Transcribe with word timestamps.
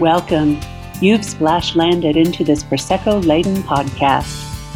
Welcome. 0.00 0.58
You've 1.00 1.24
splash 1.24 1.76
landed 1.76 2.16
into 2.16 2.42
this 2.42 2.64
Prosecco 2.64 3.24
laden 3.24 3.62
podcast, 3.62 4.26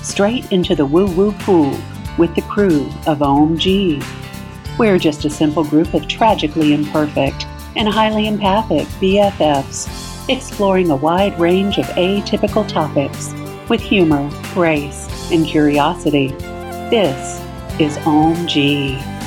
straight 0.05 0.53
into 0.53 0.77
the 0.77 0.87
woo 0.87 1.07
woo 1.07 1.33
pool 1.33 1.77
with 2.19 2.33
the 2.37 2.43
crew 2.43 2.87
of 3.05 3.19
OMG. 3.19 4.01
We're 4.79 4.97
just 4.97 5.25
a 5.25 5.31
simple 5.31 5.65
group 5.65 5.93
of 5.93 6.07
tragically 6.07 6.73
imperfect 6.73 7.49
and 7.75 7.89
highly 7.89 8.29
empathic 8.29 8.87
BFFs, 9.01 10.29
exploring 10.29 10.91
a 10.91 10.97
wide 10.97 11.37
range 11.41 11.79
of 11.79 11.87
atypical 11.87 12.67
topics 12.69 13.35
with 13.69 13.81
humor, 13.81 14.31
grace, 14.55 15.09
and 15.33 15.45
curiosity. 15.45 16.29
This 16.91 17.41
is 17.81 17.99
OMG. 17.99 19.18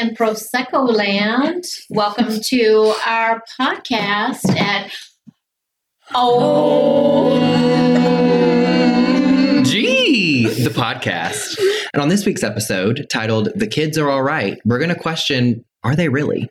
In 0.00 0.14
Prosecco 0.14 0.88
land. 0.94 1.64
Welcome 1.90 2.40
to 2.40 2.94
our 3.04 3.42
podcast 3.60 4.48
at 4.56 4.92
Oh. 6.14 7.40
G, 9.64 10.46
the 10.62 10.70
podcast. 10.70 11.58
And 11.92 12.00
on 12.00 12.08
this 12.08 12.24
week's 12.24 12.44
episode, 12.44 13.08
titled 13.10 13.48
The 13.56 13.66
Kids 13.66 13.98
Are 13.98 14.08
All 14.08 14.22
Right, 14.22 14.58
we're 14.64 14.78
going 14.78 14.94
to 14.94 14.98
question 14.98 15.64
are 15.82 15.96
they 15.96 16.08
really? 16.08 16.48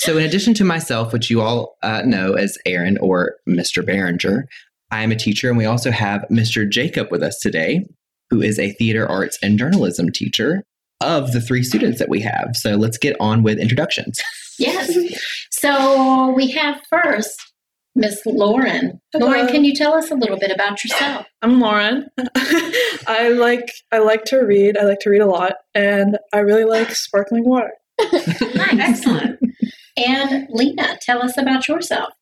so, 0.00 0.16
in 0.16 0.24
addition 0.24 0.54
to 0.54 0.64
myself, 0.64 1.12
which 1.12 1.28
you 1.28 1.42
all 1.42 1.76
uh, 1.82 2.02
know 2.06 2.32
as 2.34 2.56
Aaron 2.64 2.96
or 2.98 3.34
Mr. 3.46 3.82
Behringer, 3.82 4.44
I 4.90 5.02
am 5.02 5.12
a 5.12 5.16
teacher, 5.16 5.48
and 5.50 5.58
we 5.58 5.66
also 5.66 5.90
have 5.90 6.24
Mr. 6.30 6.68
Jacob 6.68 7.08
with 7.10 7.22
us 7.22 7.38
today, 7.38 7.84
who 8.30 8.40
is 8.40 8.58
a 8.58 8.72
theater 8.72 9.06
arts 9.06 9.38
and 9.42 9.58
journalism 9.58 10.10
teacher 10.10 10.64
of 11.00 11.32
the 11.32 11.40
three 11.40 11.62
students 11.62 11.98
that 11.98 12.08
we 12.08 12.20
have. 12.20 12.50
So, 12.54 12.76
let's 12.76 12.98
get 12.98 13.16
on 13.20 13.42
with 13.42 13.58
introductions. 13.58 14.18
Yes. 14.58 14.96
So 15.50 16.30
we 16.30 16.50
have 16.52 16.80
first 16.90 17.40
Miss 17.94 18.20
Lauren. 18.26 19.00
Lauren, 19.14 19.46
can 19.46 19.64
you 19.64 19.74
tell 19.74 19.94
us 19.94 20.10
a 20.10 20.14
little 20.14 20.38
bit 20.38 20.50
about 20.50 20.82
yourself? 20.82 21.26
I'm 21.42 21.60
Lauren. 21.60 22.08
I 23.06 23.34
like 23.36 23.70
I 23.92 23.98
like 23.98 24.24
to 24.24 24.38
read. 24.38 24.76
I 24.76 24.84
like 24.84 25.00
to 25.00 25.10
read 25.10 25.20
a 25.20 25.26
lot, 25.26 25.54
and 25.74 26.18
I 26.32 26.40
really 26.40 26.64
like 26.64 26.90
sparkling 26.94 27.44
water. 27.44 27.72
Nice. 28.54 28.80
Excellent. 28.80 29.38
And 29.96 30.48
Lena, 30.50 30.98
tell 31.00 31.22
us 31.22 31.38
about 31.38 31.68
yourself. 31.68 32.12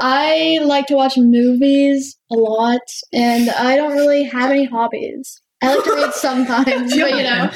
I 0.00 0.58
like 0.62 0.86
to 0.86 0.94
watch 0.94 1.18
movies 1.18 2.16
a 2.32 2.36
lot, 2.36 2.80
and 3.12 3.50
I 3.50 3.76
don't 3.76 3.92
really 3.92 4.24
have 4.24 4.50
any 4.50 4.64
hobbies. 4.64 5.42
I 5.62 5.74
like 5.74 5.84
to 5.84 5.94
read 5.94 6.12
sometimes, 6.14 6.94
but 6.96 7.10
you 7.10 7.22
know, 7.22 7.50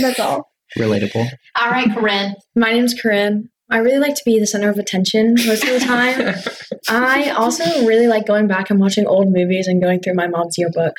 that's 0.00 0.18
all. 0.18 0.50
Relatable. 0.76 1.28
All 1.60 1.70
right, 1.70 1.88
Corine. 1.88 2.34
My 2.54 2.72
name's 2.72 2.94
Corine. 2.94 3.44
I 3.70 3.78
really 3.78 3.98
like 3.98 4.14
to 4.14 4.22
be 4.24 4.38
the 4.38 4.46
center 4.46 4.70
of 4.70 4.78
attention 4.78 5.34
most 5.46 5.64
of 5.64 5.70
the 5.70 5.80
time. 5.80 6.34
I 6.88 7.30
also 7.30 7.64
really 7.86 8.06
like 8.06 8.26
going 8.26 8.46
back 8.46 8.70
and 8.70 8.80
watching 8.80 9.06
old 9.06 9.30
movies 9.30 9.66
and 9.66 9.82
going 9.82 10.00
through 10.00 10.14
my 10.14 10.26
mom's 10.26 10.56
yearbook. 10.56 10.94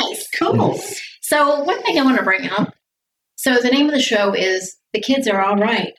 Nice. 0.00 0.28
Cool. 0.38 0.80
So, 1.20 1.62
one 1.62 1.82
thing 1.82 1.98
I 1.98 2.02
want 2.02 2.18
to 2.18 2.24
bring 2.24 2.48
up 2.48 2.74
so, 3.44 3.58
the 3.60 3.68
name 3.68 3.86
of 3.86 3.92
the 3.92 4.00
show 4.00 4.32
is 4.32 4.76
The 4.94 5.00
Kids 5.02 5.28
Are 5.28 5.38
All 5.38 5.58
Right. 5.58 5.92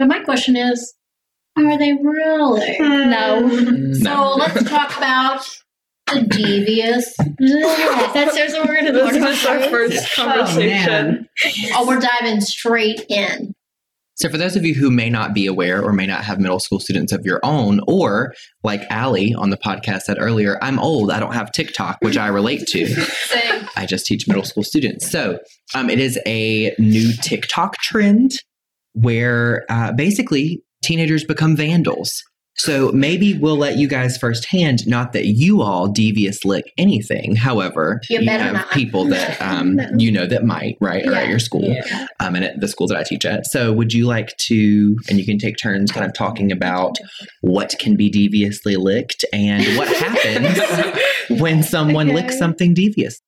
But 0.00 0.08
my 0.08 0.18
question 0.24 0.56
is, 0.56 0.92
are 1.56 1.78
they 1.78 1.92
really? 1.92 2.76
Hmm. 2.78 3.10
No. 3.10 3.92
So, 3.92 4.34
let's 4.36 4.68
talk 4.68 4.96
about 4.96 5.40
the 5.40 5.59
devious. 6.28 7.14
That's 7.16 8.34
there's 8.34 8.52
what 8.52 8.68
we're 8.68 8.76
gonna 8.76 8.92
This 8.92 9.40
is 9.40 9.46
our 9.46 9.60
first 9.70 10.14
conversation. 10.14 11.28
Oh, 11.74 11.86
we're 11.86 12.00
diving 12.00 12.40
straight 12.40 13.04
in. 13.08 13.54
So, 14.20 14.28
for 14.28 14.36
those 14.36 14.54
of 14.54 14.66
you 14.66 14.74
who 14.74 14.90
may 14.90 15.08
not 15.08 15.32
be 15.32 15.46
aware 15.46 15.82
or 15.82 15.94
may 15.94 16.06
not 16.06 16.24
have 16.24 16.38
middle 16.38 16.60
school 16.60 16.78
students 16.78 17.10
of 17.10 17.24
your 17.24 17.40
own, 17.42 17.80
or 17.86 18.34
like 18.62 18.82
Allie 18.90 19.32
on 19.32 19.48
the 19.48 19.56
podcast 19.56 20.02
said 20.02 20.18
earlier, 20.20 20.58
I'm 20.62 20.78
old, 20.78 21.10
I 21.10 21.18
don't 21.18 21.32
have 21.32 21.50
TikTok, 21.52 21.96
which 22.02 22.18
I 22.18 22.28
relate 22.28 22.66
to. 22.66 22.86
Same. 23.26 23.68
I 23.76 23.86
just 23.86 24.04
teach 24.04 24.28
middle 24.28 24.44
school 24.44 24.62
students. 24.62 25.10
So, 25.10 25.38
um, 25.74 25.88
it 25.88 25.98
is 25.98 26.18
a 26.26 26.74
new 26.78 27.12
TikTok 27.22 27.78
trend 27.78 28.32
where 28.92 29.64
uh, 29.70 29.92
basically 29.92 30.62
teenagers 30.84 31.24
become 31.24 31.56
vandals. 31.56 32.22
So, 32.56 32.92
maybe 32.92 33.38
we'll 33.38 33.56
let 33.56 33.78
you 33.78 33.88
guys 33.88 34.18
firsthand, 34.18 34.86
not 34.86 35.12
that 35.14 35.26
you 35.26 35.62
all 35.62 35.88
devious 35.88 36.44
lick 36.44 36.72
anything. 36.76 37.34
However, 37.36 38.00
You 38.10 38.24
better 38.26 38.42
have 38.44 38.52
not. 38.52 38.70
people 38.70 39.04
that 39.06 39.40
um, 39.40 39.76
No. 39.76 39.88
you 39.96 40.12
know 40.12 40.26
that 40.26 40.44
might, 40.44 40.76
right, 40.80 41.06
or 41.06 41.14
at 41.14 41.28
your 41.28 41.38
school 41.38 41.74
um, 42.20 42.34
and 42.34 42.44
at 42.44 42.60
the 42.60 42.68
school 42.68 42.86
that 42.88 42.98
I 42.98 43.02
teach 43.02 43.24
at. 43.24 43.46
So, 43.46 43.72
would 43.72 43.94
you 43.94 44.06
like 44.06 44.36
to, 44.48 44.96
and 45.08 45.18
you 45.18 45.24
can 45.24 45.38
take 45.38 45.56
turns 45.56 45.90
kind 45.90 46.04
of 46.04 46.12
talking 46.12 46.52
about 46.52 46.96
what 47.40 47.74
can 47.78 47.96
be 47.96 48.10
deviously 48.10 48.76
licked 48.76 49.24
and 49.32 49.64
what 49.78 49.88
happens 49.88 51.40
when 51.40 51.62
someone 51.62 52.08
licks 52.08 52.38
something 52.38 52.74
devious? 52.74 53.20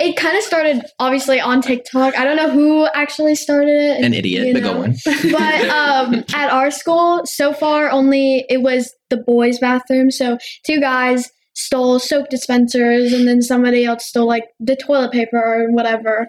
It 0.00 0.16
kind 0.16 0.36
of 0.36 0.44
started 0.44 0.84
obviously 1.00 1.40
on 1.40 1.60
TikTok. 1.60 2.16
I 2.16 2.24
don't 2.24 2.36
know 2.36 2.50
who 2.50 2.86
actually 2.94 3.34
started 3.34 3.70
it. 3.70 4.04
An 4.04 4.14
idiot, 4.14 4.46
you 4.46 4.52
but 4.54 4.62
go 4.62 4.82
on. 4.82 4.94
but 5.32 5.68
um, 5.68 6.24
at 6.34 6.50
our 6.50 6.70
school, 6.70 7.22
so 7.24 7.52
far 7.52 7.90
only 7.90 8.44
it 8.48 8.62
was 8.62 8.94
the 9.10 9.16
boys' 9.16 9.58
bathroom. 9.58 10.10
So 10.10 10.38
two 10.64 10.80
guys 10.80 11.30
stole 11.54 11.98
soap 11.98 12.28
dispensers, 12.28 13.12
and 13.12 13.26
then 13.26 13.42
somebody 13.42 13.84
else 13.84 14.06
stole 14.06 14.28
like 14.28 14.44
the 14.60 14.76
toilet 14.76 15.10
paper 15.10 15.42
or 15.42 15.72
whatever. 15.72 16.28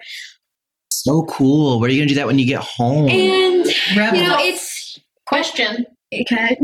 So 0.90 1.24
cool. 1.26 1.78
What 1.78 1.88
are 1.88 1.92
you 1.92 2.00
going 2.00 2.08
to 2.08 2.14
do 2.14 2.18
that 2.18 2.26
when 2.26 2.38
you 2.38 2.46
get 2.46 2.60
home? 2.60 3.08
And 3.08 3.66
Rebel. 3.96 4.18
you 4.18 4.26
know, 4.26 4.36
it's 4.38 4.98
Question. 5.26 5.86
okay. 6.12 6.56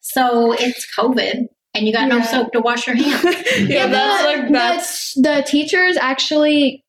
So, 0.00 0.52
it's 0.52 0.86
COVID 0.98 1.46
and 1.74 1.86
you 1.86 1.92
got 1.92 2.08
no 2.08 2.20
soap 2.22 2.52
to 2.52 2.60
wash 2.60 2.86
your 2.86 2.96
hands. 2.96 3.24
Yeah, 3.58 3.86
that's 3.86 4.22
the, 4.22 4.28
like 4.42 4.52
that's 4.52 4.86
the, 4.98 5.01
the 5.14 5.44
teachers 5.46 5.96
actually 5.96 6.84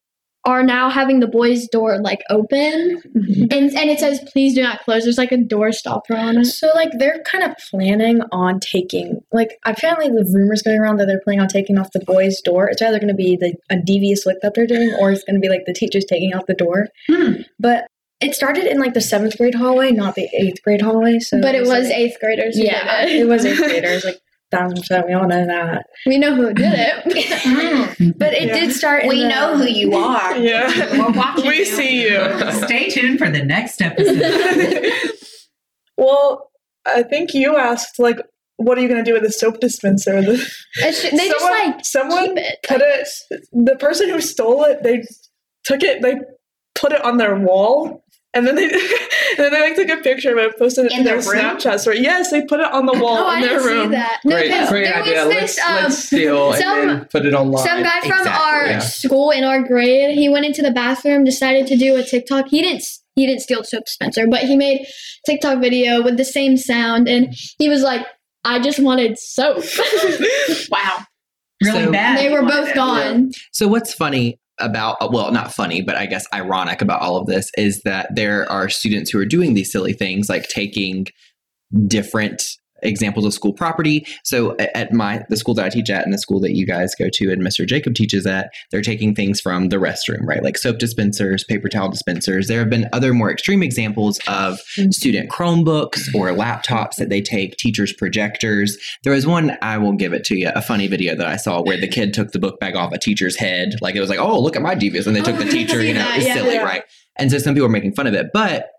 are 0.46 0.62
now 0.62 0.90
having 0.90 1.22
the 1.22 1.28
boys' 1.28 1.68
door 1.70 1.98
like 2.02 2.22
open, 2.30 3.02
Mm-hmm. 3.16 3.44
and 3.52 3.78
and 3.78 3.90
it 3.90 4.00
says 4.00 4.20
please 4.34 4.54
do 4.56 4.62
not 4.62 4.82
close. 4.84 5.04
There's 5.04 5.18
like 5.18 5.32
a 5.32 5.38
door 5.38 5.72
stopper 5.72 6.16
on 6.18 6.38
it. 6.40 6.46
So, 6.46 6.70
like, 6.76 6.90
they're 7.00 7.22
kind 7.24 7.44
of 7.46 7.56
planning 7.70 8.20
on 8.34 8.60
taking, 8.60 9.22
like, 9.32 9.58
apparently 9.66 10.08
the 10.10 10.30
rumors 10.34 10.62
going 10.62 10.80
around 10.80 10.98
that 10.98 11.06
they're 11.06 11.22
planning 11.24 11.40
on 11.42 11.48
taking 11.48 11.78
off 11.78 11.92
the 11.94 12.04
boys' 12.06 12.42
door. 12.42 12.68
It's 12.68 12.82
either 12.82 12.98
going 13.00 13.08
to 13.08 13.14
be 13.14 13.38
the 13.38 13.54
a 13.70 13.78
devious 13.78 14.26
lick 14.26 14.38
that 14.42 14.54
they're 14.54 14.68
doing, 14.68 14.94
or 15.00 15.12
it's 15.12 15.24
going 15.24 15.36
to 15.36 15.40
be 15.40 15.48
like 15.50 15.64
the 15.66 15.74
teachers 15.74 16.04
taking 16.06 16.34
out 16.34 16.48
the 16.48 16.56
door. 16.56 16.88
Hmm. 17.08 17.34
But 17.58 17.86
it 18.20 18.36
started 18.36 18.66
in 18.66 18.80
like 18.80 18.94
the 18.94 19.02
seventh 19.02 19.38
grade 19.38 19.56
hallway, 19.56 19.92
not 19.92 20.16
the 20.16 20.28
eighth 20.38 20.62
grade 20.64 20.82
hallway. 20.82 21.20
So, 21.20 21.40
But 21.42 21.56
it 21.56 21.62
was 21.62 21.88
like- 21.88 21.94
eighth 21.98 22.18
graders. 22.20 22.60
yeah, 22.60 23.06
it 23.06 23.28
was 23.28 23.46
eighth 23.46 23.58
graders. 23.64 24.04
Like, 24.04 24.20
thousand 24.53 24.78
percent, 24.78 25.08
we 25.08 25.14
all 25.14 25.28
know 25.28 25.46
that. 25.46 25.86
We 26.06 26.18
know 26.18 26.34
who 26.36 26.53
did 26.53 26.74
it. 26.75 27.03
Mm. 27.44 28.18
But 28.18 28.34
it 28.34 28.47
Yeah. 28.47 28.53
did 28.59 28.72
start. 28.74 29.03
in 29.03 29.09
We 29.09 29.22
the- 29.24 29.28
know 29.30 29.58
who 29.58 29.66
you 29.66 29.94
are. 29.96 30.38
yeah. 30.50 30.68
We're 30.97 31.12
watching 31.12 31.46
we 31.47 31.59
you. 31.59 31.66
see 31.66 32.02
you. 32.03 32.52
Stay 32.66 32.90
tuned 32.90 33.19
for 33.19 33.30
the 33.30 33.44
next 33.44 33.81
episode. 33.81 34.92
well, 35.97 36.52
I 36.86 37.03
think 37.03 37.34
you 37.34 37.56
asked 37.58 38.00
like, 38.00 38.19
what 38.58 38.78
are 38.78 38.81
you 38.81 38.88
going 38.88 39.03
to 39.03 39.09
do 39.09 39.13
with 39.13 39.24
the 39.24 39.31
soap 39.31 39.59
dispenser? 39.59 40.22
The, 40.22 40.38
should- 40.38 41.12
they 41.18 41.30
just 41.30 41.44
like 41.46 41.86
someone 41.86 42.36
keep 42.36 42.38
it. 42.38 42.59
put 42.68 42.81
it. 42.81 43.08
The 43.52 43.75
person 43.75 44.09
who 44.09 44.22
stole 44.22 44.63
it, 44.63 44.84
they 44.84 45.03
took 45.66 45.84
it. 45.84 46.02
They 46.02 46.16
put 46.75 46.92
it 46.94 47.03
on 47.03 47.18
their 47.18 47.36
wall. 47.36 48.03
And 48.36 48.48
then 48.48 48.56
they, 48.56 48.64
and 48.72 48.72
then 49.38 49.52
they 49.52 49.62
like 49.62 49.76
took 49.76 49.90
a 49.90 50.02
picture 50.02 50.32
of 50.32 50.38
it, 50.40 50.58
posted 50.58 50.86
it 50.88 50.92
In 50.92 51.00
to 51.00 51.04
their 51.04 51.22
their? 51.22 51.34
Snapchat 51.36 51.80
story. 51.80 52.00
Yes, 52.00 52.32
they 52.32 52.44
put 52.46 52.60
it 52.60 52.72
on 52.72 52.86
the 52.88 52.94
wall 52.94 53.18
Oh, 53.20 53.28
I 53.28 53.36
in 53.36 53.42
their 53.42 53.50
didn't 53.60 53.64
see 53.64 53.70
room. 53.74 53.92
that. 53.92 54.20
No, 54.26 54.36
Great, 54.36 54.50
'cause 54.52 54.70
great 54.70 54.84
there 54.86 55.02
idea. 55.04 55.25
was 55.25 55.36
Let's, 55.36 55.56
this, 55.56 55.66
um, 55.68 55.75
let's 55.75 55.98
steal 56.00 56.54
some- 56.54 56.80
and 56.80 56.90
then 56.90 57.06
put 57.12 57.25
it 57.28 57.34
online. 57.36 57.63
Some 57.66 57.84
guy 57.84 58.00
from 58.02 58.12
Exactly, 58.19 58.31
our 58.31 58.66
yeah. 58.68 58.80
school 58.80 59.30
in 59.31 59.44
our 59.44 59.62
grade, 59.62 60.18
he 60.18 60.30
went 60.30 60.46
into 60.46 60.62
the 60.63 60.72
bathroom, 60.72 61.24
decided 61.24 61.68
to 61.68 61.78
do 61.78 61.96
a 61.96 62.04
TikTok. 62.04 62.48
He 62.50 62.62
didn't 62.62 62.84
he 63.16 63.28
didn't 63.28 63.42
steal 63.42 63.63
soap 63.63 63.88
Spencer, 63.88 64.25
but 64.25 64.40
he 64.40 64.56
made 64.56 64.88
TikTok 65.28 65.60
video 65.60 66.02
with 66.02 66.18
the 66.18 66.25
same 66.25 66.57
sound 66.57 67.07
and 67.07 67.36
he 67.60 67.69
was 67.69 67.84
like, 67.84 68.04
I 68.44 68.57
just 68.60 68.80
wanted 68.80 69.19
soap. 69.19 69.63
Wow. 70.72 71.04
really 71.63 71.86
So- 71.86 71.92
bad. 71.92 72.18
they 72.18 72.31
were 72.31 72.42
both 72.42 72.69
it. 72.69 72.75
gone. 72.75 73.31
So 73.52 73.68
what's 73.68 73.94
funny 73.94 74.40
about 74.60 74.98
uh, 75.02 75.10
well, 75.12 75.32
not 75.32 75.54
funny, 75.54 75.82
but 75.82 75.96
I 75.96 76.06
guess 76.06 76.26
ironic 76.34 76.82
about 76.82 77.02
all 77.02 77.18
of 77.18 77.28
this 77.28 77.50
is 77.58 77.82
that 77.84 78.10
there 78.16 78.50
are 78.52 78.70
students 78.70 79.12
who 79.12 79.20
are 79.20 79.26
doing 79.26 79.54
these 79.54 79.72
silly 79.72 79.94
things 79.94 80.30
like 80.30 80.48
taking 80.48 81.08
different 81.88 82.44
examples 82.85 83.25
of 83.25 83.33
school 83.33 83.53
property. 83.53 84.06
So 84.24 84.56
at 84.57 84.91
my 84.94 85.24
the 85.30 85.38
school 85.38 85.53
that 85.56 85.65
I 85.65 85.69
teach 85.69 85.89
at 85.89 86.03
and 86.03 86.13
the 86.13 86.18
school 86.18 86.39
that 86.41 86.56
you 86.56 86.65
guys 86.65 86.94
go 86.95 87.09
to 87.13 87.31
and 87.31 87.41
Mr. 87.41 87.65
Jacob 87.65 87.95
teaches 87.95 88.25
at, 88.25 88.51
they're 88.71 88.81
taking 88.81 89.15
things 89.15 89.39
from 89.41 89.69
the 89.69 89.77
restroom, 89.77 90.25
right? 90.25 90.44
Like 90.44 90.57
soap 90.57 90.77
dispensers, 90.80 91.44
paper 91.44 91.69
towel 91.69 91.89
dispensers. 91.89 92.47
There 92.47 92.59
have 92.59 92.69
been 92.69 92.88
other 92.94 93.13
more 93.13 93.31
extreme 93.31 93.63
examples 93.63 94.19
of 94.27 94.59
student 94.91 95.30
Chromebooks 95.30 96.13
or 96.13 96.30
laptops 96.30 96.95
that 96.97 97.09
they 97.09 97.21
take, 97.21 97.57
teachers' 97.57 97.94
projectors. 97.94 98.77
There 99.03 99.13
was 99.13 99.25
one 99.27 99.57
I 99.62 99.77
will 99.77 99.94
give 99.94 100.13
it 100.13 100.24
to 100.25 100.35
you, 100.35 100.51
a 100.56 100.62
funny 100.62 100.88
video 100.88 101.15
that 101.15 101.27
I 101.27 101.38
saw 101.38 101.62
where 101.62 101.80
the 101.80 101.88
kid 101.88 102.13
took 102.13 102.31
the 102.31 102.39
book 102.39 102.59
bag 102.59 102.75
off 102.75 102.91
a 102.94 102.97
teacher's 102.97 103.35
head. 103.38 103.75
Like 103.81 103.95
it 103.95 104.00
was 104.00 104.09
like, 104.09 104.19
oh, 104.19 104.39
look 104.39 104.56
at 104.56 104.62
my 104.62 104.75
devious. 104.75 105.07
And 105.07 105.15
they 105.15 105.21
took 105.21 105.38
the 105.38 105.45
Oh, 105.45 105.50
teacher, 105.51 105.83
you 105.83 105.94
know, 105.94 106.07
it's 106.15 106.25
yeah. 106.25 106.33
silly, 106.35 106.53
Yeah. 106.53 106.63
right? 106.63 106.83
And 107.18 107.30
so 107.31 107.38
some 107.38 107.53
people 107.53 107.68
are 107.68 107.69
making 107.71 107.94
fun 107.94 108.07
of 108.07 108.13
it. 108.13 108.27
But 108.33 108.69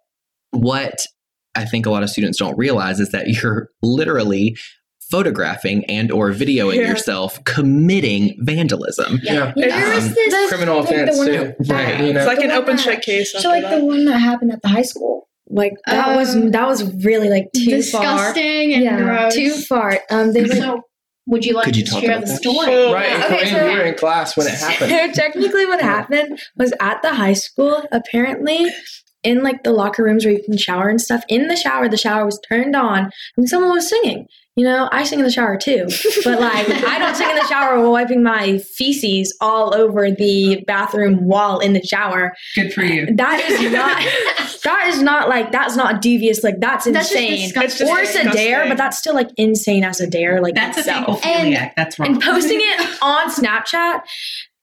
what 0.50 1.06
I 1.56 1.64
think 1.64 1.86
a 1.86 1.90
lot 1.90 2.02
of 2.02 2.10
students 2.10 2.38
don't 2.38 2.56
realize 2.58 3.00
is 3.00 3.10
that 3.10 3.28
you're 3.42 3.68
literally 3.82 4.56
photographing 5.10 5.84
and 5.84 6.10
or 6.10 6.30
videoing 6.30 6.76
Yeah. 6.76 6.88
yourself 6.88 7.42
committing 7.44 8.36
vandalism. 8.40 9.20
Yeah. 9.22 9.52
There 9.54 9.70
Um, 9.72 9.94
was 9.94 10.14
this 10.14 10.48
Criminal 10.48 10.80
like 10.80 10.84
offense 10.90 11.16
one 11.18 11.26
too. 11.26 11.32
that- 11.32 11.56
Right. 11.68 12.00
You 12.00 12.06
It's 12.16 12.26
like 12.26 12.38
The 12.38 12.44
an 12.44 12.50
open 12.52 12.76
that- 12.76 12.82
shut 12.82 13.02
case. 13.02 13.32
So 13.32 13.48
like 13.48 13.62
that. 13.62 13.78
the 13.78 13.84
one 13.84 14.04
that 14.06 14.18
happened 14.18 14.52
at 14.52 14.62
the 14.62 14.68
high 14.68 14.82
school, 14.82 15.28
like 15.48 15.72
that 15.86 16.16
was 16.16 16.34
Um, 16.34 16.50
that 16.52 16.66
was 16.66 16.82
really 17.04 17.28
like 17.28 17.48
too 17.54 17.66
disgusting 17.70 18.00
far. 18.70 18.74
and 18.74 18.82
yeah, 18.82 18.96
gross. 19.00 19.34
too 19.34 19.50
far. 19.68 20.00
Um, 20.10 20.32
they 20.32 20.44
like 20.44 20.58
So, 20.58 20.80
would 21.26 21.44
you 21.44 21.54
like 21.54 21.66
Could 21.66 21.76
you 21.76 21.84
to 21.84 21.90
talk 21.90 22.00
share 22.02 22.10
about 22.12 22.26
the 22.26 22.32
that? 22.32 22.42
story? 22.42 22.92
Right. 22.92 23.12
And 23.12 23.24
Okay, 23.24 23.50
so- 23.50 23.68
you 23.70 23.76
were 23.76 23.84
in 23.84 23.94
class 23.94 24.36
when 24.36 24.46
it 24.46 24.54
happened. 24.58 24.90
So 24.90 25.12
technically 25.22 25.66
what 25.66 25.80
happened 25.82 26.38
was 26.56 26.72
at 26.80 27.02
the 27.02 27.14
high 27.14 27.34
school 27.34 27.84
apparently 27.92 28.70
in 29.24 29.42
like 29.42 29.62
the 29.64 29.72
locker 29.72 30.04
rooms 30.04 30.24
where 30.24 30.34
you 30.34 30.42
can 30.42 30.56
shower 30.56 30.88
and 30.88 31.00
stuff 31.00 31.22
in 31.28 31.48
the 31.48 31.56
shower 31.56 31.88
the 31.88 31.96
shower 31.96 32.24
was 32.24 32.38
turned 32.48 32.76
on 32.76 33.10
and 33.36 33.48
someone 33.48 33.70
was 33.72 33.88
singing 33.88 34.26
you 34.56 34.64
know 34.64 34.88
i 34.92 35.02
sing 35.02 35.18
in 35.18 35.24
the 35.24 35.30
shower 35.32 35.56
too 35.56 35.86
but 36.24 36.38
like 36.40 36.68
i 36.68 36.98
don't 36.98 37.16
sing 37.16 37.28
in 37.28 37.34
the 37.36 37.46
shower 37.48 37.76
while 37.80 37.90
wiping 37.90 38.22
my 38.22 38.58
feces 38.58 39.36
all 39.40 39.74
over 39.74 40.10
the 40.12 40.62
bathroom 40.66 41.24
wall 41.26 41.58
in 41.58 41.72
the 41.72 41.82
shower 41.82 42.32
Good 42.54 42.72
for 42.72 42.82
you. 42.84 43.06
that 43.16 43.40
is 43.50 43.72
not 43.72 44.62
that 44.62 44.86
is 44.88 45.02
not 45.02 45.28
like 45.28 45.50
that's 45.50 45.74
not 45.76 46.00
devious 46.00 46.44
like 46.44 46.60
that's 46.60 46.84
That's 46.84 47.08
just 47.10 47.12
insane 47.20 47.48
disgusting. 47.48 47.88
or 47.88 47.98
it's 47.98 48.14
a 48.14 48.30
dare 48.30 48.68
but 48.68 48.76
that's 48.76 48.96
still 48.98 49.14
like 49.14 49.30
insane 49.36 49.82
as 49.84 50.00
a 50.00 50.06
dare 50.06 50.40
like 50.40 50.54
That's 50.54 50.76
a 50.76 50.80
itself. 50.80 51.20
thankful 51.22 51.70
That's 51.76 51.98
wrong. 51.98 52.12
and 52.12 52.22
posting 52.22 52.60
it 52.60 52.98
on 53.02 53.30
snapchat 53.30 54.00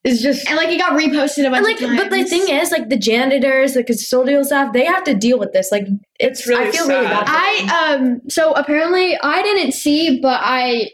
is 0.03 0.21
just 0.21 0.47
and 0.47 0.57
like 0.57 0.69
it 0.69 0.77
got 0.77 0.93
reposted 0.99 1.45
a 1.45 1.51
bunch 1.51 1.57
and 1.57 1.63
like, 1.65 1.81
of 1.81 1.87
times. 1.89 2.01
but 2.01 2.09
the 2.09 2.23
thing 2.25 2.47
is, 2.49 2.71
like 2.71 2.89
the 2.89 2.97
janitors, 2.97 3.73
the 3.73 3.83
custodial 3.83 4.43
staff, 4.43 4.73
they 4.73 4.85
have 4.85 5.03
to 5.03 5.13
deal 5.13 5.37
with 5.37 5.53
this. 5.53 5.71
Like, 5.71 5.83
it's, 6.19 6.39
It's 6.39 6.47
really 6.47 6.65
I 6.67 6.71
feel 6.71 6.87
really 6.87 7.05
bad. 7.05 7.25
for. 7.27 7.31
I 7.33 7.93
um 7.95 8.21
so 8.29 8.53
apparently 8.53 9.17
I 9.21 9.41
didn't 9.43 9.73
see, 9.73 10.19
but 10.19 10.39
I 10.43 10.89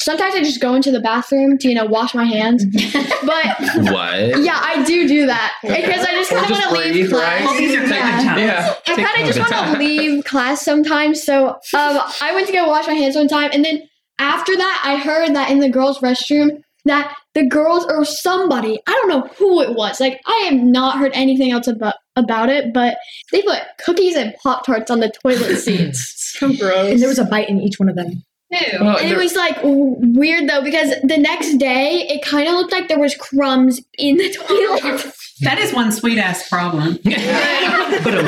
sometimes 0.00 0.34
I 0.34 0.40
just 0.40 0.60
go 0.60 0.74
into 0.74 0.90
the 0.90 1.00
bathroom 1.00 1.58
to 1.58 1.68
you 1.68 1.74
know 1.74 1.84
wash 1.86 2.14
my 2.14 2.24
hands. 2.24 2.64
but 3.26 3.58
What? 3.92 4.40
yeah, 4.42 4.60
I 4.60 4.82
do 4.84 5.06
do 5.06 5.26
that 5.26 5.54
because 5.62 6.04
I 6.04 6.12
just 6.14 6.30
kind 6.30 6.44
of 6.44 6.50
want 6.50 6.84
to 6.84 6.92
leave 6.92 7.10
class. 7.10 7.22
right? 7.40 7.44
Well, 7.44 7.58
these 7.58 7.74
are 7.76 7.86
Yeah. 7.86 8.36
Yeah. 8.38 8.74
I 8.88 8.94
kind 9.04 9.20
of 9.28 9.34
just 9.34 9.38
want 9.38 9.52
to 9.72 9.78
leave 9.78 10.24
class 10.24 10.64
sometimes. 10.64 11.22
So 11.22 11.48
um, 11.50 12.00
I 12.20 12.32
went 12.34 12.46
to 12.48 12.52
go 12.52 12.66
wash 12.68 12.86
my 12.88 12.94
hands 12.94 13.14
one 13.14 13.28
time, 13.28 13.50
and 13.52 13.64
then 13.64 13.82
after 14.18 14.56
that, 14.56 14.82
I 14.84 14.96
heard 14.96 15.34
that 15.36 15.50
in 15.50 15.60
the 15.60 15.68
girls' 15.68 16.00
restroom 16.00 16.62
that 16.88 17.16
the 17.34 17.46
girls 17.46 17.84
or 17.86 18.04
somebody, 18.04 18.78
I 18.86 18.92
don't 18.92 19.08
know 19.08 19.28
who 19.38 19.60
it 19.62 19.74
was. 19.74 20.00
Like 20.00 20.20
I 20.26 20.48
have 20.50 20.60
not 20.60 20.98
heard 20.98 21.12
anything 21.14 21.50
else 21.52 21.66
about 21.66 21.94
about 22.16 22.48
it, 22.48 22.72
but 22.74 22.96
they 23.32 23.42
put 23.42 23.62
cookies 23.84 24.16
and 24.16 24.34
pop 24.42 24.66
tarts 24.66 24.90
on 24.90 25.00
the 25.00 25.12
toilet 25.22 25.56
seats. 25.58 26.34
so 26.38 26.48
gross. 26.54 26.92
and 26.92 27.00
there 27.00 27.08
was 27.08 27.18
a 27.18 27.24
bite 27.24 27.48
in 27.48 27.60
each 27.60 27.78
one 27.78 27.88
of 27.88 27.96
them. 27.96 28.22
Ew. 28.50 28.58
Well, 28.80 28.96
And 28.98 29.10
it 29.10 29.16
was 29.18 29.34
like 29.34 29.58
weird 29.62 30.48
though 30.48 30.62
because 30.62 30.94
the 31.02 31.18
next 31.18 31.56
day 31.58 32.06
it 32.08 32.22
kind 32.24 32.48
of 32.48 32.54
looked 32.54 32.72
like 32.72 32.88
there 32.88 32.98
was 32.98 33.14
crumbs 33.14 33.80
in 33.98 34.16
the 34.16 34.32
toilet. 34.32 35.14
That 35.42 35.58
is 35.60 35.72
one 35.72 35.92
sweet 35.92 36.18
ass 36.18 36.48
problem. 36.48 36.98
But 37.04 37.14
I 37.14 38.22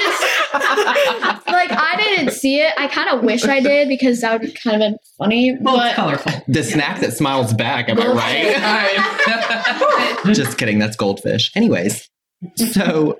just 0.00 0.22
like 1.46 1.70
I 1.70 1.94
didn't 1.96 2.32
see 2.32 2.60
it. 2.60 2.72
I 2.76 2.88
kind 2.88 3.08
of 3.10 3.22
wish 3.22 3.44
I 3.44 3.60
did 3.60 3.86
because 3.88 4.20
that 4.22 4.40
would 4.40 4.60
kind 4.60 4.74
of 4.74 4.80
been 4.80 4.98
funny. 5.16 5.56
Well, 5.60 5.76
it's 5.76 5.84
but 5.84 5.94
colorful. 5.94 6.32
the 6.48 6.64
snack 6.64 6.98
that 7.00 7.12
smiles 7.12 7.54
back, 7.54 7.88
am 7.88 7.98
I 8.00 8.08
right? 10.24 10.34
Just 10.34 10.58
kidding. 10.58 10.80
That's 10.80 10.96
goldfish. 10.96 11.52
Anyways, 11.54 12.08
so 12.56 13.16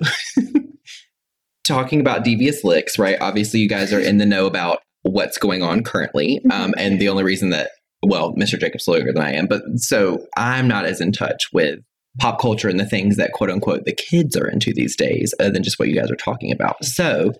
talking 1.64 2.00
about 2.00 2.24
devious 2.24 2.64
licks, 2.64 2.98
right? 2.98 3.16
Obviously, 3.20 3.60
you 3.60 3.68
guys 3.68 3.92
are 3.92 4.00
in 4.00 4.18
the 4.18 4.26
know 4.26 4.46
about 4.46 4.80
what's 5.10 5.38
going 5.38 5.62
on 5.62 5.82
currently. 5.82 6.40
Um, 6.50 6.74
and 6.78 7.00
the 7.00 7.08
only 7.08 7.24
reason 7.24 7.50
that, 7.50 7.70
well, 8.02 8.34
Mr. 8.34 8.58
Jacob's 8.58 8.86
lawyer 8.88 9.12
than 9.12 9.22
I 9.22 9.32
am, 9.34 9.46
but 9.46 9.62
so 9.76 10.24
I'm 10.36 10.68
not 10.68 10.84
as 10.84 11.00
in 11.00 11.12
touch 11.12 11.44
with 11.52 11.78
pop 12.18 12.40
culture 12.40 12.68
and 12.68 12.80
the 12.80 12.86
things 12.86 13.16
that 13.16 13.32
quote 13.32 13.50
unquote 13.50 13.84
the 13.84 13.94
kids 13.94 14.36
are 14.36 14.48
into 14.48 14.72
these 14.72 14.96
days, 14.96 15.34
other 15.40 15.50
than 15.50 15.62
just 15.62 15.78
what 15.78 15.88
you 15.88 15.94
guys 15.94 16.10
are 16.10 16.16
talking 16.16 16.50
about. 16.52 16.84
So, 16.84 17.32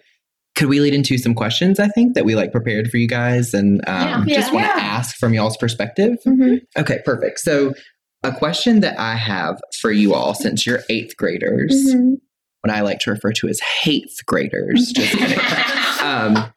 could 0.54 0.68
we 0.68 0.80
lead 0.80 0.94
into 0.94 1.18
some 1.18 1.34
questions? 1.34 1.78
I 1.78 1.86
think 1.88 2.14
that 2.14 2.24
we 2.24 2.34
like 2.34 2.50
prepared 2.50 2.90
for 2.90 2.96
you 2.96 3.06
guys, 3.08 3.54
and 3.54 3.80
um, 3.88 4.26
Yeah. 4.28 4.36
just 4.36 4.52
Yeah. 4.52 4.54
want 4.54 4.66
to 4.78 4.82
ask 4.84 5.16
from 5.16 5.32
y'all's 5.34 5.56
perspective. 5.56 6.16
Mhm. 6.26 6.60
Okay, 6.76 6.98
perfect. 7.04 7.38
So, 7.40 7.74
a 8.24 8.32
question 8.32 8.80
that 8.80 8.98
I 8.98 9.14
have 9.14 9.60
for 9.80 9.92
you 9.92 10.14
all, 10.14 10.34
since 10.34 10.66
you're 10.66 10.80
eighth 10.88 11.16
graders, 11.16 11.72
Mhm. 11.94 12.14
what 12.62 12.74
I 12.74 12.80
like 12.80 12.98
to 13.00 13.10
refer 13.10 13.30
to 13.34 13.48
as 13.48 13.60
eighth 13.86 14.16
graders, 14.26 14.90
just 14.92 15.12
kidding. 15.16 15.38
um, 16.02 16.50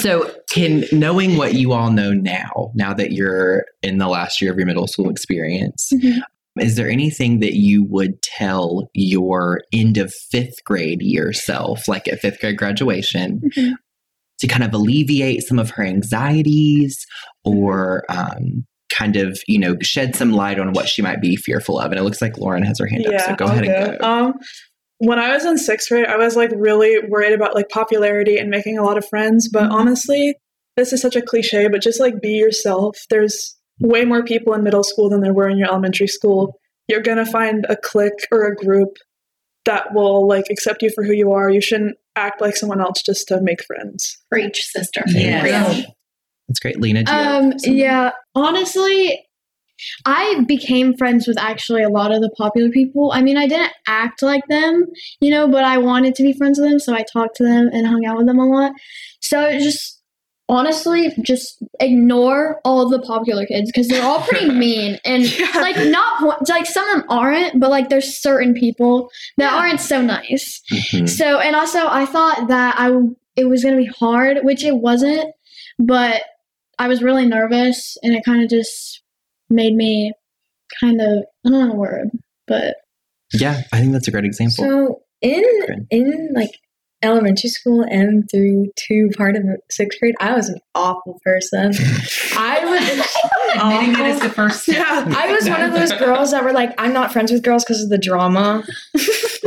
so, 0.00 0.30
can 0.50 0.84
knowing 0.92 1.36
what 1.36 1.54
you 1.54 1.72
all 1.72 1.90
know 1.90 2.12
now, 2.12 2.70
now 2.74 2.94
that 2.94 3.12
you're 3.12 3.64
in 3.82 3.98
the 3.98 4.08
last 4.08 4.40
year 4.40 4.50
of 4.52 4.56
your 4.58 4.66
middle 4.66 4.86
school 4.86 5.10
experience, 5.10 5.90
Mhm. 5.92 6.20
is 6.60 6.76
there 6.76 6.88
anything 6.88 7.40
that 7.40 7.54
you 7.54 7.84
would 7.84 8.20
tell 8.22 8.88
your 8.94 9.60
end 9.72 9.98
of 9.98 10.12
fifth 10.30 10.64
grade 10.64 11.02
year 11.02 11.32
self, 11.32 11.86
like 11.88 12.08
at 12.08 12.20
fifth 12.20 12.40
grade 12.40 12.56
graduation, 12.58 13.40
Mhm. 13.56 13.72
to 14.40 14.46
kind 14.46 14.64
of 14.64 14.72
alleviate 14.72 15.42
some 15.42 15.58
of 15.58 15.70
her 15.70 15.84
anxieties 15.84 17.04
or 17.44 18.04
um, 18.08 18.64
kind 18.96 19.16
of, 19.16 19.38
you 19.46 19.58
know, 19.58 19.76
shed 19.82 20.16
some 20.16 20.32
light 20.32 20.58
on 20.58 20.72
what 20.72 20.88
she 20.88 21.02
might 21.02 21.20
be 21.20 21.36
fearful 21.36 21.78
of? 21.78 21.90
And 21.90 22.00
it 22.00 22.02
looks 22.02 22.22
like 22.22 22.38
Lauren 22.38 22.62
has 22.64 22.78
her 22.78 22.86
hand 22.86 23.06
up, 23.06 23.20
so 23.20 23.34
go 23.36 23.44
I'll 23.46 23.52
ahead 23.52 23.64
and 23.66 23.98
go. 23.98 24.06
Um, 24.06 24.34
when 24.98 25.18
I 25.18 25.32
was 25.32 25.44
in 25.44 25.58
sixth 25.58 25.88
grade, 25.88 26.06
I 26.06 26.16
was 26.16 26.36
like 26.36 26.50
really 26.54 26.98
worried 27.08 27.32
about 27.32 27.54
like 27.54 27.68
popularity 27.68 28.36
and 28.38 28.50
making 28.50 28.78
a 28.78 28.84
lot 28.84 28.98
of 28.98 29.08
friends. 29.08 29.48
But 29.48 29.64
Mm-hmm. 29.64 29.72
honestly, 29.72 30.34
this 30.76 30.92
is 30.92 31.00
such 31.02 31.16
a 31.16 31.22
cliche, 31.22 31.68
but 31.68 31.82
just 31.82 32.00
like 32.00 32.20
be 32.20 32.32
yourself. 32.32 32.96
There's 33.10 33.56
way 33.80 34.04
more 34.04 34.22
people 34.24 34.54
in 34.54 34.62
middle 34.64 34.84
school 34.84 35.08
than 35.08 35.20
there 35.20 35.32
were 35.32 35.48
in 35.48 35.58
your 35.58 35.68
elementary 35.68 36.08
school. 36.08 36.58
You're 36.88 37.00
gonna 37.02 37.26
find 37.26 37.66
a 37.68 37.76
clique 37.76 38.26
or 38.32 38.46
a 38.46 38.54
group 38.56 38.96
that 39.64 39.92
will 39.94 40.26
like 40.26 40.44
accept 40.50 40.82
you 40.82 40.90
for 40.94 41.04
who 41.04 41.12
you 41.12 41.32
are. 41.32 41.50
You 41.50 41.60
shouldn't 41.60 41.96
act 42.16 42.40
like 42.40 42.56
someone 42.56 42.80
else 42.80 43.02
just 43.02 43.28
to 43.28 43.40
make 43.40 43.62
friends. 43.64 44.16
Preach, 44.30 44.62
sister. 44.64 45.02
Yes. 45.08 45.74
Preach. 45.76 45.86
That's 46.48 46.60
great. 46.60 46.80
Lena, 46.80 47.04
do 47.04 47.12
you 47.12 47.18
Um, 47.18 47.50
something? 47.52 47.76
yeah, 47.76 48.10
honestly, 48.34 49.27
I 50.04 50.44
became 50.46 50.96
friends 50.96 51.26
with 51.26 51.38
actually 51.38 51.82
a 51.82 51.88
lot 51.88 52.12
of 52.12 52.20
the 52.20 52.30
popular 52.30 52.70
people. 52.70 53.12
I 53.12 53.22
mean, 53.22 53.36
I 53.36 53.46
didn't 53.46 53.72
act 53.86 54.22
like 54.22 54.46
them, 54.48 54.86
you 55.20 55.30
know, 55.30 55.48
but 55.48 55.64
I 55.64 55.78
wanted 55.78 56.14
to 56.16 56.22
be 56.22 56.32
friends 56.32 56.58
with 56.58 56.68
them, 56.68 56.78
so 56.78 56.94
I 56.94 57.04
talked 57.12 57.36
to 57.36 57.44
them 57.44 57.70
and 57.72 57.86
hung 57.86 58.04
out 58.04 58.16
with 58.18 58.26
them 58.26 58.38
a 58.38 58.46
lot. 58.46 58.72
So 59.20 59.44
it 59.44 59.60
just 59.60 59.96
honestly, 60.48 61.12
just 61.22 61.62
ignore 61.78 62.60
all 62.64 62.88
the 62.88 63.00
popular 63.00 63.44
kids 63.44 63.70
because 63.70 63.88
they're 63.88 64.04
all 64.04 64.22
pretty 64.22 64.50
mean 64.50 64.98
and 65.04 65.24
like 65.56 65.76
not 65.88 66.48
like 66.48 66.66
some 66.66 66.88
of 66.88 66.96
them 66.96 67.10
aren't, 67.10 67.60
but 67.60 67.70
like 67.70 67.88
there's 67.88 68.20
certain 68.20 68.54
people 68.54 69.10
that 69.36 69.52
aren't 69.52 69.80
so 69.80 70.00
nice. 70.00 70.62
Mhm. 70.72 71.08
So, 71.08 71.38
and 71.38 71.54
also, 71.54 71.86
I 71.86 72.06
thought 72.06 72.48
that 72.48 72.76
I 72.78 72.90
it 73.36 73.44
was 73.48 73.62
gonna 73.62 73.76
be 73.76 73.86
hard, 73.86 74.38
which 74.42 74.64
it 74.64 74.76
wasn't, 74.76 75.32
but 75.78 76.22
I 76.78 76.88
was 76.88 77.02
really 77.02 77.26
nervous, 77.26 77.96
and 78.02 78.14
it 78.14 78.24
kind 78.24 78.42
of 78.42 78.48
just 78.48 79.02
made 79.50 79.74
me 79.74 80.12
kind 80.80 81.00
of 81.00 81.24
I 81.46 81.48
don't 81.50 81.52
know 81.52 81.68
the 81.70 81.76
word, 81.76 82.08
but 82.46 82.76
Yeah, 83.32 83.62
I 83.72 83.80
think 83.80 83.92
that's 83.92 84.08
a 84.08 84.10
great 84.10 84.24
example. 84.24 84.64
So 84.64 85.02
in 85.22 85.42
Good. 85.66 85.86
in 85.90 86.28
like 86.34 86.50
elementary 87.00 87.48
school 87.48 87.82
and 87.88 88.28
through 88.28 88.66
to 88.76 89.08
part 89.16 89.36
of 89.36 89.44
sixth 89.70 90.00
grade, 90.00 90.14
I 90.20 90.34
was 90.34 90.48
an 90.48 90.58
awful 90.74 91.20
person. 91.24 91.72
I 92.36 92.64
was 92.64 93.06
Admitting 93.54 93.90
it 94.04 94.08
is 94.10 94.16
awful. 94.16 94.28
the 94.28 94.34
first. 94.34 94.68
Yeah. 94.68 95.04
I 95.16 95.32
was 95.32 95.48
one 95.48 95.62
of 95.62 95.72
those 95.72 95.92
girls 95.92 96.32
that 96.32 96.42
were 96.44 96.52
like, 96.52 96.74
I'm 96.78 96.92
not 96.92 97.12
friends 97.12 97.30
with 97.32 97.42
girls 97.42 97.64
because 97.64 97.82
of 97.82 97.88
the 97.88 97.98
drama. 97.98 98.64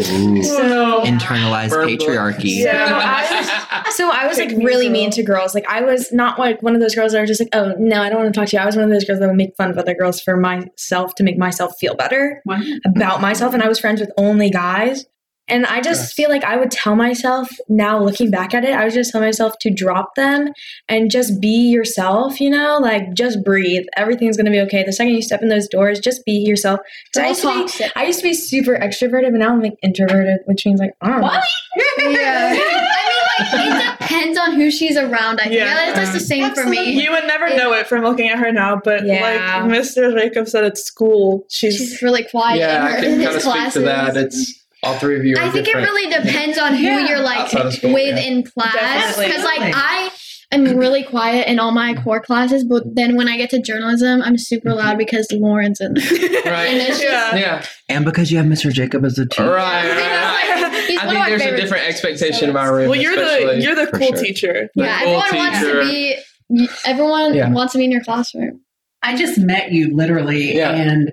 Ooh. 0.10 0.44
So 0.44 1.02
Internalized 1.04 1.70
Burn 1.70 1.90
book. 1.98 2.00
patriarchy. 2.08 2.64
Yeah, 2.64 3.84
So 3.92 4.10
I 4.10 4.26
was 4.28 4.38
like 4.38 4.50
Pick 4.50 4.58
me 4.58 4.66
really 4.66 4.86
girl. 4.86 4.94
mean 4.94 5.12
to 5.12 5.24
girls. 5.24 5.54
Like 5.54 5.68
I 5.68 5.82
was 5.82 6.12
not 6.12 6.40
like 6.40 6.62
one 6.64 6.76
of 6.76 6.82
those 6.82 6.96
girls 6.96 7.12
that 7.12 7.22
are 7.22 7.26
just 7.26 7.40
like, 7.42 7.50
oh 7.54 7.74
no, 7.78 8.02
I 8.02 8.10
don't 8.10 8.22
want 8.22 8.34
to 8.34 8.40
talk 8.40 8.50
to 8.50 8.56
you. 8.56 8.62
I 8.62 8.66
was 8.66 8.76
one 8.76 8.86
of 8.86 8.90
those 8.92 9.04
girls 9.04 9.20
that 9.20 9.28
would 9.28 9.36
make 9.36 9.56
fun 9.58 9.70
of 9.70 9.78
other 9.78 9.94
girls 9.94 10.22
for 10.22 10.38
myself 10.38 11.14
to 11.16 11.24
make 11.24 11.38
myself 11.38 11.74
feel 11.80 11.96
better 11.96 12.42
What? 12.46 12.62
about 12.86 13.22
myself. 13.22 13.54
And 13.54 13.62
I 13.62 13.68
was 13.68 13.80
friends 13.80 14.00
with 14.00 14.12
only 14.18 14.50
guys. 14.50 15.06
And 15.48 15.66
I 15.66 15.82
just 15.82 16.14
feel 16.14 16.30
like 16.30 16.46
I 16.46 16.56
would 16.56 16.72
tell 16.72 16.96
myself 16.96 17.50
now 17.68 18.02
looking 18.02 18.32
back 18.32 18.54
at 18.54 18.64
it, 18.64 18.72
I 18.74 18.86
would 18.86 18.94
just 18.94 19.12
tell 19.12 19.20
myself 19.20 19.54
to 19.62 19.70
drop 19.74 20.16
them 20.16 20.50
and 20.88 21.12
just 21.12 21.42
be 21.42 21.70
yourself, 21.70 22.40
you 22.40 22.50
know, 22.50 22.78
like 22.82 23.14
just 23.14 23.44
breathe. 23.44 23.84
Everything's 23.98 24.38
gonna 24.38 24.52
be 24.52 24.62
okay. 24.62 24.84
The 24.84 24.94
second 24.94 25.14
you 25.14 25.22
step 25.22 25.42
in 25.42 25.50
those 25.50 25.68
doors, 25.68 26.00
just 26.00 26.24
be 26.26 26.32
yourself. 26.32 26.80
'Cause 27.14 27.24
I 27.24 27.28
used, 27.30 27.42
to 27.78 27.84
be. 27.84 27.90
I 27.98 28.06
used 28.06 28.20
to 28.20 28.24
be 28.24 28.34
super 28.34 28.78
extroverted, 28.78 29.32
but 29.32 29.40
now 29.40 29.50
I'm 29.52 29.62
like 29.62 29.74
introverted, 29.84 30.38
which 30.46 30.66
means 30.66 30.80
like 30.80 30.94
I 31.02 31.10
don't. 31.10 31.22
What? 31.22 31.44
Yeah. 31.98 32.58
I 33.44 33.58
mean, 33.58 33.70
like, 33.72 33.94
it 33.94 34.00
depends 34.00 34.38
on 34.38 34.54
who 34.54 34.70
she's 34.72 34.96
around. 34.98 35.40
I 35.40 35.44
think 35.44 35.56
Yeah. 35.56 35.66
yeah. 35.66 35.94
that's 35.94 36.00
just 36.00 36.14
the 36.14 36.20
same 36.20 36.54
for 36.54 36.66
me. 36.66 37.02
You 37.02 37.12
would 37.12 37.26
never 37.26 37.50
know 37.56 37.74
it 37.74 37.88
from 37.88 38.04
looking 38.04 38.30
at 38.30 38.38
her 38.40 38.52
now, 38.52 38.80
but 38.84 39.06
Yeah. 39.06 39.64
like 39.64 39.72
Mr. 39.72 40.18
Jacob 40.18 40.48
said 40.48 40.64
at 40.64 40.78
school, 40.78 41.46
she's, 41.50 41.76
She's 41.78 42.02
really 42.02 42.24
quiet 42.24 42.60
yeah, 42.60 42.86
in, 42.86 42.92
her, 42.92 42.98
I 42.98 43.02
can 43.02 43.20
his 43.34 43.44
kind 43.44 43.66
of 43.66 43.72
speak 43.72 43.74
to 43.74 43.80
that. 43.90 44.18
It's 44.18 44.54
all 44.84 44.98
three 44.98 45.18
of 45.18 45.26
you. 45.26 45.36
Are 45.36 45.42
I 45.42 45.50
think 45.50 45.66
different. 45.66 45.88
it 45.88 45.92
really 45.92 46.12
depends 46.24 46.58
on 46.58 46.76
who 46.76 46.84
Yeah, 46.84 47.08
you're 47.08 47.20
like 47.22 47.50
school, 47.72 47.94
with 47.94 48.16
yeah. 48.18 48.24
in 48.24 48.44
class. 48.44 49.18
Because 49.18 49.44
like 49.44 49.74
I 49.76 50.12
am 50.52 50.66
really 50.78 51.04
quiet 51.04 51.48
in 51.48 51.60
all 51.60 51.72
my 51.72 51.94
core 51.94 52.20
classes, 52.20 52.64
but 52.64 52.84
then 52.96 53.16
when 53.16 53.28
I 53.28 53.38
get 53.38 53.50
to 53.52 53.62
journalism, 53.62 54.22
I'm 54.22 54.38
super 54.38 54.70
mm-hmm. 54.70 54.80
loud 54.80 54.98
because 54.98 55.28
Lauren's 55.32 55.80
in 55.80 55.94
there. 55.94 56.04
And 56.54 56.78
it's 56.78 57.00
just 57.00 57.04
Yeah. 57.04 57.36
Yeah, 57.36 57.66
And 57.90 58.06
because 58.06 58.32
you 58.32 58.38
have 58.38 58.48
Mr. 58.48 58.72
Jacob 58.72 59.06
as 59.06 59.18
a 59.20 59.26
teacher. 59.28 59.50
right. 59.50 59.88
right, 59.90 60.62
right. 60.64 60.84
He's 60.88 61.00
I 61.00 61.10
think 61.10 61.26
there's 61.26 61.42
a 61.54 61.56
different 61.56 61.86
expectation 61.88 62.50
in 62.50 62.56
my 62.56 62.66
room. 62.66 62.90
well, 62.90 63.00
you're 63.00 63.16
the 63.16 63.60
you're 63.62 63.76
the 63.76 63.88
cool 63.92 64.08
sure. 64.08 64.18
teacher. 64.18 64.70
The 64.76 64.84
Yeah, 64.84 65.04
cool 65.04 65.22
everyone 65.22 65.46
wants 65.52 65.60
to 65.62 65.82
be. 65.84 66.68
Everyone 66.86 67.34
Yeah. 67.34 67.52
wants 67.52 67.74
to 67.74 67.78
be 67.80 67.86
in 67.86 67.92
your 67.92 68.04
classroom. 68.04 68.62
I 69.04 69.16
just 69.16 69.38
met 69.40 69.72
you 69.72 69.96
literally, 69.96 70.56
Yeah. 70.56 70.72
and 70.74 71.12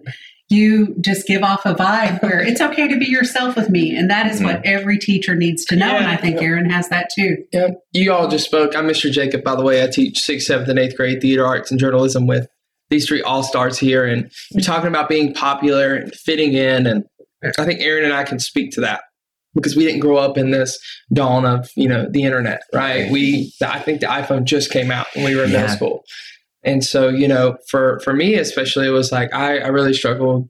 you 0.50 0.94
just 1.00 1.26
give 1.26 1.42
off 1.42 1.66
a 1.66 1.74
vibe 1.74 2.22
where 2.22 2.40
it's 2.40 2.60
okay 2.60 2.88
to 2.88 2.98
be 2.98 3.06
yourself 3.06 3.54
with 3.54 3.68
me. 3.68 3.94
And 3.94 4.10
that 4.10 4.26
is 4.26 4.42
what 4.42 4.56
mm-hmm. 4.56 4.76
every 4.76 4.98
teacher 4.98 5.34
needs 5.34 5.64
to 5.66 5.76
know. 5.76 5.96
and 5.96 6.06
I 6.06 6.16
think 6.16 6.40
Aaron 6.40 6.70
has 6.70 6.88
that 6.88 7.10
too. 7.14 7.44
Yeah, 7.52 7.68
you 7.92 8.12
all 8.12 8.28
just 8.28 8.46
spoke. 8.46 8.74
I'm 8.74 8.86
Mr. 8.86 9.10
Jacob, 9.10 9.44
by 9.44 9.54
the 9.56 9.62
way. 9.62 9.82
I 9.82 9.88
teach 9.88 10.20
sixth, 10.20 10.46
seventh, 10.46 10.68
and 10.68 10.78
eighth 10.78 10.96
grade 10.96 11.20
theater 11.20 11.46
arts 11.46 11.70
and 11.70 11.78
journalism 11.78 12.26
with 12.26 12.48
these 12.88 13.06
three 13.06 13.20
all 13.20 13.42
stars 13.42 13.78
here. 13.78 14.06
And 14.06 14.30
you're 14.50 14.62
talking 14.62 14.88
about 14.88 15.08
being 15.08 15.34
popular 15.34 15.94
and 15.94 16.14
fitting 16.14 16.54
in. 16.54 16.86
And 16.86 17.04
I 17.58 17.66
think 17.66 17.80
Aaron 17.80 18.04
and 18.04 18.14
I 18.14 18.24
can 18.24 18.38
speak 18.38 18.72
to 18.72 18.80
that 18.80 19.02
because 19.54 19.76
we 19.76 19.84
didn't 19.84 20.00
grow 20.00 20.16
up 20.16 20.38
in 20.38 20.50
this 20.50 20.78
dawn 21.12 21.44
of 21.44 21.70
you 21.76 21.88
know 21.88 22.06
the 22.08 22.22
internet, 22.22 22.62
right? 22.72 23.10
We 23.10 23.52
I 23.62 23.80
think 23.80 24.00
the 24.00 24.06
iPhone 24.06 24.44
just 24.44 24.70
came 24.70 24.90
out 24.90 25.06
when 25.14 25.24
we 25.24 25.36
were 25.36 25.44
in 25.44 25.52
middle 25.52 25.68
school. 25.68 26.04
And 26.64 26.84
so, 26.84 27.08
you 27.08 27.28
know, 27.28 27.56
for 27.68 28.00
for 28.00 28.12
me 28.12 28.34
especially, 28.34 28.86
it 28.86 28.90
was 28.90 29.12
like 29.12 29.32
I, 29.32 29.58
I 29.58 29.68
really 29.68 29.94
struggled. 29.94 30.48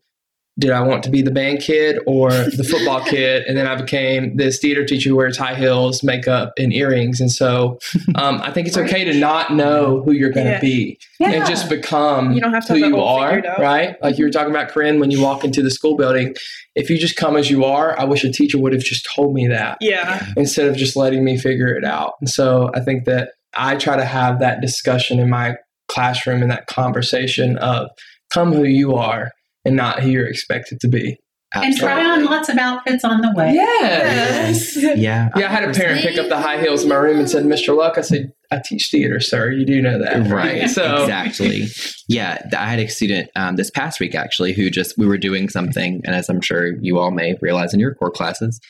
Did 0.59 0.71
I 0.73 0.81
want 0.81 1.05
to 1.05 1.11
be 1.11 1.23
the 1.23 1.31
band 1.31 1.61
kid 1.61 2.01
or 2.05 2.31
the 2.31 2.67
football 2.69 3.05
kid? 3.05 3.45
And 3.47 3.57
then 3.57 3.69
I 3.69 3.77
became 3.77 4.37
this 4.37 4.59
theater 4.59 4.85
teacher 4.85 5.11
who 5.11 5.15
wears 5.17 5.37
high 5.37 5.55
heels, 5.55 6.03
makeup, 6.03 6.53
and 6.59 6.73
earrings. 6.73 7.21
And 7.21 7.31
so 7.31 7.79
um, 8.17 8.41
I 8.43 8.51
think 8.51 8.67
it's 8.67 8.77
okay 8.77 9.05
to 9.05 9.15
not 9.15 9.53
know 9.53 10.03
who 10.05 10.11
you're 10.11 10.33
going 10.33 10.47
to 10.47 10.53
Yeah. 10.55 10.61
be 10.61 10.99
and 11.21 11.47
just 11.47 11.69
become 11.69 12.33
You 12.33 12.41
don't 12.41 12.53
have 12.53 12.67
to 12.67 12.73
who 12.75 12.83
have 12.83 12.91
you 12.91 13.01
are, 13.01 13.41
right? 13.61 14.03
Like 14.03 14.19
you 14.19 14.25
were 14.25 14.33
talking 14.33 14.51
about, 14.51 14.71
Corine, 14.71 14.99
when 14.99 15.13
you 15.13 15.23
walk 15.23 15.45
into 15.45 15.63
the 15.63 15.71
school 15.71 15.97
building, 15.97 16.35
if 16.75 16.91
you 16.91 16.99
just 16.99 17.15
come 17.15 17.37
as 17.37 17.49
you 17.51 17.65
are, 17.65 17.97
I 17.97 18.03
wish 18.03 18.25
a 18.25 18.33
teacher 18.33 18.59
would 18.59 18.73
have 18.73 18.83
just 18.83 19.07
told 19.15 19.35
me 19.35 19.47
that 19.47 19.79
Yeah. 19.81 20.25
instead 20.37 20.67
of 20.67 20.75
just 20.77 20.97
letting 20.97 21.23
me 21.23 21.39
figure 21.39 21.69
it 21.73 21.85
out. 21.85 22.15
And 22.21 22.29
so 22.29 22.73
I 22.75 22.81
think 22.81 23.05
that 23.05 23.31
I 23.55 23.77
try 23.77 23.97
to 23.97 24.05
have 24.05 24.41
that 24.41 24.61
discussion 24.61 25.21
in 25.21 25.31
my 25.31 25.55
classroom 25.89 26.43
and 26.43 26.51
that 26.51 26.67
conversation 26.67 27.59
of 27.59 27.89
come 28.33 28.53
who 28.53 28.65
you 28.65 28.95
are 28.95 29.33
and 29.65 29.77
not 29.77 30.01
who 30.01 30.11
you're 30.11 30.29
expected 30.29 30.81
to 30.81 30.89
be. 30.89 31.19
And 31.55 31.75
try 31.77 32.05
on 32.05 32.27
lots 32.27 32.51
of 32.51 32.59
outfits 32.59 33.05
on 33.05 33.23
the 33.23 33.33
way. 33.35 33.55
Yes. 33.55 34.77
Yeah. 34.77 35.31
Yeah, 35.35 35.47
I 35.47 35.49
had 35.49 35.65
a 35.65 35.73
parent 35.73 36.03
pick 36.03 36.19
up 36.19 36.29
the 36.29 36.39
high 36.39 36.61
heels 36.61 36.83
in 36.83 36.91
my 36.91 36.97
room 36.97 37.19
and 37.19 37.29
said, 37.29 37.45
Mr. 37.45 37.75
Luck, 37.75 37.97
I 37.97 38.03
said, 38.03 38.33
I 38.51 38.61
teach 38.63 38.91
theater, 38.91 39.19
sir. 39.19 39.51
You 39.51 39.65
do 39.65 39.81
know 39.81 39.99
that. 39.99 40.31
Right. 40.31 40.69
So 40.69 41.03
exactly. 41.03 41.65
Yeah. 42.07 42.47
I 42.57 42.67
had 42.67 42.79
a 42.81 42.89
student 42.89 43.31
um, 43.35 43.57
this 43.57 43.71
past 43.71 43.99
week 43.99 44.15
actually 44.15 44.53
who 44.53 44.69
just 44.69 44.99
we 44.99 45.07
were 45.07 45.17
doing 45.17 45.49
something, 45.49 46.03
and 46.05 46.15
as 46.15 46.29
I'm 46.29 46.43
sure 46.43 46.77
you 46.83 46.99
all 46.99 47.11
may 47.11 47.37
realize 47.41 47.73
in 47.73 47.81
your 47.81 47.95
core 47.95 48.11
classes, 48.11 48.61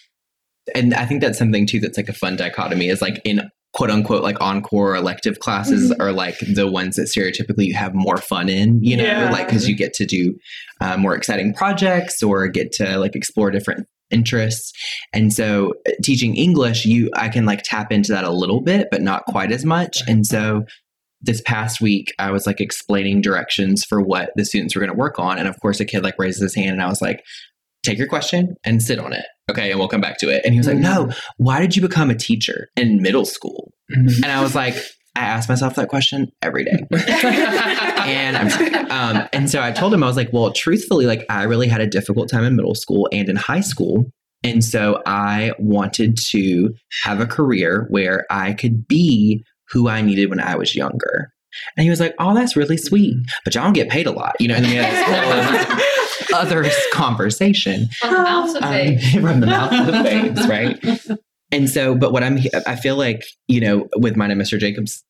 and 0.75 0.95
I 0.95 1.05
think 1.05 1.21
that's 1.21 1.39
something 1.39 1.67
too 1.67 1.81
that's 1.81 1.97
like 1.97 2.09
a 2.09 2.13
fun 2.13 2.37
dichotomy 2.37 2.89
is 2.89 3.03
like 3.03 3.21
in 3.25 3.51
quote 3.75 3.91
unquote 3.91 4.23
like 4.23 4.41
encore 4.41 4.97
elective 4.97 5.39
classes 5.41 5.93
are 5.93 6.11
like 6.13 6.39
the 6.55 6.67
ones 6.67 6.97
that 6.97 7.03
stereotypically 7.03 7.67
you 7.67 7.75
have 7.75 7.93
more 7.95 8.17
fun 8.17 8.49
in, 8.49 8.83
you 8.83 8.97
know, 8.97 9.05
Yeah. 9.05 9.31
like 9.31 9.47
because 9.47 9.69
you 9.69 9.77
get 9.77 9.93
to 9.95 10.07
do 10.07 10.35
uh, 10.81 10.97
more 10.97 11.15
exciting 11.15 11.53
projects 11.55 12.23
or 12.23 12.49
get 12.49 12.73
to 12.73 12.99
like 12.99 13.15
explore 13.15 13.51
different 13.51 13.87
interests. 14.11 14.73
And 15.13 15.33
so 15.33 15.75
uh, 15.87 15.91
teaching 16.03 16.35
English, 16.37 16.87
you 16.87 17.11
I 17.15 17.29
can 17.29 17.45
like 17.45 17.63
tap 17.63 17.93
into 17.93 18.13
that 18.13 18.25
a 18.25 18.33
little 18.33 18.63
bit, 18.63 18.89
but 18.91 19.03
not 19.03 19.25
quite 19.27 19.53
as 19.53 19.65
much. 19.67 19.99
And 20.09 20.27
so 20.27 20.63
this 21.21 21.43
past 21.43 21.81
week 21.81 22.13
I 22.19 22.31
was 22.31 22.47
like 22.47 22.61
explaining 22.61 23.21
directions 23.21 23.85
for 23.85 24.01
what 24.01 24.31
the 24.35 24.45
students 24.47 24.75
were 24.75 24.81
going 24.81 24.93
to 24.93 24.99
work 24.99 25.19
on. 25.19 25.37
And 25.39 25.47
of 25.47 25.61
course 25.61 25.79
a 25.79 25.85
kid 25.85 26.03
like 26.03 26.19
raises 26.19 26.41
his 26.41 26.55
hand 26.55 26.71
and 26.71 26.83
I 26.83 26.89
was 26.89 27.03
like, 27.03 27.23
take 27.83 27.99
your 27.99 28.09
question 28.09 28.55
and 28.65 28.83
sit 28.83 28.99
on 28.99 29.13
it. 29.13 29.27
Okay, 29.51 29.71
and 29.71 29.79
we'll 29.79 29.89
come 29.89 30.01
back 30.01 30.19
to 30.19 30.29
it. 30.29 30.43
And 30.45 30.53
he 30.53 30.59
was 30.59 30.67
like, 30.67 30.77
No, 30.79 31.11
why 31.37 31.61
did 31.61 31.75
you 31.77 31.83
become 31.83 32.11
a 32.11 32.15
teacher 32.15 32.69
in 32.77 33.03
middle 33.03 33.25
school? 33.25 33.73
Mhm. 33.95 34.17
And 34.17 34.27
I 34.27 34.43
was 34.43 34.55
like, 34.55 34.75
I 35.17 35.23
ask 35.23 35.49
myself 35.49 35.75
that 35.75 35.89
question 35.89 36.31
every 36.43 36.65
day. 36.65 36.87
and 36.93 38.37
I'm 38.37 38.91
um, 38.91 39.29
and 39.33 39.51
so 39.51 39.61
I 39.61 39.73
told 39.73 39.93
him 39.93 40.03
I 40.05 40.07
was 40.07 40.17
like, 40.17 40.33
well, 40.33 40.53
truthfully, 40.53 41.07
like 41.07 41.25
I 41.29 41.43
really 41.43 41.67
had 41.67 41.81
a 41.81 41.87
difficult 41.87 42.31
time 42.31 42.45
in 42.45 42.55
middle 42.55 42.75
school 42.75 43.09
and 43.11 43.29
in 43.29 43.35
high 43.37 43.61
school, 43.61 44.11
and 44.45 44.63
so 44.63 45.03
I 45.07 45.53
wanted 45.59 46.19
to 46.31 46.73
have 47.03 47.21
a 47.21 47.27
career 47.27 47.87
where 47.91 48.27
I 48.31 48.53
could 48.53 48.87
be 48.87 49.45
who 49.71 49.89
I 49.89 50.03
needed 50.03 50.31
when 50.31 50.41
I 50.41 50.55
was 50.57 50.77
younger. 50.77 51.33
And 51.77 51.83
he 51.83 51.91
was 51.91 51.99
like, 51.99 52.15
"Oh, 52.21 52.35
that's 52.35 52.55
really 52.57 52.77
sweet, 52.77 53.17
but 53.45 53.55
y'all 53.55 53.65
don't 53.65 53.73
get 53.73 53.89
paid 53.89 54.07
a 54.07 54.13
lot, 54.13 54.37
you 54.39 54.47
know." 54.47 54.55
And 54.55 54.65
then 54.65 55.81
we 56.31 56.37
had 56.37 56.49
this 56.49 56.53
whole 56.53 56.67
other 56.67 56.71
conversation 56.93 57.89
From 58.01 58.13
the 58.13 58.23
mouths 58.23 58.55
of 58.55 58.63
um, 58.63 59.23
from 59.23 59.41
the 59.41 59.47
mouth 59.47 59.73
of 59.73 59.87
the 59.95 60.03
babes, 60.03 60.49
right? 60.49 61.19
And 61.51 61.69
so, 61.69 61.95
but 61.95 62.13
what 62.13 62.23
I'm, 62.23 62.39
I 62.67 62.77
feel 62.77 62.97
like, 62.97 63.25
you 63.47 63.61
know, 63.61 63.89
with 63.97 64.17
mine 64.17 64.31
and 64.31 64.41
Mr. 64.41 64.59
Jacobs 64.59 65.03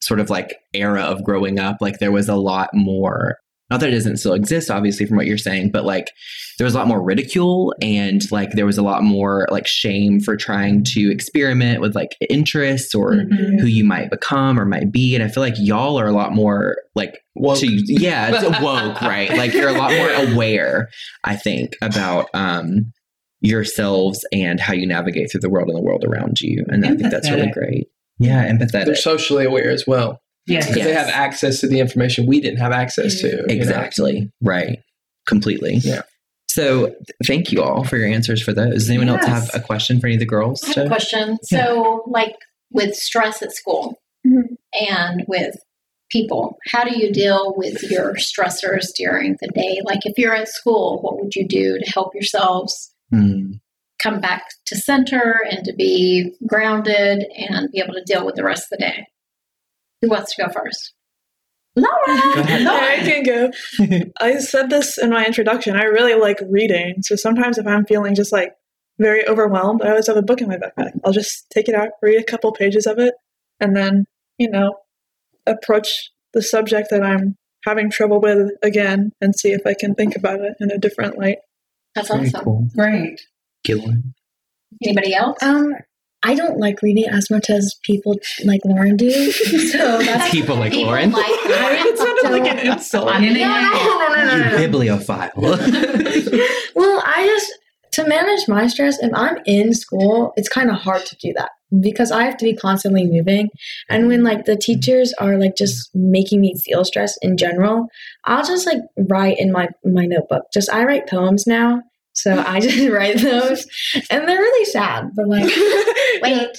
sort 0.00 0.20
of 0.20 0.30
like 0.30 0.56
era 0.74 1.02
of 1.02 1.24
growing 1.24 1.58
up, 1.58 1.78
like 1.80 1.98
there 1.98 2.12
was 2.12 2.28
a 2.28 2.36
lot 2.36 2.70
more, 2.74 3.38
not 3.70 3.80
that 3.80 3.90
it 3.90 3.92
doesn't 3.92 4.16
still 4.16 4.32
exist, 4.34 4.70
obviously, 4.70 5.04
from 5.06 5.16
what 5.18 5.26
you're 5.26 5.36
saying, 5.38 5.70
but 5.70 5.84
like 5.84 6.10
there 6.58 6.64
was 6.64 6.74
a 6.74 6.78
lot 6.78 6.86
more 6.88 7.02
ridicule 7.02 7.74
and 7.82 8.22
like 8.32 8.52
there 8.52 8.64
was 8.66 8.78
a 8.78 8.82
lot 8.82 9.02
more 9.02 9.46
like 9.50 9.66
shame 9.66 10.20
for 10.20 10.36
trying 10.36 10.82
to 10.84 11.10
experiment 11.12 11.80
with 11.80 11.94
like 11.94 12.16
interests 12.30 12.94
or 12.94 13.12
Mhm. 13.12 13.60
who 13.60 13.66
you 13.66 13.84
might 13.84 14.10
become 14.10 14.58
or 14.58 14.64
might 14.64 14.90
be. 14.90 15.14
And 15.14 15.22
I 15.22 15.28
feel 15.28 15.42
like 15.42 15.54
y'all 15.58 16.00
are 16.00 16.06
a 16.08 16.12
lot 16.12 16.32
more 16.34 16.78
like 16.94 17.18
Woke. 17.34 17.58
to 17.58 17.66
yeah, 17.86 18.30
it's 18.34 18.42
woke, 18.62 19.00
right? 19.02 19.30
Like 19.36 19.52
you're 19.54 19.68
a 19.68 19.72
lot 19.78 19.92
more 19.92 20.10
aware, 20.32 20.88
I 21.22 21.36
think, 21.36 21.76
about 21.82 22.28
um 22.34 22.92
yourselves 23.40 24.26
and 24.32 24.58
how 24.60 24.72
you 24.72 24.86
navigate 24.86 25.30
through 25.30 25.40
the 25.40 25.50
world 25.50 25.68
and 25.68 25.76
the 25.76 25.82
world 25.82 26.04
around 26.04 26.40
you. 26.40 26.64
And 26.68 26.84
I 26.84 26.88
think 26.96 27.10
that's 27.10 27.30
really 27.30 27.50
great. 27.50 27.86
Yeah, 28.18 28.50
empathetic. 28.50 28.86
They're 28.86 28.94
socially 28.96 29.44
aware 29.44 29.70
as 29.70 29.86
well 29.86 30.20
Yes. 30.48 30.66
because 30.68 30.84
they 30.84 30.94
have 30.94 31.08
access 31.08 31.60
to 31.60 31.68
the 31.68 31.80
information 31.80 32.26
we 32.26 32.40
didn't 32.40 32.58
have 32.58 32.72
access 32.72 33.20
to. 33.20 33.28
you 33.28 33.36
know? 33.36 33.44
Exactly. 33.48 34.30
Right. 34.42 34.78
Completely. 35.26 35.74
Yeah. 35.82 36.02
So 36.48 36.94
thank 37.26 37.52
you 37.52 37.62
all 37.62 37.84
for 37.84 37.96
your 37.98 38.08
answers 38.08 38.42
for 38.42 38.52
those. 38.52 38.72
Does 38.74 38.88
anyone 38.90 39.08
else 39.10 39.24
have 39.26 39.50
a 39.54 39.60
question 39.60 40.00
for 40.00 40.06
any 40.06 40.14
of 40.16 40.20
the 40.20 40.26
girls? 40.26 40.62
I 40.64 40.68
have 40.68 40.76
a 40.78 40.82
to- 40.84 40.88
question. 40.88 41.38
So, 41.44 42.02
like 42.06 42.34
with 42.72 42.94
stress 42.94 43.42
at 43.42 43.52
school 43.52 44.00
Mhm. 44.26 44.56
and 44.90 45.24
with 45.28 45.54
people, 46.10 46.56
how 46.72 46.84
do 46.84 46.98
you 46.98 47.12
deal 47.12 47.52
with 47.56 47.82
your 47.90 48.14
stressors 48.14 48.86
during 48.96 49.36
the 49.42 49.48
day? 49.48 49.80
Like, 49.84 50.00
if 50.04 50.16
you're 50.18 50.34
at 50.34 50.48
school, 50.48 51.00
what 51.02 51.22
would 51.22 51.34
you 51.34 51.46
do 51.46 51.78
to 51.78 51.90
help 51.92 52.14
yourselves 52.14 52.94
Hmm. 53.12 53.52
come 54.02 54.20
back 54.20 54.44
to 54.66 54.76
center 54.76 55.36
and 55.50 55.64
to 55.66 55.74
be 55.74 56.32
grounded 56.46 57.26
and 57.36 57.70
be 57.70 57.78
able 57.80 57.94
to 57.94 58.02
deal 58.06 58.24
with 58.24 58.36
the 58.36 58.44
rest 58.44 58.64
of 58.72 58.78
the 58.78 58.84
day? 58.86 59.06
Who 60.02 60.08
wants 60.10 60.34
to 60.34 60.42
go 60.42 60.52
first? 60.52 60.94
Go 61.76 61.84
ahead. 62.06 62.66
I 62.66 62.96
can 63.04 63.22
go. 63.22 64.10
I 64.20 64.38
said 64.38 64.70
this 64.70 64.98
in 64.98 65.10
my 65.10 65.24
introduction. 65.24 65.76
I 65.76 65.84
really 65.84 66.14
like 66.14 66.40
reading. 66.48 66.96
So 67.02 67.14
sometimes 67.16 67.58
if 67.58 67.66
I'm 67.66 67.84
feeling 67.86 68.14
just 68.14 68.32
like 68.32 68.52
very 68.98 69.26
overwhelmed, 69.28 69.82
I 69.82 69.90
always 69.90 70.08
have 70.08 70.16
a 70.16 70.22
book 70.22 70.40
in 70.40 70.48
my 70.48 70.56
backpack. 70.56 70.92
I'll 71.04 71.12
just 71.12 71.48
take 71.50 71.68
it 71.68 71.74
out, 71.74 71.90
read 72.02 72.20
a 72.20 72.24
couple 72.24 72.50
pages 72.52 72.86
of 72.86 72.98
it, 72.98 73.14
and 73.60 73.76
then, 73.76 74.06
you 74.38 74.50
know, 74.50 74.74
approach 75.46 76.10
the 76.32 76.42
subject 76.42 76.88
that 76.90 77.02
I'm 77.04 77.36
having 77.64 77.90
trouble 77.90 78.20
with 78.20 78.50
again 78.62 79.12
and 79.20 79.34
see 79.36 79.52
if 79.52 79.60
I 79.66 79.74
can 79.74 79.94
think 79.94 80.16
about 80.16 80.40
it 80.40 80.54
in 80.60 80.70
a 80.70 80.78
different 80.78 81.18
light. 81.18 81.38
That's 81.94 82.08
Very 82.08 82.26
awesome. 82.26 82.44
cool. 82.44 82.68
Great. 82.76 83.20
Gillian. 83.64 84.14
Anybody 84.84 85.14
else? 85.14 85.42
Um, 85.42 85.74
I 86.24 86.34
don't 86.34 86.58
like 86.58 86.82
reading 86.82 87.06
as 87.08 87.30
much 87.30 87.48
as 87.48 87.74
people 87.84 88.16
like 88.44 88.60
Lauren 88.64 88.96
do. 88.96 89.10
So 89.32 89.98
that's 90.02 90.30
People 90.30 90.56
like 90.56 90.72
People 90.72 90.90
Lauren. 90.90 91.12
like 91.12 91.26
Lauren. 91.46 91.76
It 91.86 91.98
sounded 91.98 92.30
like 92.42 92.52
an 92.52 92.58
So- 92.58 92.72
insult. 92.72 93.06
No, 93.06 93.18
no, 93.20 93.32
no, 93.32 93.98
no, 93.98 94.08
no, 94.08 94.24
no, 94.24 94.36
You 94.36 94.50
no. 94.50 94.56
bibliophile. 94.56 95.30
well, 96.74 97.02
I 97.06 97.24
just 97.26 97.52
to 97.92 98.06
manage 98.06 98.46
my 98.48 98.66
stress, 98.66 98.98
if 99.02 99.10
I'm 99.14 99.38
in 99.46 99.72
school, 99.72 100.32
it's 100.36 100.48
kind 100.48 100.70
of 100.70 100.76
hard 100.76 101.04
to 101.06 101.16
do 101.16 101.32
that 101.36 101.50
because 101.80 102.12
I 102.12 102.24
have 102.24 102.36
to 102.38 102.44
be 102.44 102.54
constantly 102.54 103.06
moving. 103.06 103.48
And 103.88 104.08
when 104.08 104.22
like 104.22 104.44
the 104.44 104.56
teachers 104.56 105.12
are 105.18 105.38
like 105.38 105.56
just 105.56 105.90
making 105.94 106.40
me 106.40 106.54
feel 106.64 106.84
stressed 106.84 107.18
in 107.22 107.36
general, 107.36 107.86
I'll 108.24 108.44
just 108.44 108.66
like 108.66 108.82
write 109.08 109.38
in 109.38 109.50
my 109.52 109.68
my 109.84 110.04
notebook. 110.06 110.44
Just 110.52 110.70
I 110.70 110.84
write 110.84 111.08
poems 111.08 111.46
now. 111.46 111.82
So 112.22 112.42
I 112.46 112.60
just 112.66 112.88
write 112.90 113.18
those, 113.18 113.66
and 114.10 114.26
they're 114.28 114.38
really 114.38 114.64
sad. 114.66 115.10
But 115.14 115.28
like, 115.28 115.44
Wait, 116.22 116.56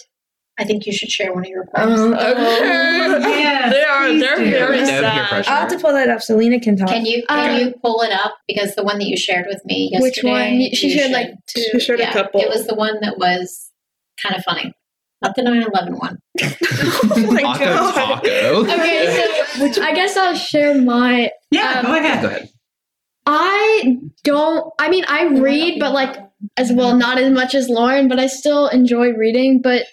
I 0.58 0.64
think 0.66 0.86
you 0.86 0.94
should 0.94 1.10
share 1.10 1.34
one 1.34 1.44
of 1.46 1.50
your 1.50 1.66
poems. 1.74 2.00
um, 2.00 2.12
Yes, 2.12 3.74
they 3.74 3.84
are. 3.84 4.08
please 4.08 4.22
They're 4.22 4.38
do. 4.38 4.52
very 4.52 4.80
No 4.80 4.86
sad. 4.86 5.32
I'll 5.48 5.60
have 5.62 5.70
to 5.70 5.80
pull 5.80 5.94
that 5.94 6.10
up 6.10 6.22
so 6.22 6.36
Lena 6.36 6.60
can 6.60 6.76
talk. 6.78 6.90
Can 6.90 7.06
you 7.06 7.24
can 7.28 7.50
Uh, 7.56 7.58
you 7.60 7.74
pull 7.84 8.02
it 8.02 8.12
up 8.12 8.36
because 8.48 8.76
the 8.76 8.84
one 8.84 9.00
that 9.00 9.06
you 9.08 9.18
shared 9.18 9.46
with 9.48 9.64
me 9.66 9.90
yesterday? 9.92 10.08
Which 10.10 10.20
one? 10.24 10.74
She 10.76 10.88
you 10.88 10.94
shared 10.94 11.04
should- 11.06 11.12
like 11.14 11.32
two. 11.48 11.62
She 11.74 11.80
shared 11.80 12.00
yeah, 12.00 12.10
a 12.10 12.14
couple. 12.14 12.42
It 12.42 12.50
was 12.50 12.68
the 12.68 12.76
one 12.76 13.00
that 13.02 13.18
was 13.18 13.70
kind 14.22 14.36
of 14.36 14.44
funny, 14.44 14.74
not 15.22 15.36
the 15.36 15.42
9/11 15.44 16.00
one. 16.00 16.18
oh 16.42 17.32
my 17.32 17.42
Taco 17.42 17.66
god. 17.66 17.94
taco. 17.96 18.64
Okay, 18.64 19.44
so 19.74 19.82
I 19.84 19.94
guess 19.94 20.16
I'll 20.18 20.36
share 20.36 20.80
my. 20.82 21.32
Yeah, 21.52 21.80
Um, 21.80 21.86
go 21.86 21.96
ahead. 21.98 22.22
Go 22.22 22.28
ahead. 22.28 22.50
I 23.32 23.98
don't. 24.24 24.74
I 24.80 24.90
mean, 24.90 25.06
I 25.08 25.26
read, 25.26 25.80
but 25.80 25.94
like 25.94 26.18
as 26.58 26.74
well, 26.74 26.98
not 26.98 27.20
as 27.20 27.32
much 27.32 27.54
as 27.54 27.70
Lauren. 27.70 28.08
But 28.08 28.20
I 28.20 28.26
still 28.26 28.68
enjoy 28.70 29.12
reading. 29.12 29.62
But 29.62 29.86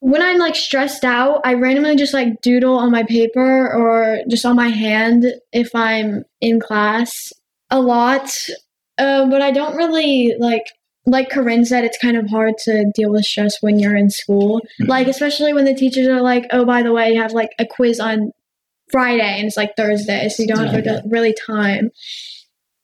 when 0.00 0.20
I'm 0.20 0.38
like 0.38 0.56
stressed 0.56 1.04
out, 1.04 1.40
I 1.44 1.54
randomly 1.54 1.94
just 1.94 2.12
like 2.12 2.40
doodle 2.40 2.76
on 2.76 2.90
my 2.90 3.04
paper 3.04 3.72
or 3.72 4.18
just 4.28 4.44
on 4.44 4.56
my 4.56 4.70
hand 4.70 5.24
if 5.52 5.72
I'm 5.72 6.24
in 6.40 6.58
class 6.58 7.32
a 7.70 7.80
lot. 7.80 8.28
Uh, 8.98 9.30
but 9.30 9.40
I 9.40 9.52
don't 9.52 9.76
really 9.76 10.34
like. 10.38 10.64
Like 11.04 11.30
Corine 11.30 11.66
said, 11.66 11.84
it's 11.84 11.98
kind 11.98 12.16
of 12.16 12.28
hard 12.28 12.58
to 12.64 12.90
deal 12.94 13.10
with 13.10 13.24
stress 13.24 13.56
when 13.60 13.78
you're 13.78 13.96
in 13.96 14.10
school. 14.10 14.62
Like, 14.80 15.08
especially 15.08 15.52
when 15.52 15.64
the 15.64 15.74
teachers 15.74 16.08
are 16.08 16.20
like, 16.20 16.46
"Oh, 16.50 16.64
by 16.64 16.82
the 16.82 16.92
way, 16.92 17.12
you 17.12 17.20
have 17.22 17.32
like 17.32 17.50
a 17.60 17.66
quiz 17.66 18.00
on 18.00 18.32
Friday 18.90 19.36
and 19.38 19.46
it's 19.46 19.56
like 19.56 19.76
Thursday, 19.76 20.28
so 20.28 20.42
you 20.42 20.48
don't 20.48 20.66
have 20.66 20.84
to 20.84 21.02
really 21.06 21.34
time." 21.46 21.90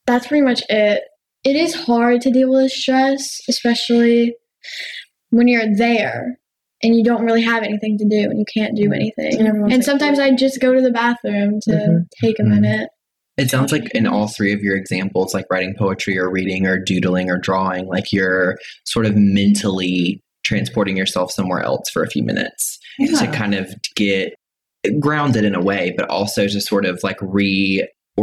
That's 0.09 0.27
pretty 0.27 0.43
much 0.43 0.63
it. 0.69 1.03
It 1.45 1.55
is 1.55 1.75
hard 1.75 2.21
to 2.23 2.31
deal 2.31 2.51
with 2.51 2.73
stress, 2.73 3.41
especially 3.49 4.35
when 5.31 5.47
you're 5.47 5.77
there 5.77 6.39
and 6.83 6.97
you 6.97 7.05
don't 7.05 7.25
really 7.25 7.43
have 7.43 7.63
anything 7.63 7.99
to 7.99 8.05
do 8.05 8.31
and 8.31 8.39
you 8.39 8.45
can't 8.53 8.75
do 8.77 8.93
anything. 8.93 9.39
And 9.47 9.73
And 9.73 9.85
sometimes 9.85 10.19
I 10.19 10.35
just 10.35 10.61
go 10.61 10.73
to 10.75 10.81
the 10.81 10.91
bathroom 10.91 11.61
to 11.63 11.71
Mhm. 11.71 12.07
take 12.23 12.39
a 12.39 12.43
Mhm. 12.43 12.61
minute. 12.61 12.89
It 13.37 13.51
sounds 13.51 13.71
like 13.71 13.91
in 13.95 14.07
all 14.07 14.27
three 14.29 14.53
of 14.53 14.63
your 14.63 14.77
examples, 14.77 15.35
like 15.35 15.45
writing 15.51 15.75
poetry 15.79 16.19
or 16.19 16.31
reading 16.31 16.67
or 16.67 16.79
doodling 16.79 17.31
or 17.31 17.39
drawing, 17.39 17.87
like 17.87 18.13
you're 18.13 18.59
sort 18.85 19.07
of 19.07 19.15
mentally 19.15 20.23
transporting 20.45 20.97
yourself 20.97 21.31
somewhere 21.31 21.61
else 21.61 21.91
for 21.91 22.03
a 22.03 22.09
few 22.09 22.23
minutes 22.25 22.79
to 23.19 23.27
kind 23.29 23.55
of 23.55 23.73
get 23.95 24.33
grounded 24.99 25.45
in 25.45 25.55
a 25.55 25.61
way, 25.61 25.93
but 25.97 26.09
also 26.09 26.49
to 26.49 26.61
sort 26.61 26.87
of 26.87 26.99
like 27.05 27.19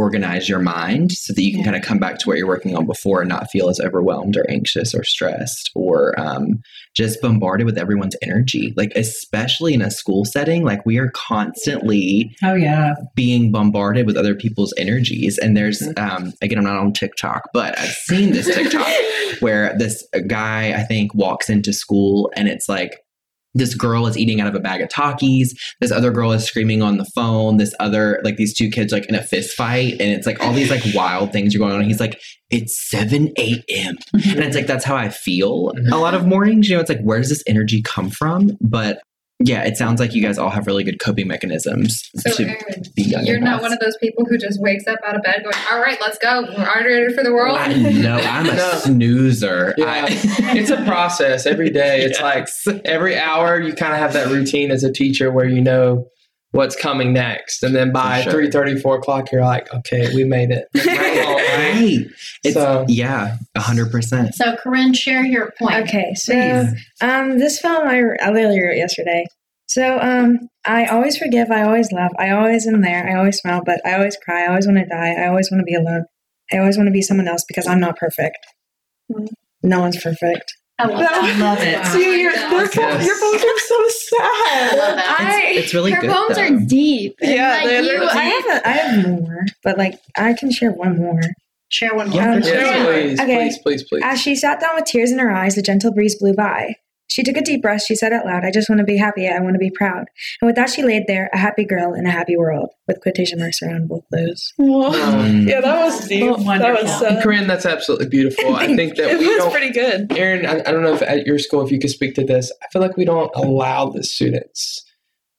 reorganize 0.00 0.48
your 0.48 0.58
mind 0.58 1.10
so 1.12 1.32
that 1.32 1.42
you 1.42 1.50
can 1.52 1.60
Yeah. 1.60 1.64
kind 1.66 1.76
of 1.76 1.82
come 1.82 1.98
back 1.98 2.18
to 2.18 2.28
what 2.28 2.36
you're 2.38 2.46
working 2.46 2.76
on 2.76 2.86
before 2.86 3.20
and 3.22 3.28
not 3.28 3.50
feel 3.50 3.68
as 3.68 3.80
overwhelmed 3.80 4.36
or 4.36 4.44
anxious 4.50 4.94
or 4.94 5.02
stressed 5.04 5.70
or 5.74 6.18
um, 6.20 6.60
just 6.94 7.20
bombarded 7.22 7.64
with 7.66 7.78
everyone's 7.78 8.16
energy. 8.22 8.72
Like, 8.76 8.92
especially 8.94 9.72
in 9.74 9.82
a 9.82 9.90
school 9.90 10.24
setting, 10.24 10.64
like 10.64 10.84
we 10.84 10.98
are 10.98 11.10
constantly 11.14 12.30
Oh 12.44 12.54
yeah. 12.54 12.94
being 13.14 13.50
bombarded 13.50 14.06
with 14.06 14.16
other 14.16 14.34
people's 14.34 14.74
energies. 14.76 15.38
And 15.38 15.56
there's, 15.56 15.82
um, 15.96 16.32
again, 16.42 16.58
I'm 16.58 16.64
not 16.64 16.76
on 16.76 16.92
TikTok, 16.92 17.48
but 17.52 17.78
I've 17.78 17.88
seen 17.88 18.32
this 18.32 18.46
TikTok 18.54 18.86
where 19.40 19.74
this 19.78 20.06
guy, 20.26 20.72
I 20.78 20.82
think, 20.82 21.14
walks 21.14 21.48
into 21.48 21.72
school 21.72 22.30
and 22.36 22.48
it's 22.48 22.68
like, 22.68 22.98
this 23.56 23.74
girl 23.74 24.06
is 24.06 24.16
eating 24.16 24.40
out 24.40 24.48
of 24.48 24.54
a 24.54 24.60
bag 24.60 24.80
of 24.80 24.88
Takis. 24.88 25.50
This 25.80 25.90
other 25.90 26.10
girl 26.10 26.32
is 26.32 26.44
screaming 26.44 26.82
on 26.82 26.98
the 26.98 27.04
phone. 27.14 27.56
This 27.56 27.74
other, 27.80 28.20
like 28.24 28.36
these 28.36 28.54
two 28.54 28.70
kids, 28.70 28.92
like 28.92 29.06
in 29.06 29.14
a 29.14 29.22
fist 29.22 29.56
fight, 29.56 29.92
and 29.92 30.12
it's 30.12 30.26
like 30.26 30.40
all 30.42 30.52
these 30.52 30.70
like 30.70 30.82
wild 30.94 31.32
things 31.32 31.54
are 31.54 31.58
going 31.58 31.72
on. 31.72 31.80
And 31.80 31.88
he's 31.88 32.00
like, 32.00 32.20
"It's 32.50 32.88
seven 32.88 33.32
a.m." 33.38 33.96
Mm-hmm. 34.14 34.30
and 34.30 34.40
it's 34.40 34.56
like 34.56 34.66
that's 34.66 34.84
how 34.84 34.96
I 34.96 35.08
feel 35.08 35.72
mm-hmm. 35.72 35.92
a 35.92 35.98
lot 35.98 36.14
of 36.14 36.26
mornings. 36.26 36.68
You 36.68 36.76
know, 36.76 36.80
it's 36.80 36.90
like 36.90 37.02
where 37.02 37.18
does 37.18 37.28
this 37.28 37.42
energy 37.46 37.82
come 37.82 38.10
from? 38.10 38.56
But 38.60 39.00
yeah, 39.38 39.64
it 39.64 39.76
sounds 39.76 40.00
like 40.00 40.14
you 40.14 40.22
guys 40.22 40.38
all 40.38 40.48
have 40.50 40.66
really 40.66 40.82
good 40.82 40.98
coping 40.98 41.26
mechanisms 41.28 42.02
So, 42.16 42.32
to 42.32 42.44
Aaron, 42.44 42.82
be 42.94 43.02
young. 43.02 43.26
you're 43.26 43.38
not 43.38 43.60
one 43.60 43.72
of 43.72 43.78
those 43.80 43.96
people 43.98 44.24
who 44.24 44.38
just 44.38 44.60
wakes 44.62 44.86
up 44.86 44.98
out 45.06 45.14
of 45.14 45.22
bed 45.22 45.42
going, 45.42 45.54
"All 45.70 45.80
right, 45.80 45.98
let's 46.00 46.16
go. 46.18 46.42
We're 46.56 46.64
ready 47.00 47.14
for 47.14 47.22
the 47.22 47.32
world." 47.32 47.56
I 47.58 47.74
know 47.74 48.16
I'm 48.16 48.48
a 48.48 48.56
snoozer. 48.80 49.74
Yeah. 49.76 49.84
I- 50.08 50.56
it's 50.56 50.70
a 50.70 50.82
process 50.84 51.44
every 51.46 51.70
day. 51.70 52.02
It's 52.02 52.20
like 52.22 52.48
every 52.84 53.18
hour 53.18 53.60
you 53.60 53.74
kind 53.74 53.92
of 53.92 53.98
have 53.98 54.12
that 54.14 54.28
routine 54.28 54.70
as 54.70 54.82
a 54.84 54.92
teacher 54.92 55.30
where 55.30 55.46
you 55.46 55.60
know 55.60 56.06
what's 56.56 56.74
coming 56.74 57.12
next, 57.12 57.62
and 57.62 57.74
then 57.76 57.92
by 57.92 58.18
For 58.18 58.22
sure. 58.24 58.32
three 58.32 58.50
thirty, 58.50 58.78
four 58.80 58.96
o'clock, 58.96 59.30
you're 59.30 59.42
like, 59.44 59.72
okay, 59.72 60.12
we 60.14 60.24
made 60.24 60.50
it. 60.50 60.66
All 60.76 60.82
right. 60.94 61.74
right. 61.74 62.06
It's 62.44 62.54
So- 62.54 62.84
yeah, 62.88 63.36
a 63.54 63.60
hundred 63.60 63.90
percent. 63.90 64.34
So, 64.34 64.56
Corine, 64.56 64.94
share 64.96 65.24
your 65.24 65.52
point. 65.58 65.76
Okay, 65.88 66.14
so 66.14 66.66
um, 67.00 67.38
this 67.38 67.60
film 67.60 67.86
I, 67.86 68.02
I 68.20 68.30
literally 68.30 68.62
wrote 68.62 68.76
yesterday. 68.76 69.26
So 69.68 69.98
um, 70.00 70.48
I 70.64 70.86
always 70.86 71.16
forgive, 71.18 71.50
I 71.50 71.62
always 71.64 71.90
love, 71.90 72.12
I 72.20 72.30
always 72.30 72.66
am 72.68 72.82
there, 72.82 73.08
I 73.08 73.18
always 73.18 73.38
smile, 73.38 73.62
but 73.66 73.84
I 73.84 73.94
always 73.94 74.16
cry, 74.16 74.44
I 74.44 74.48
always 74.48 74.64
want 74.66 74.78
to 74.78 74.86
die, 74.86 75.14
I 75.14 75.26
always 75.26 75.50
want 75.50 75.60
to 75.60 75.64
be 75.64 75.74
alone, 75.74 76.04
I 76.52 76.58
always 76.58 76.76
want 76.76 76.86
to 76.86 76.92
be 76.92 77.02
someone 77.02 77.26
else 77.26 77.44
because 77.48 77.66
I'm 77.66 77.80
not 77.80 77.96
perfect. 77.96 78.38
No 79.62 79.80
one's 79.80 80.00
perfect. 80.00 80.54
I 80.78 80.86
love 80.86 80.98
that. 80.98 81.38
Love 81.40 81.58
it. 81.62 81.76
Wow. 81.78 81.82
See, 81.92 82.20
your, 82.22 82.32
Yes. 82.32 82.74
your, 82.76 82.84
your 82.84 83.18
poems 83.20 83.44
are 83.44 83.58
so 83.60 83.74
I 83.76 83.90
sad. 83.90 84.78
love 84.78 84.96
that. 84.96 85.16
I 85.20 85.42
It's 85.52 85.72
really 85.74 85.92
Her 85.92 86.00
good. 86.02 86.10
poems 86.10 86.36
though. 86.36 86.42
are 86.42 86.66
deep. 86.66 87.14
Yeah, 87.22 87.48
like, 87.50 87.64
they're- 87.64 87.82
you, 87.82 87.98
they're 88.00 88.08
I 88.10 88.22
have 88.24 88.46
a, 88.46 88.68
I 88.68 88.72
have 88.72 89.08
more, 89.08 89.46
but 89.62 89.78
like 89.78 89.98
I 90.18 90.34
can 90.34 90.50
share 90.52 90.72
one 90.72 90.98
more. 90.98 91.20
Share 91.68 91.94
one 91.94 92.10
more. 92.10 92.20
Yeah, 92.20 92.32
Um. 92.34 92.42
Yes, 92.42 92.86
please, 92.86 93.20
Okay. 93.20 93.36
please, 93.36 93.58
please, 93.58 93.82
please. 93.88 94.02
As 94.04 94.20
she 94.20 94.34
sat 94.36 94.60
down 94.60 94.74
with 94.76 94.84
tears 94.84 95.10
in 95.10 95.18
her 95.18 95.30
eyes, 95.30 95.54
the 95.54 95.62
gentle 95.62 95.92
breeze 95.92 96.14
blew 96.16 96.34
by. 96.34 96.74
She 97.08 97.22
took 97.22 97.36
a 97.36 97.40
deep 97.42 97.62
breath. 97.62 97.82
She 97.82 97.94
said 97.94 98.12
out 98.12 98.26
loud, 98.26 98.44
I 98.44 98.50
just 98.50 98.68
want 98.68 98.80
to 98.80 98.84
be 98.84 98.96
happy. 98.96 99.28
I 99.28 99.38
want 99.40 99.54
to 99.54 99.58
be 99.58 99.70
proud. 99.70 100.06
And 100.40 100.46
with 100.46 100.56
that, 100.56 100.68
she 100.70 100.82
laid 100.82 101.04
there, 101.06 101.30
a 101.32 101.38
happy 101.38 101.64
girl 101.64 101.94
in 101.94 102.04
a 102.06 102.10
happy 102.10 102.36
world, 102.36 102.70
with 102.88 103.00
quotation 103.00 103.38
marks 103.38 103.62
around 103.62 103.88
both 103.88 104.02
those. 104.10 104.52
Um, 104.58 105.46
yeah, 105.46 105.60
that 105.60 105.84
was 105.84 106.08
deep. 106.08 106.24
Oh, 106.36 106.36
that 106.58 106.82
was 106.82 106.90
sad. 106.98 107.22
Corine, 107.24 107.46
that's 107.46 107.64
absolutely 107.64 108.08
beautiful. 108.08 108.54
I 108.56 108.74
think 108.74 108.96
that 108.96 109.12
It 109.12 109.18
we 109.20 109.28
was 109.28 109.36
don't. 109.38 109.50
pretty 109.52 109.70
good. 109.70 110.12
Aaron, 110.16 110.44
I, 110.46 110.60
I 110.60 110.72
don't 110.72 110.82
know 110.82 110.94
if 110.94 111.02
at 111.02 111.26
your 111.26 111.38
school 111.38 111.64
if 111.64 111.70
you 111.70 111.78
could 111.78 111.90
speak 111.90 112.14
to 112.16 112.24
this. 112.24 112.52
I 112.62 112.66
feel 112.72 112.82
like 112.82 112.96
we 112.96 113.04
don't 113.04 113.30
allow 113.34 113.88
the 113.88 114.02
students 114.02 114.84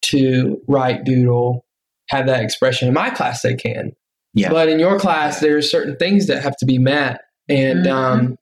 to 0.03 0.59
write, 0.67 1.03
doodle, 1.03 1.65
have 2.09 2.27
that 2.27 2.41
expression. 2.43 2.87
In 2.87 2.93
my 2.93 3.09
class, 3.09 3.41
they 3.41 3.55
can, 3.55 3.91
Yeah. 4.33 4.49
but 4.49 4.69
in 4.69 4.79
your 4.79 4.97
class, 4.99 5.41
there 5.41 5.57
are 5.57 5.61
certain 5.61 5.97
things 5.97 6.27
that 6.27 6.41
have 6.41 6.55
to 6.57 6.65
be 6.65 6.77
met, 6.77 7.21
and 7.49 7.85
Mhm. 7.85 7.91
um, 7.91 8.37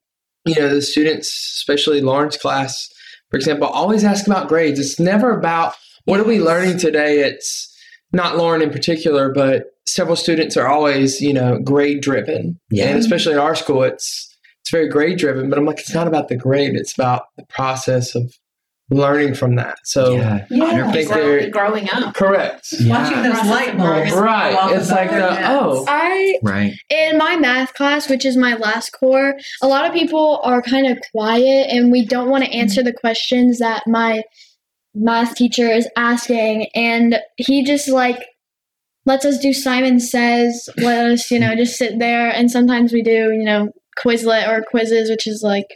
you 0.45 0.55
know 0.55 0.69
the 0.73 0.81
students, 0.81 1.27
especially 1.57 2.01
Lauren's 2.01 2.37
class, 2.37 2.87
for 3.35 3.37
example, 3.39 3.67
always 3.67 4.05
ask 4.05 4.25
about 4.27 4.47
grades. 4.47 4.79
It's 4.79 4.97
never 4.97 5.37
about 5.37 5.73
what 6.05 6.21
are 6.21 6.23
we 6.23 6.39
learning 6.39 6.77
today. 6.77 7.19
It's 7.19 7.69
not 8.13 8.37
Lauren 8.37 8.61
in 8.61 8.69
particular, 8.69 9.29
but 9.33 9.73
several 9.85 10.15
students 10.15 10.55
are 10.55 10.67
always 10.69 11.19
you 11.19 11.33
know 11.33 11.59
grade 11.59 11.99
driven, 12.01 12.57
Yeah. 12.69 12.85
and 12.85 12.97
especially 12.97 13.33
at 13.33 13.39
our 13.39 13.53
school, 13.53 13.83
it's 13.83 14.33
it's 14.61 14.71
very 14.71 14.87
grade 14.87 15.17
driven, 15.17 15.49
but 15.49 15.59
I'm 15.59 15.65
like, 15.65 15.79
it's 15.81 15.93
not 15.93 16.07
about 16.07 16.29
the 16.29 16.37
grade. 16.37 16.75
It's 16.75 16.93
about 16.93 17.23
the 17.35 17.43
process 17.49 18.15
of 18.15 18.33
learning 18.91 19.33
from 19.33 19.55
that. 19.55 19.79
So, 19.83 20.15
yeah, 20.15 20.45
I 20.51 20.91
think 20.91 21.09
Grow- 21.09 21.17
they're 21.17 21.49
growing 21.49 21.89
up. 21.91 22.13
correct. 22.13 22.67
Watching 22.81 23.23
those 23.23 23.45
light 23.45 23.77
bulbs. 23.77 24.11
Right. 24.13 24.73
It's 24.73 24.91
like 24.91 25.09
their 25.09 25.21
the, 25.21 25.35
heads. 25.35 25.47
oh, 25.49 25.85
I 25.87 26.37
right. 26.43 26.73
in 26.89 27.17
my 27.17 27.35
math 27.35 27.73
class, 27.73 28.09
which 28.09 28.25
is 28.25 28.37
my 28.37 28.55
last 28.55 28.91
core, 28.91 29.35
a 29.61 29.67
lot 29.67 29.85
of 29.85 29.93
people 29.93 30.39
are 30.43 30.61
kind 30.61 30.87
of 30.87 30.99
quiet 31.11 31.67
and 31.71 31.91
we 31.91 32.05
don't 32.05 32.29
want 32.29 32.43
to 32.43 32.51
answer 32.51 32.83
the 32.83 32.93
questions 32.93 33.59
that 33.59 33.83
my 33.87 34.21
math 34.93 35.35
teacher 35.35 35.67
is 35.67 35.89
asking. 35.97 36.67
And 36.75 37.19
he 37.37 37.63
just 37.63 37.87
like 37.89 38.23
lets 39.05 39.25
us 39.25 39.39
do 39.39 39.53
Simon 39.53 39.99
Says, 39.99 40.69
let 40.77 41.09
us, 41.09 41.31
you 41.31 41.39
know, 41.39 41.55
just 41.55 41.77
sit 41.77 41.99
there. 41.99 42.29
And 42.29 42.51
sometimes 42.51 42.93
we 42.93 43.01
do, 43.01 43.31
you 43.31 43.43
know, 43.43 43.69
Quizlet 43.97 44.47
or 44.47 44.63
Quizizz, 44.73 45.09
which 45.09 45.27
is 45.27 45.41
like 45.43 45.67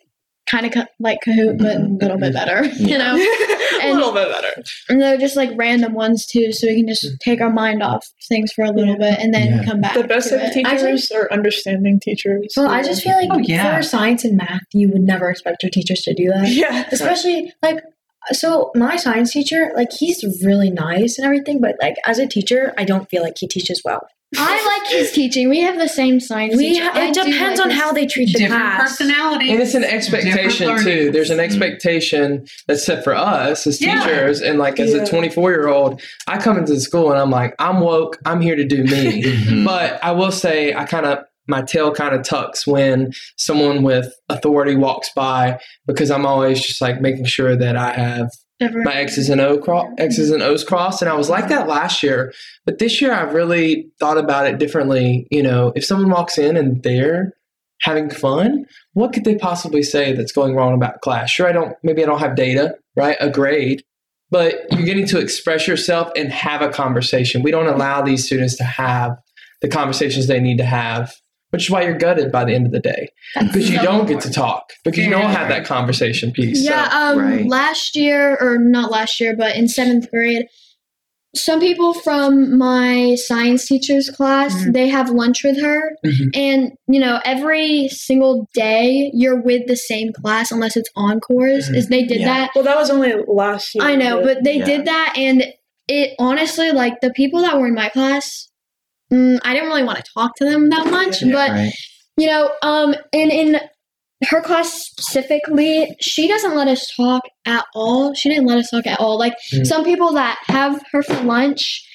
kind 0.50 0.66
of 0.66 0.74
like 1.00 1.20
Kahoot, 1.26 1.58
but 1.58 1.78
a 1.78 1.84
little 1.84 2.18
bit 2.18 2.34
better, 2.34 2.66
you 2.76 2.98
know? 2.98 3.16
a 3.82 3.94
little 3.94 4.14
bit 4.14 4.30
better. 4.32 4.64
And 4.90 5.02
they're 5.02 5.18
just 5.18 5.36
like 5.36 5.52
random 5.56 5.94
ones 5.94 6.26
too, 6.26 6.52
so 6.52 6.68
we 6.68 6.78
can 6.78 6.88
just 6.88 7.06
mm. 7.06 7.20
take 7.20 7.42
our 7.42 7.52
mind 7.52 7.84
off 7.84 8.08
things 8.28 8.52
for 8.54 8.64
a 8.64 8.72
little 8.72 8.98
bit 8.98 9.20
and 9.20 9.34
then 9.34 9.48
Yeah. 9.48 9.64
come 9.66 9.82
back. 9.82 9.94
The 9.94 10.04
best 10.04 10.30
to 10.30 10.36
of 10.36 10.42
it. 10.42 10.54
teachers 10.54 11.12
are 11.12 11.32
understanding 11.32 12.00
teachers. 12.00 12.54
Well, 12.58 12.70
I 12.70 12.84
just 12.84 13.04
feel 13.04 13.14
like 13.14 13.30
Oh, 13.32 13.40
yeah. 13.40 13.78
for 13.78 13.84
science 13.84 14.24
and 14.26 14.38
math, 14.38 14.64
you 14.74 14.90
would 14.90 15.02
never 15.02 15.30
expect 15.30 15.64
your 15.64 15.70
teachers 15.70 16.02
to 16.02 16.14
do 16.14 16.30
that. 16.30 16.50
yeah. 16.50 16.88
Especially 16.92 17.54
like, 17.62 17.84
so 18.32 18.72
my 18.76 18.96
science 18.96 19.32
teacher, 19.32 19.72
like, 19.76 19.92
he's 19.92 20.24
really 20.44 20.70
nice 20.70 21.18
and 21.18 21.26
everything, 21.26 21.62
but 21.62 21.76
like, 21.82 21.96
as 22.06 22.20
a 22.20 22.28
teacher, 22.28 22.74
I 22.78 22.84
don't 22.84 23.10
feel 23.10 23.24
like 23.24 23.36
he 23.40 23.48
teaches 23.48 23.82
well. 23.84 24.08
I 24.38 24.80
like 24.82 24.92
his 24.92 25.12
teaching. 25.12 25.50
We 25.50 25.60
have 25.62 25.78
the 25.78 25.88
same 25.90 26.20
science. 26.20 26.56
We 26.56 26.74
teacher. 26.74 26.90
I 26.94 27.08
it 27.08 27.14
do 27.14 27.24
depends 27.24 27.60
like 27.60 27.70
on 27.70 27.72
how 27.72 27.92
they 27.92 28.06
treat 28.06 28.28
the 28.34 28.40
Different 28.40 28.62
class. 28.62 28.92
personalities. 28.92 29.50
and 29.52 29.62
it's 29.62 29.74
an 29.74 29.84
expectation 29.84 30.78
too. 30.84 31.12
There's 31.12 31.30
an 31.32 31.40
expectation 31.40 32.46
that's 32.68 32.86
set 32.86 33.04
for 33.04 33.16
us 33.16 33.66
as 33.66 33.82
Yeah. 33.82 34.00
teachers, 34.04 34.42
and 34.42 34.60
like 34.60 34.80
as 34.80 34.94
Yeah. 34.94 35.02
a 35.04 35.08
24 35.08 35.52
year 35.52 35.68
old, 35.68 36.02
I 36.28 36.38
come 36.38 36.58
into 36.58 36.74
the 36.74 36.80
school 36.82 37.12
and 37.12 37.20
I'm 37.20 37.32
like, 37.32 37.56
I'm 37.60 37.80
woke. 37.80 38.18
I'm 38.26 38.42
here 38.42 38.56
to 38.56 38.66
do 38.66 38.84
me. 38.84 39.24
Mhm. 39.24 39.66
but 39.66 40.00
I 40.04 40.12
will 40.12 40.32
say, 40.32 40.74
I 40.74 40.86
kind 40.86 41.06
of 41.06 41.20
my 41.48 41.64
tail 41.64 41.92
kind 41.92 42.14
of 42.14 42.22
tucks 42.24 42.68
when 42.68 43.12
someone 43.36 43.82
with 43.82 44.14
authority 44.30 44.76
walks 44.76 45.10
by 45.16 45.60
because 45.88 46.12
I'm 46.12 46.24
always 46.24 46.62
just 46.62 46.80
like 46.80 47.02
making 47.02 47.26
sure 47.26 47.56
that 47.56 47.76
I 47.76 47.92
have 47.94 48.30
Never- 48.60 48.82
my 48.84 48.96
X's 48.96 49.30
and 49.30 49.40
O 49.40 49.58
cro- 49.58 49.94
X's 49.98 50.30
and 50.32 50.42
O's 50.44 50.64
crossed, 50.64 51.02
and 51.02 51.10
I 51.10 51.16
was 51.16 51.30
like 51.30 51.48
that 51.50 51.68
last 51.68 52.04
year. 52.04 52.34
But 52.66 52.80
this 52.80 53.00
year, 53.02 53.14
I've 53.14 53.34
really 53.34 53.88
thought 54.00 54.18
about 54.18 54.48
it 54.48 54.58
differently. 54.60 55.28
You 55.32 55.44
know, 55.44 55.72
if 55.76 55.86
someone 55.86 56.10
walks 56.10 56.38
in 56.38 56.58
and 56.58 56.84
they're 56.84 57.34
having 57.82 58.10
fun, 58.10 58.66
what 58.94 59.14
could 59.14 59.24
they 59.24 59.36
possibly 59.36 59.82
say 59.84 60.12
that's 60.14 60.34
going 60.34 60.56
wrong 60.56 60.74
about 60.74 61.02
class? 61.02 61.32
Sure, 61.32 61.48
I 61.48 61.54
don't. 61.54 61.76
Maybe 61.84 62.04
I 62.04 62.06
don't 62.06 62.20
have 62.20 62.36
data, 62.36 62.76
right? 62.98 63.16
A 63.22 63.30
grade, 63.30 63.84
but 64.30 64.56
you're 64.72 64.86
getting 64.86 65.08
to 65.08 65.20
express 65.20 65.68
yourself 65.68 66.12
and 66.18 66.30
have 66.32 66.62
a 66.62 66.70
conversation. 66.70 67.42
We 67.44 67.52
don't 67.52 67.68
allow 67.68 68.02
these 68.02 68.26
students 68.26 68.58
to 68.58 68.64
have 68.66 69.18
the 69.62 69.70
conversations 69.70 70.28
they 70.28 70.40
need 70.42 70.58
to 70.58 70.66
have. 70.66 71.14
Which 71.52 71.64
is 71.64 71.70
why 71.72 71.82
you're 71.84 71.98
gutted 71.98 72.32
by 72.32 72.46
the 72.46 72.54
end 72.54 72.68
of 72.68 72.72
the 72.72 72.80
day 72.80 73.08
because 73.40 73.70
you 73.72 73.78
so 73.78 73.84
don't 73.84 74.06
get 74.08 74.22
to 74.22 74.32
talk 74.32 74.72
because 74.84 75.04
you 75.04 75.10
don't 75.10 75.32
have 75.32 75.50
that 75.50 75.66
conversation 75.66 76.32
piece. 76.32 76.64
So- 76.64 76.70
Yeah, 76.70 76.84
um, 76.92 77.18
Right. 77.18 77.46
last 77.48 77.96
year, 77.96 78.38
or 78.40 78.60
not 78.60 78.92
last 78.92 79.20
year, 79.20 79.36
but 79.36 79.56
in 79.56 79.68
seventh 79.68 80.12
grade, 80.12 80.46
some 81.36 81.60
people 81.60 81.94
from 81.94 82.58
my 82.58 83.16
science 83.16 83.66
teacher's 83.68 84.10
class, 84.10 84.54
Mhm. 84.64 84.74
they 84.74 84.88
have 84.90 85.10
lunch 85.10 85.44
with 85.44 85.60
her. 85.62 85.96
Mhm. 86.06 86.30
And, 86.36 86.72
you 86.88 87.00
know, 87.00 87.20
every 87.26 87.88
single 87.90 88.48
day 88.54 89.12
you're 89.14 89.40
with 89.42 89.68
the 89.68 89.76
same 89.78 90.12
class 90.12 90.52
unless 90.52 90.76
it's 90.76 90.90
encores. 90.96 91.70
Mhm. 91.70 91.76
Is 91.76 91.88
they 91.88 92.04
did 92.04 92.22
Yeah. 92.22 92.26
that. 92.28 92.52
Well, 92.56 92.64
that 92.64 92.78
was 92.78 92.90
only 92.90 93.14
last 93.28 93.74
year. 93.76 93.84
I 93.84 93.96
know, 93.96 94.22
but 94.24 94.44
they 94.44 94.58
Yeah. 94.58 94.66
did 94.66 94.86
that, 94.86 95.14
and 95.18 95.46
it 95.88 96.14
honestly, 96.20 96.72
like 96.72 97.02
the 97.02 97.12
people 97.12 97.42
that 97.42 97.60
were 97.60 97.68
in 97.68 97.74
my 97.76 97.90
class, 97.90 98.49
mm, 99.12 99.40
I 99.44 99.54
didn't 99.54 99.70
really 99.70 99.84
want 99.84 99.98
to 99.98 100.12
talk 100.14 100.36
to 100.38 100.46
them 100.46 100.70
that 100.70 100.88
much. 100.92 101.22
Yeah. 101.22 101.32
but 101.34 101.50
right. 101.52 101.72
you 102.18 102.28
know, 102.28 102.52
um, 102.62 102.96
and 103.14 103.32
in 103.32 103.60
her 104.30 104.42
class 104.42 104.74
specifically, 104.74 105.96
she 106.02 106.28
doesn't 106.28 106.56
let 106.56 106.68
us 106.68 106.92
talk 106.96 107.24
at 107.46 107.66
all. 107.74 108.14
She 108.14 108.30
didn't 108.30 108.46
let 108.48 108.58
us 108.58 108.70
talk 108.70 108.86
at 108.88 109.00
all. 109.00 109.18
Like 109.18 109.36
Mm. 109.54 109.66
some 109.66 109.84
people 109.84 110.14
that 110.14 110.38
have 110.48 110.82
her 110.92 111.02
for 111.04 111.16
lunch 111.24 111.86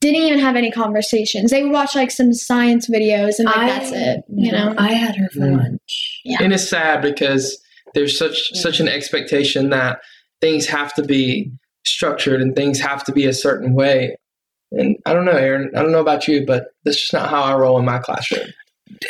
didn't 0.00 0.20
even 0.22 0.38
have 0.38 0.54
any 0.54 0.70
conversations. 0.70 1.50
They 1.50 1.62
would 1.62 1.72
watch 1.72 1.94
like 1.94 2.10
some 2.10 2.32
science 2.32 2.88
videos 2.88 3.38
and 3.38 3.46
like 3.46 3.56
I- 3.56 3.66
that's 3.68 3.90
it. 3.92 4.20
You 4.28 4.52
know. 4.52 4.74
I 4.78 4.92
had 4.92 5.16
her 5.16 5.28
for 5.30 5.40
Mm. 5.40 5.58
lunch. 5.58 6.20
and 6.40 6.52
it's 6.52 6.68
sad 6.68 7.02
because 7.02 7.58
there's 7.94 8.16
such 8.18 8.50
such 8.54 8.80
an 8.80 8.88
expectation 8.88 9.70
that 9.70 9.98
things 10.40 10.66
have 10.66 10.92
to 10.94 11.02
be 11.02 11.50
structured 11.86 12.40
and 12.40 12.54
things 12.56 12.80
have 12.80 13.02
to 13.04 13.12
be 13.12 13.24
a 13.26 13.32
certain 13.32 13.74
way 13.74 14.16
and 14.78 14.96
i 15.06 15.12
don't 15.12 15.24
know 15.24 15.32
aaron 15.32 15.70
i 15.76 15.82
don't 15.82 15.92
know 15.92 16.00
about 16.00 16.26
you 16.28 16.44
but 16.46 16.68
that's 16.84 17.00
just 17.00 17.12
not 17.12 17.28
how 17.28 17.42
i 17.42 17.54
roll 17.54 17.78
in 17.78 17.84
my 17.84 17.98
classroom 17.98 18.48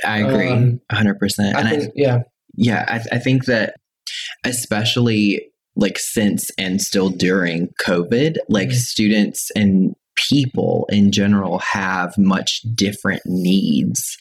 I 0.07 0.19
agree, 0.21 0.49
Um, 0.51 0.81
hundred 0.91 1.19
percent. 1.19 1.57
i 1.57 1.61
And 1.61 1.69
I, 1.69 1.79
think 1.79 1.93
yeah 1.97 2.23
yeah, 2.57 2.85
I, 2.89 3.17
I 3.17 3.19
think 3.19 3.47
that 3.47 3.75
especially 4.45 5.47
like 5.77 5.99
since 5.99 6.51
and 6.57 6.81
still 6.81 7.11
during 7.11 7.69
COVID, 7.85 8.37
like 8.49 8.69
Mhm. 8.69 8.75
students 8.75 9.51
and 9.57 9.95
people 10.31 10.87
in 10.91 11.11
general 11.11 11.59
have 11.59 12.17
much 12.17 12.61
different 12.75 13.23
needs 13.27 14.17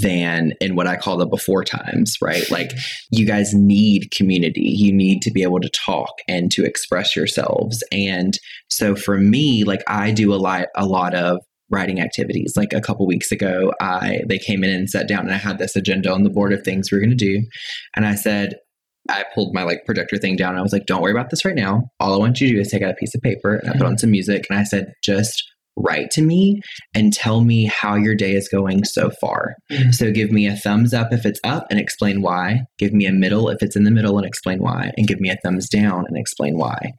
than 0.00 0.52
in 0.60 0.76
what 0.76 0.86
I 0.86 0.96
call 0.96 1.16
the 1.16 1.26
before 1.26 1.64
times, 1.64 2.16
right? 2.22 2.48
Like 2.50 2.72
you 3.10 3.26
guys 3.26 3.54
need 3.54 4.10
community. 4.10 4.62
You 4.62 4.92
need 4.92 5.22
to 5.22 5.30
be 5.30 5.42
able 5.42 5.60
to 5.60 5.70
talk 5.70 6.12
and 6.28 6.50
to 6.52 6.64
express 6.64 7.14
yourselves. 7.14 7.82
And 7.92 8.38
so 8.68 8.96
for 8.96 9.18
me, 9.18 9.64
like 9.64 9.82
I 9.86 10.10
do 10.10 10.32
a 10.34 10.36
lot 10.36 10.66
a 10.76 10.86
lot 10.86 11.14
of 11.14 11.38
writing 11.70 12.00
activities. 12.00 12.54
Like 12.56 12.72
a 12.72 12.80
couple 12.80 13.06
weeks 13.06 13.32
ago, 13.32 13.72
I 13.80 14.20
they 14.28 14.38
came 14.38 14.64
in 14.64 14.70
and 14.70 14.88
sat 14.88 15.08
down 15.08 15.20
and 15.20 15.32
I 15.32 15.38
had 15.38 15.58
this 15.58 15.76
agenda 15.76 16.12
on 16.12 16.22
the 16.22 16.30
board 16.30 16.52
of 16.52 16.62
things 16.62 16.90
we 16.90 16.98
are 16.98 17.00
going 17.00 17.10
to 17.10 17.16
do. 17.16 17.42
And 17.96 18.06
I 18.06 18.14
said, 18.14 18.54
I 19.10 19.24
pulled 19.34 19.54
my 19.54 19.64
like 19.64 19.84
projector 19.84 20.16
thing 20.16 20.36
down. 20.36 20.50
And 20.50 20.58
I 20.58 20.62
was 20.62 20.72
like, 20.72 20.86
don't 20.86 21.02
worry 21.02 21.12
about 21.12 21.30
this 21.30 21.44
right 21.44 21.54
now. 21.54 21.82
All 22.00 22.14
I 22.14 22.16
want 22.16 22.40
you 22.40 22.48
to 22.48 22.54
do 22.54 22.60
is 22.60 22.70
take 22.70 22.82
out 22.82 22.90
a 22.90 22.94
piece 22.94 23.14
of 23.14 23.20
paper 23.20 23.56
and 23.56 23.68
I 23.68 23.72
put 23.72 23.82
mm-hmm. 23.82 23.88
on 23.88 23.98
some 23.98 24.10
music. 24.10 24.46
And 24.48 24.58
I 24.58 24.64
said, 24.64 24.92
just 25.02 25.42
write 25.76 26.10
to 26.12 26.22
me 26.22 26.60
and 26.94 27.12
tell 27.12 27.40
me 27.42 27.64
how 27.66 27.94
your 27.96 28.14
day 28.14 28.34
is 28.34 28.48
going 28.48 28.84
so 28.84 29.10
far. 29.20 29.56
Mhm. 29.72 29.92
So 29.94 30.10
give 30.12 30.30
me 30.30 30.46
a 30.46 30.54
thumbs 30.56 30.94
up 30.94 31.12
if 31.12 31.26
it's 31.26 31.40
up 31.44 31.66
and 31.70 31.80
explain 31.80 32.22
why. 32.22 32.62
Give 32.78 32.92
me 32.92 33.06
a 33.06 33.12
middle 33.12 33.48
if 33.48 33.62
it's 33.62 33.74
in 33.76 33.84
the 33.84 33.90
middle 33.90 34.16
and 34.18 34.26
explain 34.26 34.60
why. 34.60 34.92
And 34.96 35.06
give 35.08 35.20
me 35.20 35.30
a 35.30 35.36
thumbs 35.42 35.68
down 35.68 36.04
and 36.08 36.16
explain 36.16 36.56
why. 36.56 36.92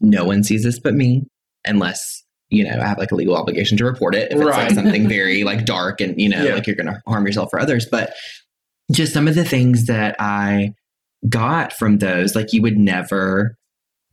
No 0.00 0.24
one 0.24 0.44
sees 0.44 0.64
this 0.64 0.78
but 0.78 0.94
me 0.94 1.24
unless 1.66 2.22
you 2.52 2.64
know, 2.64 2.80
I 2.80 2.86
have 2.88 2.98
like 2.98 3.12
a 3.12 3.14
legal 3.14 3.36
obligation 3.36 3.78
to 3.78 3.84
report 3.84 4.16
it 4.16 4.32
if 4.32 4.36
it's 4.40 4.44
like 4.44 4.72
something 4.72 5.08
very 5.08 5.44
like 5.44 5.64
dark 5.64 6.00
and 6.00 6.20
you 6.20 6.28
know, 6.28 6.42
Yeah. 6.44 6.54
like 6.54 6.66
you're 6.66 6.74
gonna 6.74 7.00
harm 7.06 7.24
yourself 7.24 7.50
or 7.52 7.60
others. 7.60 7.86
But 7.88 8.12
just 8.90 9.12
some 9.14 9.28
of 9.28 9.36
the 9.36 9.44
things 9.44 9.86
that 9.86 10.16
I 10.18 10.72
got 11.28 11.72
from 11.72 11.98
those, 11.98 12.34
like 12.34 12.52
you 12.52 12.60
would 12.62 12.76
never 12.76 13.54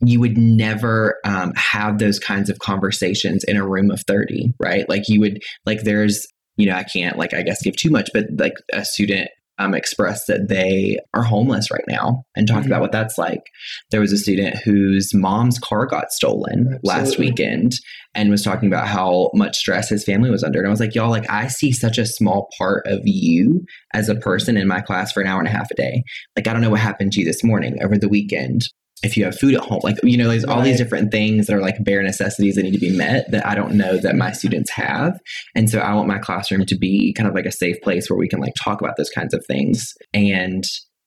you 0.00 0.20
would 0.20 0.38
never 0.38 1.16
um, 1.24 1.52
have 1.56 1.98
those 1.98 2.18
kinds 2.18 2.48
of 2.50 2.58
conversations 2.60 3.44
in 3.44 3.56
a 3.56 3.66
room 3.66 3.90
of 3.90 4.00
30 4.06 4.54
right? 4.60 4.88
Like 4.88 5.08
you 5.08 5.20
would 5.20 5.42
like 5.66 5.82
there's 5.82 6.26
you 6.56 6.66
know 6.66 6.74
i 6.74 6.82
can't 6.82 7.16
like 7.16 7.32
i 7.34 7.42
guess 7.42 7.62
give 7.62 7.76
too 7.76 7.88
much 7.90 8.10
but 8.12 8.24
like 8.36 8.54
a 8.72 8.84
student 8.84 9.28
um, 9.60 9.74
expressed 9.74 10.28
that 10.28 10.48
they 10.48 10.98
are 11.14 11.22
homeless 11.24 11.68
right 11.70 11.84
now 11.88 12.22
and 12.36 12.46
talked 12.46 12.62
Mhm. 12.64 12.66
about 12.68 12.80
what 12.80 12.92
that's 12.92 13.18
like. 13.18 13.42
There 13.90 14.00
was 14.00 14.12
a 14.12 14.16
student 14.16 14.56
whose 14.58 15.12
mom's 15.12 15.58
car 15.58 15.84
got 15.86 16.12
stolen 16.12 16.78
last 16.84 17.18
weekend 17.18 17.72
and 18.14 18.30
was 18.30 18.44
talking 18.44 18.68
about 18.68 18.86
how 18.86 19.30
much 19.34 19.56
stress 19.56 19.88
his 19.88 20.04
family 20.04 20.30
was 20.30 20.44
under. 20.44 20.60
And 20.60 20.68
i 20.68 20.70
was 20.70 20.78
like 20.78 20.94
y'all 20.94 21.10
like 21.10 21.28
i 21.28 21.48
see 21.48 21.72
such 21.72 21.98
a 21.98 22.06
small 22.06 22.48
part 22.56 22.86
of 22.86 23.00
you 23.04 23.64
as 23.94 24.08
a 24.08 24.14
person 24.14 24.56
in 24.56 24.68
my 24.68 24.80
class 24.80 25.10
for 25.10 25.20
an 25.22 25.26
hour 25.26 25.40
and 25.40 25.48
a 25.48 25.52
half 25.52 25.70
a 25.72 25.74
day. 25.74 26.04
Like 26.36 26.46
i 26.46 26.52
don't 26.52 26.62
know 26.62 26.70
what 26.70 26.78
happened 26.80 27.12
to 27.14 27.20
you 27.20 27.26
this 27.26 27.42
morning 27.42 27.78
over 27.82 27.98
the 27.98 28.08
weekend 28.08 28.62
if 29.02 29.16
you 29.16 29.24
have 29.24 29.38
food 29.38 29.54
at 29.54 29.60
home 29.60 29.80
like 29.84 29.96
you 30.02 30.16
know 30.16 30.28
there's 30.28 30.44
all 30.44 30.60
these 30.62 30.78
different 30.78 31.10
things 31.12 31.46
that 31.46 31.54
are 31.56 31.60
like 31.60 31.76
bare 31.84 32.02
necessities 32.02 32.54
that 32.56 32.62
need 32.64 32.72
to 32.72 32.78
be 32.78 32.90
met 32.96 33.30
that 33.30 33.46
i 33.46 33.54
don't 33.54 33.74
know 33.74 33.96
that 33.96 34.16
my 34.16 34.32
students 34.32 34.70
have. 34.72 35.18
And 35.54 35.70
so 35.70 35.78
i 35.78 35.94
want 35.94 36.08
my 36.08 36.18
classroom 36.18 36.64
to 36.66 36.76
be 36.76 37.12
kind 37.12 37.28
of 37.28 37.34
like 37.34 37.46
a 37.46 37.52
safe 37.52 37.76
place 37.82 38.08
where 38.10 38.18
we 38.18 38.28
can 38.28 38.40
like 38.40 38.54
talk 38.62 38.80
about 38.80 38.96
those 38.96 39.10
kinds 39.10 39.34
of 39.34 39.44
things. 39.46 39.92
And 40.14 40.64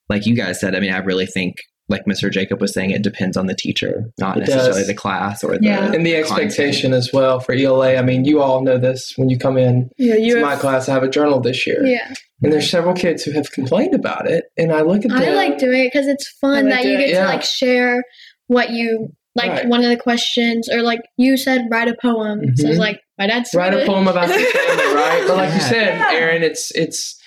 like 0.10 0.26
you 0.26 0.36
guys 0.36 0.60
said 0.60 0.76
i 0.76 0.80
mean 0.80 0.92
i 0.94 0.98
really 0.98 1.26
think 1.26 1.56
like 1.90 2.04
mr 2.06 2.32
jacob 2.32 2.60
was 2.62 2.74
saying 2.74 2.92
it 2.92 3.02
depends 3.02 3.36
on 3.38 3.48
the 3.48 3.56
teacher 3.56 4.06
not 4.20 4.38
It 4.38 4.42
necessarily 4.42 4.82
does. 4.82 4.88
the 4.88 4.94
class 4.94 5.44
or 5.44 5.58
the 5.58 5.60
Yeah. 5.62 5.86
and 5.94 6.06
the 6.06 6.14
content. 6.22 6.26
expectation 6.32 6.94
as 6.94 7.10
well 7.14 7.40
for 7.40 7.54
ela 7.54 7.96
i 7.96 8.02
mean 8.02 8.24
you 8.26 8.42
all 8.42 8.62
know 8.62 8.78
this 8.78 9.14
when 9.18 9.30
you 9.30 9.38
come 9.38 9.58
in 9.58 9.90
Yeah, 9.98 10.16
you 10.16 10.36
to 10.36 10.42
my 10.42 10.56
class. 10.56 10.88
I 10.90 10.94
have 10.94 11.04
a 11.04 11.10
journal 11.10 11.40
this 11.42 11.66
year. 11.68 11.84
Yeah, 11.86 12.14
and 12.42 12.52
there's 12.52 12.70
several 12.70 12.94
kids 12.94 13.24
who 13.24 13.32
have 13.32 13.52
complained 13.52 13.94
about 13.94 14.28
it 14.30 14.46
and 14.58 14.72
i 14.72 14.82
look 14.82 15.04
at 15.06 15.10
them 15.12 15.20
I 15.20 15.30
like 15.32 15.58
doing 15.58 15.82
it 15.86 15.92
because 15.94 16.08
it's 16.08 16.28
fun 16.40 16.66
like 16.70 16.74
that 16.84 16.86
you 16.86 16.98
get 16.98 17.10
it, 17.10 17.14
yeah. 17.14 17.22
to 17.24 17.28
like 17.28 17.44
share 17.44 18.04
what 18.48 18.72
you 18.72 19.10
like. 19.34 19.50
Right. 19.52 19.68
One 19.68 19.82
of 19.82 19.90
the 19.90 19.96
questions, 19.96 20.68
or 20.68 20.82
like 20.82 21.00
you 21.18 21.38
said, 21.38 21.68
write 21.72 21.88
a 21.88 21.96
poem. 22.02 22.42
So 22.58 22.66
Mhm. 22.66 22.70
it's 22.72 22.78
like 22.80 23.00
my 23.18 23.28
dad's 23.28 23.54
write 23.54 23.74
a 23.74 23.86
poem 23.86 24.10
about 24.10 24.28
your 24.28 24.38
family, 24.40 24.94
right? 24.94 25.24
But 25.26 25.38
like 25.38 25.50
you 25.54 25.56
Yeah. 25.60 25.70
said, 25.70 26.14
Aaron, 26.14 26.44
it's 26.44 26.70
it's 26.76 27.18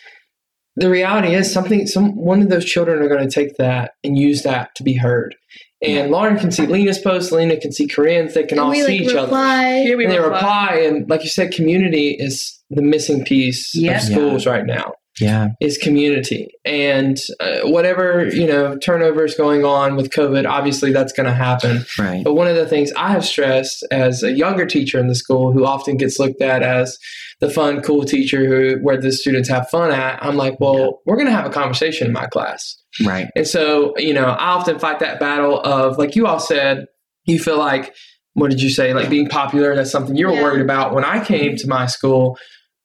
the 0.76 0.90
reality 0.90 1.34
is 1.34 1.50
something 1.50 1.86
some 1.86 2.14
one 2.16 2.42
of 2.42 2.50
those 2.50 2.66
children 2.66 3.00
are 3.00 3.08
going 3.08 3.26
to 3.26 3.34
take 3.34 3.56
that 3.56 3.92
and 4.04 4.18
use 4.18 4.42
that 4.42 4.74
to 4.76 4.82
be 4.82 4.94
heard. 4.96 5.34
And 5.80 6.10
Lauren 6.10 6.38
can 6.38 6.50
see 6.50 6.66
Lena's 6.66 6.98
post, 6.98 7.30
Lena 7.32 7.56
can 7.58 7.72
see 7.72 7.86
Corine's. 7.86 8.34
they 8.34 8.42
can 8.44 8.58
all 8.58 8.70
we 8.70 8.76
see 8.82 8.82
like 8.84 9.00
each 9.02 9.10
other. 9.14 9.22
reply. 9.22 9.82
here 9.82 9.96
we 9.96 10.04
And 10.04 10.12
they 10.12 10.18
reply. 10.18 10.36
reply 10.74 10.76
and 10.86 11.08
like 11.08 11.22
you 11.22 11.30
said, 11.30 11.52
community 11.52 12.16
is 12.18 12.60
the 12.70 12.82
missing 12.82 13.24
piece 13.24 13.74
Yeah. 13.74 13.96
of 13.96 14.02
schools 14.02 14.46
right 14.46 14.66
now 14.66 14.92
yeah 15.20 15.48
is 15.60 15.78
community 15.78 16.48
and 16.64 17.18
uh, 17.40 17.60
whatever 17.64 18.26
you 18.28 18.46
know 18.46 18.76
turnover 18.78 19.24
is 19.24 19.34
going 19.36 19.64
on 19.64 19.94
with 19.96 20.10
covid 20.10 20.48
obviously 20.48 20.92
that's 20.92 21.12
going 21.12 21.26
to 21.26 21.32
happen 21.34 21.84
right 21.98 22.24
but 22.24 22.34
one 22.34 22.48
of 22.48 22.56
the 22.56 22.66
things 22.66 22.90
I 22.96 23.10
have 23.12 23.24
stressed 23.24 23.84
as 23.90 24.22
a 24.22 24.32
younger 24.32 24.66
teacher 24.66 24.98
in 24.98 25.06
the 25.08 25.14
school 25.14 25.52
who 25.52 25.64
often 25.64 25.96
gets 25.96 26.18
looked 26.18 26.42
at 26.42 26.62
as 26.62 26.98
the 27.40 27.50
fun, 27.50 27.80
cool 27.82 28.04
teacher 28.04 28.46
who 28.46 28.78
where 28.82 28.96
the 28.96 29.12
students 29.12 29.48
have 29.48 29.68
fun 29.68 29.90
at, 29.90 30.24
I'm 30.24 30.36
like, 30.36 30.58
well, 30.60 30.78
Yeah. 30.78 30.86
we're 31.06 31.16
gonna 31.16 31.30
have 31.32 31.46
a 31.46 31.50
conversation 31.50 32.06
in 32.06 32.12
my 32.12 32.26
class. 32.26 32.76
right 33.04 33.28
And 33.36 33.46
so, 33.46 33.92
you 33.98 34.14
know, 34.14 34.24
I 34.24 34.46
often 34.50 34.78
fight 34.78 35.00
that 35.00 35.18
battle 35.20 35.60
of 35.60 35.98
like 35.98 36.16
you 36.16 36.26
all 36.26 36.38
said, 36.40 36.86
you 37.24 37.38
feel 37.38 37.58
like 37.58 37.94
what 38.34 38.50
did 38.50 38.60
you 38.62 38.70
say? 38.70 38.94
Like 38.94 39.10
being 39.10 39.28
popular, 39.28 39.74
that's 39.76 39.90
something 39.90 40.16
you 40.16 40.26
were 40.28 40.34
Yeah. 40.34 40.42
worried 40.42 40.62
about. 40.62 40.94
When 40.94 41.04
I 41.04 41.22
came 41.24 41.56
to 41.56 41.68
my 41.68 41.86
school, 41.86 42.36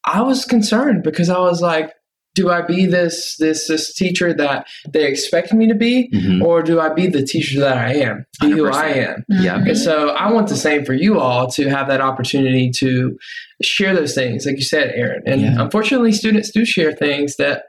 I 0.05 0.21
was 0.21 0.45
concerned 0.45 1.03
because 1.03 1.29
I 1.29 1.39
was 1.39 1.61
like, 1.61 1.91
do 2.39 2.49
I 2.49 2.61
be 2.61 2.85
this 2.85 3.35
this 3.37 3.67
this 3.67 3.93
teacher 3.93 4.33
that 4.33 4.65
they 4.93 5.05
expect 5.07 5.51
me 5.53 5.67
to 5.67 5.75
be, 5.75 6.09
Mhm. 6.13 6.41
or 6.41 6.61
do 6.63 6.79
I 6.79 6.89
be 6.93 7.07
the 7.07 7.21
teacher 7.23 7.59
that 7.59 7.77
I 7.77 7.93
am, 7.95 8.25
be 8.41 8.51
who 8.51 8.67
I 8.67 8.71
100%. 8.91 9.07
am? 9.09 9.23
Yeah. 9.43 9.55
And 9.57 9.77
so 9.77 10.09
I 10.09 10.31
want 10.31 10.47
the 10.47 10.55
same 10.55 10.85
for 10.85 10.93
you 10.93 11.19
all 11.19 11.47
to 11.57 11.69
have 11.69 11.87
that 11.89 12.01
opportunity 12.01 12.71
to 12.81 13.17
share 13.61 13.93
those 13.93 14.15
things, 14.15 14.45
like 14.45 14.55
you 14.55 14.63
said, 14.63 14.91
Aaron. 14.95 15.21
And 15.25 15.41
Yeah. 15.41 15.55
unfortunately, 15.63 16.13
students 16.13 16.49
do 16.51 16.63
share 16.65 16.93
things 16.93 17.35
that 17.37 17.63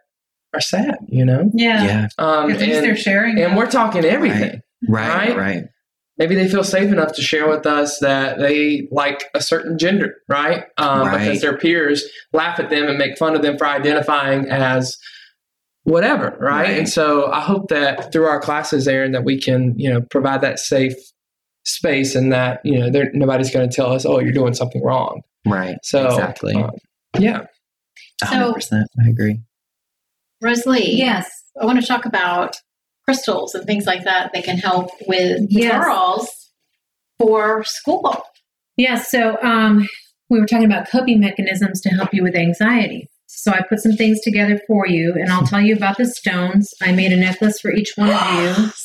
are 0.54 0.60
sad, 0.60 0.96
you 1.08 1.24
know. 1.24 1.50
Yeah. 1.54 1.84
Yeah. 1.84 2.06
Um, 2.18 2.50
At 2.50 2.58
least 2.60 2.72
and, 2.76 2.84
they're 2.86 2.96
sharing. 2.96 3.40
and 3.40 3.56
we're 3.56 3.70
talking 3.70 4.04
everything. 4.04 4.60
Right. 4.88 5.08
Right? 5.08 5.36
Right. 5.36 5.64
Maybe 6.20 6.34
they 6.34 6.48
feel 6.48 6.62
safe 6.62 6.92
enough 6.92 7.14
to 7.14 7.22
share 7.22 7.48
with 7.48 7.64
us 7.66 7.98
that 8.00 8.38
they 8.38 8.86
like 8.92 9.24
a 9.34 9.40
certain 9.40 9.78
gender, 9.78 10.16
right? 10.28 10.64
Um, 10.76 11.06
Right. 11.08 11.18
Because 11.18 11.40
their 11.40 11.56
peers 11.56 12.04
laugh 12.34 12.60
at 12.60 12.68
them 12.68 12.88
and 12.88 12.98
make 12.98 13.16
fun 13.16 13.34
of 13.34 13.40
them 13.40 13.56
for 13.56 13.66
identifying 13.66 14.46
as 14.50 14.98
whatever, 15.84 16.36
right? 16.38 16.68
Right. 16.68 16.78
And 16.78 16.88
so 16.88 17.32
I 17.32 17.40
hope 17.40 17.68
that 17.70 18.12
through 18.12 18.26
our 18.26 18.38
classes, 18.38 18.86
Aaron, 18.86 19.12
that 19.12 19.24
we 19.24 19.40
can, 19.40 19.74
you 19.78 19.88
know, 19.90 20.02
provide 20.10 20.42
that 20.42 20.58
safe 20.58 20.92
space 21.64 22.14
and 22.14 22.30
that, 22.32 22.60
you 22.64 22.78
know, 22.78 22.90
nobody's 23.14 23.50
going 23.50 23.68
to 23.68 23.74
tell 23.74 23.90
us, 23.90 24.04
oh, 24.04 24.20
you're 24.20 24.32
doing 24.32 24.52
something 24.52 24.84
wrong. 24.84 25.22
Right. 25.46 25.76
So, 25.82 26.04
exactly. 26.06 26.54
um, 26.54 26.70
yeah. 27.18 27.46
So- 28.20 28.26
hundred 28.26 28.52
percent. 28.52 28.86
I 29.02 29.08
agree. 29.08 29.40
Rosalie, 30.42 30.96
Yes. 30.96 31.30
I 31.60 31.64
want 31.64 31.80
to 31.80 31.86
talk 31.86 32.04
about 32.06 32.56
crystals 33.10 33.54
and 33.54 33.66
things 33.66 33.86
like 33.86 34.04
that 34.04 34.30
that 34.32 34.44
can 34.44 34.56
help 34.56 34.90
with 35.06 35.46
Yes. 35.50 35.84
girls 35.84 36.28
for 37.18 37.64
school. 37.64 38.22
Yes. 38.76 39.10
So 39.10 39.36
um, 39.42 39.88
we 40.28 40.38
were 40.40 40.46
talking 40.46 40.64
about 40.64 40.88
coping 40.88 41.20
mechanisms 41.20 41.80
to 41.82 41.88
help 41.90 42.14
you 42.14 42.22
with 42.22 42.34
anxiety. 42.34 43.08
So 43.26 43.52
I 43.52 43.62
put 43.68 43.80
some 43.80 43.92
things 43.92 44.20
together 44.20 44.60
for 44.66 44.86
you, 44.86 45.14
and 45.14 45.30
I'll 45.32 45.46
tell 45.46 45.60
you 45.60 45.74
about 45.74 45.96
the 45.98 46.04
stones. 46.06 46.68
I 46.82 46.92
made 46.92 47.12
a 47.12 47.16
necklace 47.16 47.60
for 47.60 47.72
each 47.72 47.92
one 47.96 48.10
of 48.10 48.16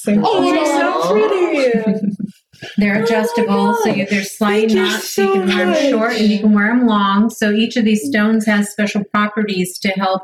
you. 0.08 0.16
Oh, 0.24 0.42
they're 0.42 0.66
so 0.66 1.12
pretty. 1.12 2.16
They're 2.78 3.04
adjustable, 3.04 3.76
so 3.84 3.90
you, 3.90 4.06
they're 4.06 4.24
sliding 4.24 4.70
Thank 4.70 4.72
you 4.78 4.82
knots. 4.86 5.18
you 5.18 5.26
so 5.26 5.34
can 5.34 5.48
wear 5.48 5.58
them 5.58 5.70
much. 5.72 5.90
short 5.90 6.14
and 6.14 6.28
you 6.30 6.40
can 6.40 6.54
wear 6.54 6.68
them 6.70 6.88
long. 6.88 7.30
So 7.30 7.52
each 7.52 7.76
of 7.76 7.84
these 7.84 8.08
stones 8.08 8.46
has 8.46 8.70
special 8.72 9.04
properties 9.04 9.78
to 9.80 9.90
help 9.90 10.22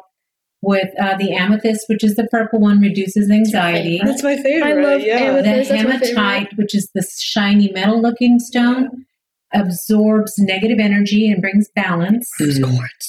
with 0.62 0.90
uh, 1.00 1.18
the 1.18 1.34
amethyst, 1.34 1.86
which 1.88 2.04
is 2.04 2.16
the 2.16 2.28
purple 2.28 2.60
one, 2.60 2.80
reduces 2.80 3.32
anxiety. 3.32 4.00
That's 4.04 4.24
my 4.24 4.38
favorite. 4.38 4.70
I 4.70 4.74
love 4.74 5.02
yeah. 5.02 5.18
amethyst. 5.18 5.70
The 5.70 5.76
That's 5.76 5.88
my 5.88 5.98
favorite. 5.98 6.18
hematite, 6.18 6.58
which 6.58 6.76
is 6.76 6.90
the 6.94 7.06
shiny 7.20 7.72
metal 7.72 8.00
looking 8.02 8.40
stone, 8.40 9.06
absorbs 9.54 10.38
negative 10.38 10.80
energy 10.80 11.32
and 11.32 11.42
brings 11.42 11.68
balance. 11.76 12.30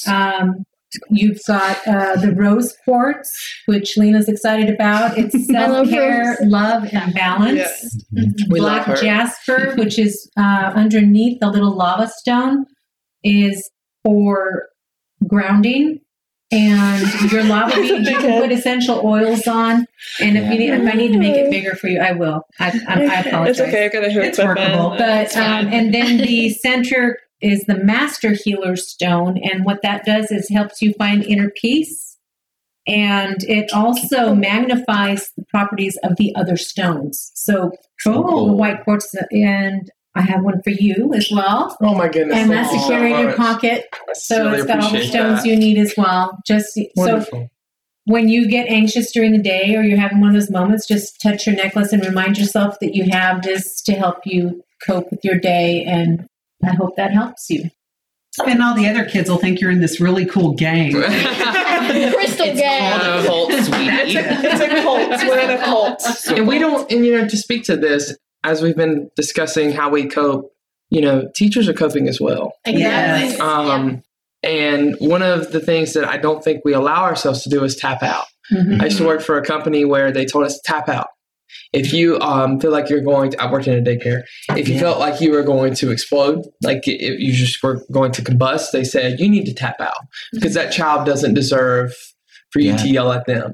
Um, 0.09 0.65
you've 1.11 1.41
got 1.47 1.87
uh, 1.87 2.17
the 2.17 2.33
rose 2.33 2.75
quartz, 2.85 3.31
which 3.67 3.97
Lena's 3.97 4.29
excited 4.29 4.73
about. 4.73 5.17
It's 5.19 5.47
self 5.51 5.89
care, 5.89 6.39
love, 6.43 6.89
and 6.93 7.15
balance. 7.15 7.57
Yes. 7.57 7.97
We 8.49 8.61
Black 8.61 8.87
love 8.87 8.99
her. 8.99 9.03
jasper, 9.03 9.75
which 9.77 9.99
is 9.99 10.31
uh, 10.39 10.73
underneath 10.75 11.41
the 11.41 11.49
little 11.49 11.75
lava 11.75 12.09
stone, 12.09 12.67
is 13.23 13.71
for 14.05 14.69
grounding. 15.27 16.01
And 16.53 17.33
your 17.33 17.45
lava 17.45 17.75
beads, 17.81 18.11
you 18.11 18.19
can 18.19 18.43
put 18.43 18.53
essential 18.53 19.01
oils 19.05 19.47
on. 19.47 19.87
And 20.21 20.37
if 20.37 20.45
you 20.53 20.59
need, 20.59 20.71
if 20.71 20.87
I 20.87 20.97
need 20.97 21.13
to 21.13 21.19
make 21.19 21.35
it 21.35 21.51
bigger 21.51 21.75
for 21.75 21.89
you, 21.89 21.99
I 21.99 22.13
will. 22.13 22.43
I, 22.61 22.69
I, 22.87 23.07
I 23.07 23.21
apologize. 23.21 23.59
It's 23.59 23.61
okay. 23.61 23.87
I've 23.87 23.93
got 23.93 24.05
a 24.05 24.11
haircut. 24.11 24.29
It's 24.29 24.39
workable. 24.39 24.91
But 24.99 25.35
um, 25.37 25.69
and 25.69 25.95
then 25.95 26.19
the 26.27 26.51
center 26.51 27.19
is 27.41 27.65
the 27.65 27.77
Master 27.77 28.33
Healer 28.33 28.77
Stone, 28.77 29.39
and 29.39 29.65
what 29.65 29.81
that 29.83 30.05
does 30.05 30.31
is 30.31 30.49
helps 30.51 30.83
you 30.83 30.93
find 30.95 31.25
inner 31.25 31.51
peace, 31.51 32.19
and 32.87 33.37
it 33.45 33.73
also 33.73 34.35
magnifies 34.35 35.33
the 35.37 35.45
properties 35.49 35.99
of 36.05 36.17
the 36.17 36.35
other 36.37 36.57
stones. 36.59 37.33
So 37.35 37.73
Cool. 38.05 38.49
the 38.49 38.53
white 38.53 38.85
quartz, 38.85 39.15
and 39.31 39.91
I 40.15 40.23
have 40.23 40.43
one 40.43 40.63
for 40.63 40.71
you 40.71 41.15
as 41.15 41.31
well. 41.33 41.77
Oh 41.81 41.95
my 41.95 42.09
goodness. 42.09 42.37
And 42.37 42.51
thank 42.51 42.69
that's 42.69 42.73
you 42.73 42.81
oh, 42.81 42.89
to 42.89 42.95
carry 42.95 43.13
in 43.13 43.21
your 43.21 43.35
pocket. 43.35 43.87
So 44.15 44.45
really 44.45 44.59
it's 44.59 44.67
got 44.67 44.81
all 44.81 44.91
the 44.91 45.03
stones 45.05 45.43
that. 45.43 45.49
you 45.49 45.57
need 45.57 45.79
as 45.79 45.95
well. 45.97 46.39
Just 46.47 46.79
so 46.97 47.49
when 48.05 48.29
you 48.29 48.49
get 48.49 48.69
anxious 48.69 49.13
during 49.13 49.33
the 49.33 49.43
day 49.43 49.75
or 49.75 49.83
you're 49.83 49.99
having 49.99 50.21
one 50.21 50.31
of 50.31 50.35
those 50.35 50.51
moments, 50.51 50.87
just 50.87 51.21
touch 51.21 51.47
your 51.47 51.57
necklace 51.57 51.93
and 51.93 52.05
remind 52.05 52.37
yourself 52.37 52.79
that 52.81 52.95
you 52.95 53.09
have 53.11 53.43
this 53.43 53.81
to 53.83 53.95
help 53.95 54.19
you 54.27 54.63
cope 54.85 55.11
with 55.11 55.25
your 55.25 55.39
day. 55.39 55.85
And 55.85 56.27
I 56.65 56.75
hope 56.75 56.97
that 56.97 57.13
helps 57.13 57.49
you. 57.49 57.71
And 58.47 58.63
all 58.63 58.75
the 58.75 58.89
other 58.89 59.05
kids 59.05 59.29
will 59.31 59.37
think 59.37 59.61
you're 59.61 59.71
in 59.71 59.81
this 59.81 60.01
really 60.01 60.25
cool 60.25 60.55
gang. 60.55 60.93
Crystal 60.93 62.47
It's 62.47 62.61
gang. 62.61 63.01
called 63.01 63.25
a 63.25 63.27
cult, 63.27 63.51
It's 63.53 63.69
a, 63.69 64.21
it's 64.47 64.61
a 64.61 64.83
cult. 64.83 65.29
We're 65.29 65.39
in 65.39 65.51
a 65.51 65.65
cult. 65.65 66.03
and 66.29 66.49
we 66.49 66.59
don't 66.59 66.91
and 66.91 67.05
you 67.05 67.19
know 67.19 67.29
to 67.29 67.37
speak 67.37 67.65
to 67.65 67.77
this 67.77 68.17
as 68.45 68.63
we've 68.63 68.77
been 68.77 69.11
discussing 69.17 69.73
how 69.73 69.89
we 69.91 70.07
cope 70.07 70.51
you 70.91 71.01
know 71.01 71.29
teachers 71.35 71.69
are 71.69 71.75
coping 71.75 72.09
as 72.09 72.21
well 72.21 72.53
Exactly. 72.65 73.41
um, 73.41 74.03
and 74.43 74.97
one 75.01 75.23
of 75.23 75.53
the 75.53 75.61
things 75.61 75.93
that 75.95 76.05
i 76.05 76.17
don't 76.17 76.43
think 76.45 76.65
we 76.65 76.73
allow 76.73 77.03
ourselves 77.05 77.43
to 77.43 77.49
do 77.51 77.63
is 77.65 77.77
tap 77.77 78.03
out 78.03 78.25
i 78.81 78.85
used 78.85 78.99
to 78.99 79.07
work 79.07 79.21
for 79.23 79.39
a 79.39 79.45
company 79.45 79.85
where 79.85 80.11
they 80.13 80.25
told 80.27 80.45
us 80.45 80.55
to 80.57 80.61
tap 80.65 80.89
out 80.89 81.07
if 81.75 81.93
you 81.93 82.19
um, 82.21 82.59
feel 82.61 82.71
like 82.71 82.89
you're 82.91 83.01
going 83.03 83.31
to, 83.31 83.43
I 83.43 83.51
worked 83.51 83.67
in 83.67 83.75
a 83.79 83.83
daycare. 83.83 84.23
If 84.57 84.69
you 84.69 84.75
Yeah. 84.75 84.81
felt 84.81 84.99
like 84.99 85.21
you 85.21 85.33
were 85.33 85.43
going 85.43 85.75
to 85.77 85.91
explode, 85.91 86.47
like 86.63 86.83
if 86.87 87.21
you 87.21 87.33
just 87.33 87.63
were 87.63 87.83
going 87.93 88.13
to 88.13 88.23
combust, 88.23 88.71
they 88.73 88.85
said 88.85 89.21
you 89.21 89.29
need 89.29 89.45
to 89.47 89.55
tap 89.55 89.79
out 89.81 89.93
because 90.33 90.55
that 90.55 90.73
child 90.73 91.05
doesn't 91.07 91.35
deserve 91.35 91.95
for 92.53 92.61
you 92.61 92.71
Yeah. 92.71 92.77
to 92.79 92.89
yell 92.89 93.13
at 93.13 93.27
them. 93.27 93.53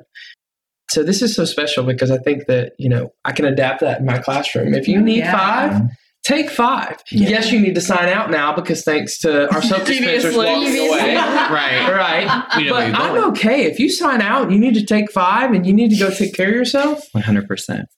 So 0.91 1.03
this 1.03 1.21
is 1.23 1.35
so 1.35 1.45
special 1.45 1.85
because 1.85 2.11
I 2.11 2.19
think 2.19 2.47
that 2.47 2.73
you 2.79 2.89
know 2.89 3.13
I 3.25 3.33
can 3.33 3.45
adapt 3.45 3.81
that 3.81 4.01
in 4.01 4.07
my 4.07 4.19
classroom. 4.19 4.75
If 4.75 4.89
you 4.89 5.01
need 5.01 5.19
Yeah. 5.19 5.33
five, 5.37 5.83
take 6.25 6.51
five. 6.51 6.97
Yeah. 7.11 7.29
Yes, 7.31 7.53
you 7.53 7.61
need 7.61 7.75
to 7.75 7.81
sign 7.81 8.09
out 8.09 8.31
now 8.31 8.55
because 8.55 8.83
thanks 8.85 9.19
to 9.21 9.53
our 9.55 9.63
soap 9.71 9.85
dispensers 9.87 10.35
Previously. 10.35 10.47
walking 10.47 10.89
away. 10.89 11.15
right. 11.51 11.93
Right. 11.93 12.57
We 12.57 12.65
know 12.65 12.73
where 12.75 12.91
But 12.93 13.01
I'm 13.01 13.25
okay. 13.33 13.65
If 13.65 13.79
you 13.79 13.91
sign 13.91 14.21
out, 14.23 14.51
you 14.51 14.59
need 14.59 14.75
to 14.75 14.85
take 14.85 15.11
five 15.13 15.53
and 15.53 15.67
you 15.67 15.73
need 15.73 15.91
to 15.91 15.97
go 15.99 16.11
take 16.11 16.35
care 16.35 16.49
of 16.49 16.55
yourself. 16.55 17.03
One 17.13 17.23
hundred 17.23 17.47
percent. 17.49 17.89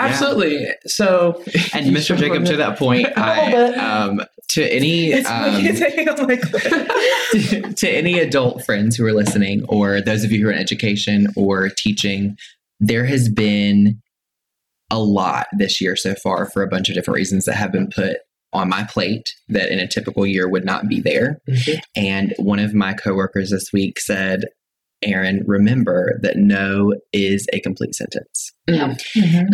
Absolutely. 0.00 0.68
So, 0.86 1.42
And 1.74 1.94
Mr. 1.94 2.16
Jacob, 2.16 2.44
to 2.46 2.56
that 2.56 2.78
point, 2.78 3.06
I 3.16 3.52
um, 3.74 4.22
to 4.48 4.64
any 4.72 5.12
um, 5.24 5.64
it's 5.64 5.78
hanging 5.78 6.08
on 6.08 6.26
my 6.26 6.36
clip. 6.36 6.62
to, 6.62 7.72
to 7.74 7.88
any 7.88 8.18
adult 8.18 8.64
friends 8.64 8.96
who 8.96 9.06
are 9.06 9.12
listening, 9.12 9.64
or 9.68 10.00
those 10.00 10.24
of 10.24 10.32
you 10.32 10.42
who 10.42 10.48
are 10.48 10.52
in 10.52 10.58
education 10.58 11.28
or 11.36 11.68
teaching, 11.68 12.36
there 12.80 13.04
has 13.04 13.28
been 13.28 14.00
a 14.90 14.98
lot 14.98 15.46
this 15.56 15.80
year 15.80 15.94
so 15.94 16.14
far 16.14 16.46
for 16.50 16.62
a 16.62 16.68
bunch 16.68 16.88
of 16.88 16.94
different 16.94 17.16
reasons 17.16 17.44
that 17.44 17.54
have 17.54 17.70
been 17.70 17.88
put 17.88 18.16
on 18.52 18.68
my 18.68 18.82
plate 18.84 19.32
that 19.48 19.70
in 19.70 19.78
a 19.78 19.86
typical 19.86 20.26
year 20.26 20.48
would 20.48 20.64
not 20.64 20.88
be 20.88 21.00
there. 21.00 21.40
Mhm. 21.48 21.80
And 21.94 22.34
one 22.38 22.58
of 22.58 22.74
my 22.74 22.94
coworkers 22.94 23.50
this 23.50 23.72
week 23.72 24.00
said, 24.00 24.46
Aaron, 25.02 25.42
remember 25.46 26.18
that 26.22 26.36
no 26.36 26.94
is 27.12 27.46
a 27.52 27.60
complete 27.60 27.94
sentence. 27.94 28.52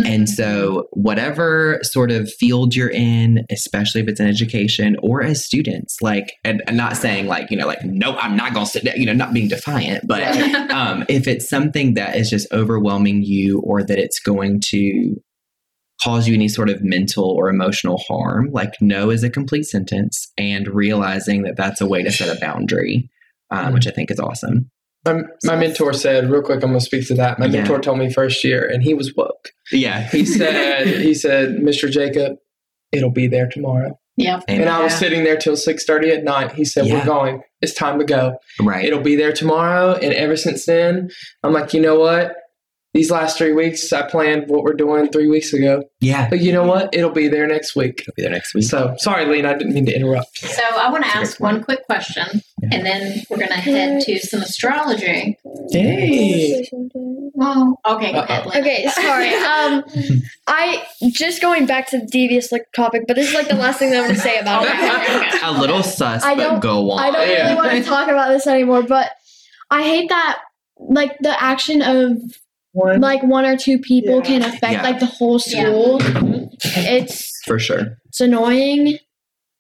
And 0.05 0.29
so, 0.29 0.89
whatever 0.93 1.79
sort 1.83 2.11
of 2.11 2.33
field 2.33 2.75
you're 2.75 2.91
in, 2.91 3.45
especially 3.51 4.01
if 4.01 4.09
it's 4.09 4.21
in 4.21 4.27
education 4.27 4.97
or 5.03 5.23
as 5.23 5.45
students, 5.45 5.99
like, 6.03 6.33
and, 6.45 6.63
and 6.67 6.77
not 6.77 6.97
saying 6.97 7.27
like, 7.27 7.51
you 7.51 7.57
know, 7.57 7.67
like, 7.67 7.85
no, 7.85 8.17
I'm 8.19 8.37
not 8.37 8.55
going 8.55 8.67
to 8.67 8.71
sit 8.71 8.85
down, 8.85 8.97
you 8.97 9.07
know, 9.07 9.13
not 9.13 9.33
being 9.33 9.49
defiant, 9.49 10.07
but 10.07 10.23
um, 10.71 11.05
if 11.09 11.29
it's 11.29 11.49
something 11.49 11.95
that 11.95 12.17
is 12.17 12.29
just 12.29 12.53
overwhelming 12.53 13.23
you 13.23 13.61
or 13.61 13.85
that 13.85 13.99
it's 13.99 14.19
going 14.19 14.61
to 14.67 15.17
cause 16.03 16.29
you 16.29 16.35
any 16.35 16.49
sort 16.49 16.69
of 16.69 16.83
mental 16.83 17.31
or 17.31 17.49
emotional 17.49 18.03
harm, 18.09 18.51
like, 18.53 18.75
no 18.81 19.11
is 19.11 19.23
a 19.23 19.31
complete 19.31 19.65
sentence 19.65 20.31
and 20.37 20.69
realizing 20.69 21.43
that 21.43 21.57
that's 21.57 21.81
a 21.81 21.87
way 21.87 22.03
to 22.03 22.11
set 22.11 22.37
a 22.37 22.39
boundary, 22.41 23.09
um, 23.51 23.73
which 23.73 23.87
I 23.87 23.91
think 23.91 24.11
is 24.11 24.21
awesome. 24.21 24.71
My, 25.07 25.23
my 25.45 25.57
mentor 25.57 25.93
said, 25.93 26.29
real 26.31 26.43
quick, 26.43 26.63
I'm 26.63 26.71
going 26.71 26.81
to 26.81 26.85
speak 26.85 27.07
to 27.09 27.15
that. 27.15 27.39
My 27.39 27.47
Yeah. 27.47 27.61
mentor 27.63 27.81
told 27.81 27.99
me 27.99 28.13
first 28.13 28.43
year, 28.45 28.65
and 28.67 28.83
he 28.83 28.93
was 28.95 29.15
woke. 29.17 29.51
Yeah. 29.73 30.09
He 30.09 30.25
said, 30.39 30.87
he 30.87 31.15
said, 31.15 31.57
Mr. 31.57 31.91
Jacob, 31.91 32.37
it'll 32.93 33.11
be 33.11 33.27
there 33.29 33.49
tomorrow. 33.49 33.99
Yeah. 34.19 34.41
And 34.49 34.69
I 34.69 34.83
was 34.83 34.95
sitting 34.95 35.25
there 35.25 35.37
till 35.37 35.55
6:30 35.57 36.11
at 36.17 36.25
night. 36.25 36.53
He 36.53 36.65
said, 36.65 36.87
Yeah. 36.87 37.01
"We're 37.01 37.05
going. 37.05 37.43
It's 37.61 37.75
time 37.75 37.99
to 37.99 38.05
go. 38.07 38.39
right. 38.63 38.83
It'll 38.83 39.03
be 39.03 39.15
there 39.15 39.33
tomorrow." 39.33 39.93
And 39.93 40.15
ever 40.15 40.37
since 40.37 40.65
then, 40.65 41.11
I'm 41.43 41.53
like, 41.53 41.75
you 41.75 41.81
know 41.83 41.99
what? 42.01 42.35
These 42.97 43.11
last 43.11 43.37
three 43.37 43.53
weeks, 43.53 43.93
I 43.93 44.09
planned 44.09 44.49
what 44.49 44.63
we're 44.63 44.73
doing 44.73 45.11
three 45.11 45.29
weeks 45.29 45.53
ago. 45.53 45.83
yeah. 46.01 46.31
But 46.31 46.41
you 46.41 46.51
know 46.51 46.65
what? 46.65 46.89
It'll 46.95 47.11
be 47.11 47.29
there 47.29 47.47
next 47.47 47.77
week. 47.77 48.01
It'll 48.01 48.15
be 48.17 48.23
there 48.23 48.31
next 48.31 48.55
week. 48.55 48.65
So 48.65 48.95
sorry, 48.97 49.27
Lena, 49.27 49.51
I 49.51 49.53
didn't 49.55 49.75
mean 49.75 49.85
to 49.85 49.95
interrupt. 49.95 50.39
So 50.39 50.63
I 50.65 50.91
want 50.91 51.05
to 51.05 51.11
ask 51.11 51.37
great 51.37 51.47
point. 51.47 51.57
one 51.59 51.65
quick 51.65 51.85
question, 51.87 52.41
and 52.73 52.87
then 52.87 53.23
we're 53.29 53.37
going 53.37 53.51
to 53.51 53.55
head 53.57 54.01
to 54.01 54.19
some 54.21 54.41
astrology. 54.41 55.37
Hey. 55.71 56.67
Well, 56.95 57.79
okay, 57.87 58.13
go 58.13 58.21
ahead. 58.21 58.47
Lynn. 58.47 58.59
Okay, 58.63 58.87
sorry. 58.89 59.35
Um, 59.47 59.85
I 60.47 60.83
just 61.13 61.41
going 61.43 61.67
back 61.67 61.89
to 61.91 61.99
the 62.01 62.07
devious 62.07 62.51
lick 62.51 62.73
topic, 62.73 63.03
but 63.07 63.15
this 63.17 63.29
is 63.29 63.35
like 63.35 63.49
the 63.49 63.55
last 63.57 63.79
thing 63.79 63.91
that 63.91 64.01
I'm 64.01 64.07
gonna 64.09 64.19
say 64.19 64.39
about 64.39 64.65
it. 64.65 64.71
Okay, 64.71 65.27
okay. 65.29 65.39
a 65.45 65.53
little 65.53 65.83
sus, 65.83 66.23
I 66.23 66.35
but 66.35 66.43
don't- 66.43 66.61
go 66.61 66.91
on. 66.93 67.01
I 67.01 67.11
don't 67.11 67.29
Yeah. 67.29 67.43
really 67.45 67.55
want 67.57 67.71
to 67.73 67.85
talk 67.85 68.09
about 68.09 68.29
this 68.31 68.47
anymore, 68.47 68.83
but 68.83 69.11
I 69.71 69.83
hate 69.83 70.09
that 70.09 70.39
like 70.79 71.17
the 71.21 71.43
action 71.43 71.83
of 71.83 72.19
One. 72.77 73.01
like 73.01 73.23
one 73.23 73.47
or 73.47 73.57
two 73.57 73.79
people 73.79 74.17
Yeah. 74.17 74.21
can 74.25 74.43
affect 74.43 74.73
Yeah. 74.73 74.83
like 74.83 75.01
the 75.01 75.07
whole 75.07 75.39
school. 75.39 75.99
It's 76.63 77.31
For 77.47 77.59
sure. 77.59 77.97
it's 78.07 78.21
annoying. 78.21 78.99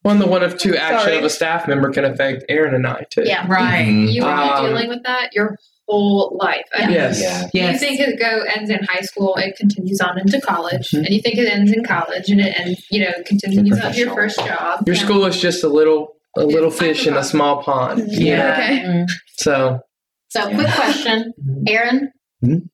One 0.03 0.19
the 0.19 0.27
one 0.27 0.43
of 0.43 0.59
two 0.59 0.77
action 0.77 1.01
Sorry. 1.01 1.19
of 1.19 1.25
a 1.25 1.31
staff 1.31 1.67
member 1.67 1.91
can 1.91 2.05
affect 2.05 2.45
Aaron 2.49 2.75
and 2.75 2.87
I 2.87 3.05
too. 3.11 3.23
Yeah. 3.25 3.47
Right. 3.49 3.87
Mhm. 3.87 4.13
You 4.13 4.23
will 4.23 4.29
Um, 4.31 4.67
dealing 4.67 4.89
with 4.89 5.03
that 5.05 5.31
your 5.35 5.57
whole 5.89 6.37
life. 6.41 6.67
And 6.79 6.93
Yes. 6.93 7.21
Yeah. 7.21 7.49
Yes. 7.55 7.81
You 7.83 7.89
think 7.89 8.01
it 8.01 8.19
go 8.21 8.43
ends 8.55 8.71
in 8.71 8.81
high 8.85 9.01
school, 9.01 9.35
it 9.37 9.57
continues 9.57 10.01
on 10.01 10.19
into 10.19 10.41
college, 10.41 10.89
Mhm. 10.91 10.99
and 11.07 11.09
you 11.09 11.21
think 11.21 11.39
it 11.39 11.49
ends 11.51 11.73
in 11.73 11.83
college, 11.85 12.29
and 12.29 12.41
it 12.41 12.55
ends, 12.59 12.85
you 12.91 13.01
know, 13.01 13.13
continues 13.25 13.79
up 13.81 13.97
your 13.97 14.15
first 14.15 14.39
job. 14.39 14.83
Your 14.87 14.95
Yeah. 14.97 15.03
school 15.03 15.25
is 15.27 15.41
just 15.41 15.65
a 15.65 15.69
little 15.69 16.13
a 16.39 16.45
little 16.45 16.69
It's 16.69 16.79
fish 16.79 17.07
in 17.07 17.17
a 17.17 17.25
small 17.25 17.63
pond. 17.63 18.05
Yeah. 18.09 18.53
Okay. 18.53 19.07
So 19.39 19.81
So, 20.29 20.51
quick 20.51 20.67
question, 20.69 21.33
Aaron. 21.67 22.13
Mhm. 22.45 22.69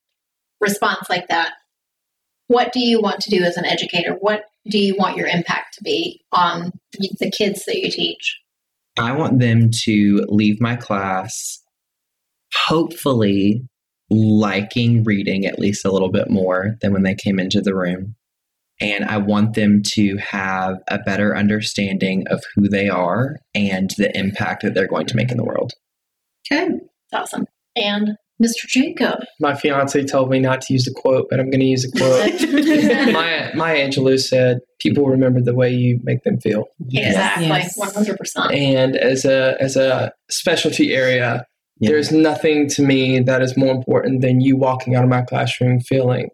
Response 0.62 1.10
like 1.10 1.28
that. 1.28 1.52
What 2.46 2.72
do 2.72 2.80
you 2.80 3.00
want 3.00 3.20
to 3.20 3.30
do 3.30 3.42
as 3.42 3.56
an 3.56 3.64
educator? 3.64 4.16
What 4.20 4.44
do 4.70 4.78
you 4.78 4.94
want 4.96 5.16
your 5.16 5.26
impact 5.26 5.74
to 5.74 5.84
be 5.84 6.22
on 6.32 6.72
the 6.92 7.30
kids 7.30 7.64
that 7.64 7.78
you 7.78 7.90
teach? 7.90 8.38
I 8.98 9.12
want 9.12 9.40
them 9.40 9.70
to 9.84 10.24
leave 10.28 10.60
my 10.60 10.76
class, 10.76 11.60
hopefully 12.54 13.66
liking 14.10 15.02
reading 15.04 15.46
at 15.46 15.58
least 15.58 15.84
a 15.84 15.90
little 15.90 16.10
bit 16.10 16.30
more 16.30 16.76
than 16.80 16.92
when 16.92 17.02
they 17.02 17.14
came 17.14 17.40
into 17.40 17.60
the 17.60 17.74
room. 17.74 18.14
And 18.80 19.04
I 19.04 19.18
want 19.18 19.54
them 19.54 19.80
to 19.94 20.16
have 20.18 20.76
a 20.88 20.98
better 20.98 21.36
understanding 21.36 22.26
of 22.28 22.42
who 22.54 22.68
they 22.68 22.88
are 22.88 23.36
and 23.54 23.90
the 23.96 24.16
impact 24.16 24.62
that 24.62 24.74
they're 24.74 24.88
going 24.88 25.06
to 25.06 25.16
make 25.16 25.30
in 25.30 25.36
the 25.36 25.44
world. 25.44 25.72
Okay, 26.50 26.68
that's 27.10 27.32
awesome. 27.32 27.46
And 27.76 28.16
Mr. 28.40 28.66
Jacob. 28.68 29.20
my 29.40 29.54
fiance 29.54 30.02
told 30.04 30.30
me 30.30 30.38
not 30.40 30.60
to 30.62 30.72
use 30.72 30.84
the 30.84 30.92
quote, 30.94 31.26
but 31.30 31.38
I'm 31.40 31.50
going 31.50 31.60
to 31.60 31.66
use 31.66 31.84
a 31.84 31.90
quote. 31.96 32.32
Maya, 33.12 33.54
Maya 33.54 33.88
Angelou 33.88 34.18
said, 34.18 34.58
"People 34.80 35.06
remember 35.06 35.40
the 35.40 35.54
way 35.54 35.70
you 35.72 35.98
make 36.02 36.22
them 36.24 36.40
feel." 36.40 36.64
Exactly, 36.92 37.46
Yes. 37.46 37.76
one 37.76 37.92
hundred 37.92 38.16
percent. 38.18 38.50
And 38.52 38.96
as 38.96 39.24
a 39.24 39.56
as 39.60 39.76
a 39.76 40.12
specialty 40.30 40.92
area, 40.94 41.44
Yeah. 41.80 41.90
there's 41.90 42.10
nothing 42.10 42.68
to 42.70 42.82
me 42.82 43.20
that 43.20 43.42
is 43.42 43.56
more 43.56 43.72
important 43.74 44.22
than 44.22 44.40
you 44.40 44.56
walking 44.56 44.94
out 44.96 45.04
of 45.04 45.10
my 45.10 45.22
classroom 45.22 45.80
feeling 45.80 46.30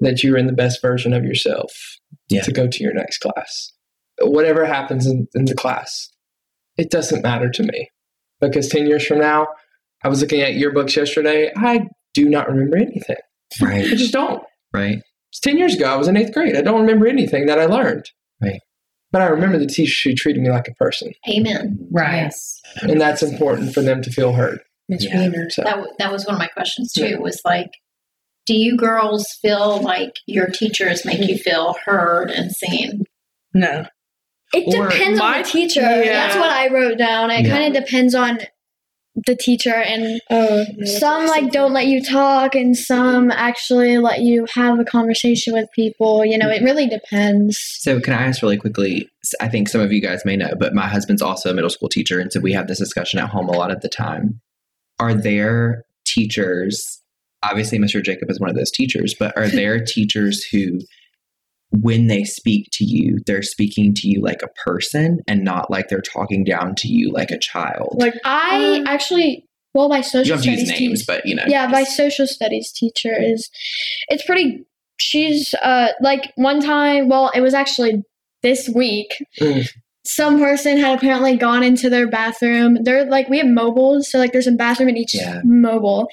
that 0.00 0.22
you're 0.22 0.36
in 0.36 0.46
the 0.46 0.52
best 0.52 0.80
version 0.82 1.12
of 1.12 1.24
yourself 1.24 1.72
Yeah. 2.28 2.42
to 2.42 2.52
go 2.52 2.68
to 2.68 2.82
your 2.84 2.92
next 2.94 3.18
class. 3.18 3.72
Whatever 4.20 4.64
happens 4.64 5.06
in, 5.06 5.26
in 5.34 5.46
the 5.46 5.54
class, 5.54 6.08
it 6.76 6.90
doesn't 6.90 7.22
matter 7.22 7.48
to 7.50 7.62
me 7.64 7.90
because 8.40 8.68
ten 8.68 8.86
years 8.86 9.04
from 9.06 9.18
now, 9.18 9.48
I 10.04 10.08
was 10.08 10.20
looking 10.20 10.40
at 10.40 10.52
yearbooks 10.54 10.94
yesterday. 10.96 11.52
I 11.56 11.86
do 12.14 12.28
not 12.28 12.48
remember 12.48 12.76
anything. 12.76 13.16
Right. 13.60 13.84
I 13.84 13.94
just 13.94 14.12
don't. 14.12 14.42
Right. 14.72 14.98
It's 15.30 15.40
10 15.40 15.58
years 15.58 15.74
ago. 15.74 15.86
I 15.92 15.96
was 15.96 16.08
in 16.08 16.16
eighth 16.16 16.32
grade. 16.32 16.56
I 16.56 16.62
don't 16.62 16.80
remember 16.80 17.06
anything 17.06 17.46
that 17.46 17.58
I 17.58 17.66
learned. 17.66 18.04
Right. 18.42 18.60
But 19.12 19.22
I 19.22 19.26
remember 19.26 19.58
the 19.58 19.66
teacher 19.66 20.10
who 20.10 20.14
treated 20.14 20.42
me 20.42 20.50
like 20.50 20.68
a 20.68 20.74
person. 20.74 21.12
Amen. 21.28 21.78
Right. 21.90 22.16
Yes. 22.22 22.60
And 22.82 23.00
that's 23.00 23.22
important 23.22 23.72
for 23.72 23.80
them 23.82 24.02
to 24.02 24.10
feel 24.10 24.32
heard. 24.32 24.60
Yeah. 24.88 25.30
So, 25.50 25.62
That 25.62 25.70
w- 25.76 25.92
that 25.98 26.12
was 26.12 26.26
one 26.26 26.34
of 26.34 26.38
my 26.38 26.46
questions 26.48 26.92
too. 26.92 27.18
Was 27.20 27.40
like, 27.44 27.70
do 28.46 28.54
you 28.56 28.76
girls 28.76 29.26
feel 29.42 29.80
like 29.80 30.12
your 30.26 30.46
teachers 30.46 31.04
make 31.04 31.26
you 31.28 31.38
feel 31.38 31.74
heard 31.84 32.30
and 32.30 32.52
seen? 32.52 33.04
no. 33.54 33.86
It 34.54 34.72
Or 34.78 34.88
depends 34.88 35.18
on 35.20 35.38
the 35.38 35.48
teacher. 35.48 35.80
yeah. 35.80 36.04
That's 36.28 36.36
what 36.36 36.50
I 36.50 36.68
wrote 36.72 36.98
down. 36.98 37.30
It 37.32 37.46
Yeah. 37.46 37.56
kind 37.58 37.76
of 37.76 37.82
depends 37.84 38.14
on 38.14 38.38
the 39.24 39.36
teacher 39.36 39.74
and 39.74 40.20
Oh, 40.30 40.64
some 40.84 41.26
like 41.26 41.50
don't 41.50 41.72
let 41.72 41.86
you 41.86 42.02
talk 42.04 42.54
and 42.54 42.76
some 42.76 43.30
actually 43.30 43.98
let 43.98 44.20
you 44.20 44.46
have 44.54 44.78
a 44.78 44.84
conversation 44.84 45.54
with 45.54 45.68
people. 45.74 46.24
You 46.24 46.36
know, 46.36 46.50
it 46.50 46.62
really 46.62 46.86
depends. 46.86 47.58
So, 47.58 48.00
can 48.00 48.12
I 48.12 48.22
ask 48.22 48.42
really 48.42 48.58
quickly? 48.58 49.08
i 49.40 49.48
think 49.48 49.68
some 49.68 49.80
of 49.80 49.90
you 49.92 50.00
guys 50.00 50.24
may 50.24 50.36
know, 50.36 50.52
but 50.58 50.74
my 50.74 50.86
husband's 50.86 51.22
also 51.22 51.50
a 51.50 51.54
middle 51.54 51.70
school 51.70 51.88
teacher. 51.88 52.20
And 52.20 52.32
so 52.32 52.40
we 52.40 52.52
have 52.52 52.68
this 52.68 52.78
discussion 52.78 53.18
at 53.18 53.28
home 53.28 53.48
a 53.48 53.56
lot 53.56 53.70
of 53.70 53.80
the 53.80 53.88
time. 53.88 54.40
Are 55.00 55.14
there 55.14 55.84
teachers, 56.06 57.02
obviously, 57.42 57.78
Mr. 57.78 58.02
Jacob 58.02 58.30
is 58.30 58.40
one 58.40 58.50
of 58.50 58.56
those 58.56 58.70
teachers, 58.70 59.14
but 59.18 59.36
are 59.36 59.48
there 59.48 59.84
teachers 59.86 60.44
who, 60.44 60.80
when 61.82 62.06
they 62.06 62.24
speak 62.24 62.68
to 62.72 62.84
you, 62.84 63.18
they're 63.26 63.42
speaking 63.42 63.94
to 63.94 64.08
you 64.08 64.20
like 64.20 64.42
a 64.42 64.48
person 64.64 65.20
and 65.26 65.42
not 65.44 65.70
like 65.70 65.88
they're 65.88 66.00
talking 66.00 66.44
down 66.44 66.74
to 66.76 66.88
you 66.88 67.10
like 67.12 67.30
a 67.30 67.38
child? 67.38 67.96
Like 67.98 68.14
I 68.24 68.82
actually, 68.86 69.46
well, 69.74 69.88
my 69.88 69.98
you 69.98 70.02
social 70.02 70.36
don't 70.36 70.44
have 70.44 70.44
to 70.44 70.50
use 70.50 70.60
studies 70.60 70.80
names, 70.80 71.00
teacher, 71.00 71.12
but 71.20 71.26
you 71.26 71.34
know. 71.34 71.44
yeah, 71.46 71.66
my 71.66 71.84
social 71.84 72.26
studies 72.26 72.72
teacher 72.72 73.14
is, 73.20 73.50
it's 74.08 74.24
pretty. 74.24 74.64
She's 74.98 75.54
uh 75.62 75.88
like 76.00 76.32
one 76.36 76.60
time. 76.60 77.08
Well, 77.08 77.30
it 77.34 77.42
was 77.42 77.52
actually 77.52 78.02
this 78.42 78.68
week. 78.68 79.14
Mm. 79.40 79.68
Some 80.06 80.38
person 80.38 80.78
had 80.78 80.96
apparently 80.96 81.36
gone 81.36 81.62
into 81.62 81.90
their 81.90 82.08
bathroom. 82.08 82.78
They're 82.82 83.04
like 83.04 83.28
we 83.28 83.38
have 83.38 83.46
mobiles, 83.48 84.10
so 84.10 84.18
like 84.18 84.32
there's 84.32 84.46
a 84.46 84.52
bathroom 84.52 84.88
in 84.88 84.96
each 84.96 85.14
Yeah. 85.14 85.42
mobile, 85.44 86.08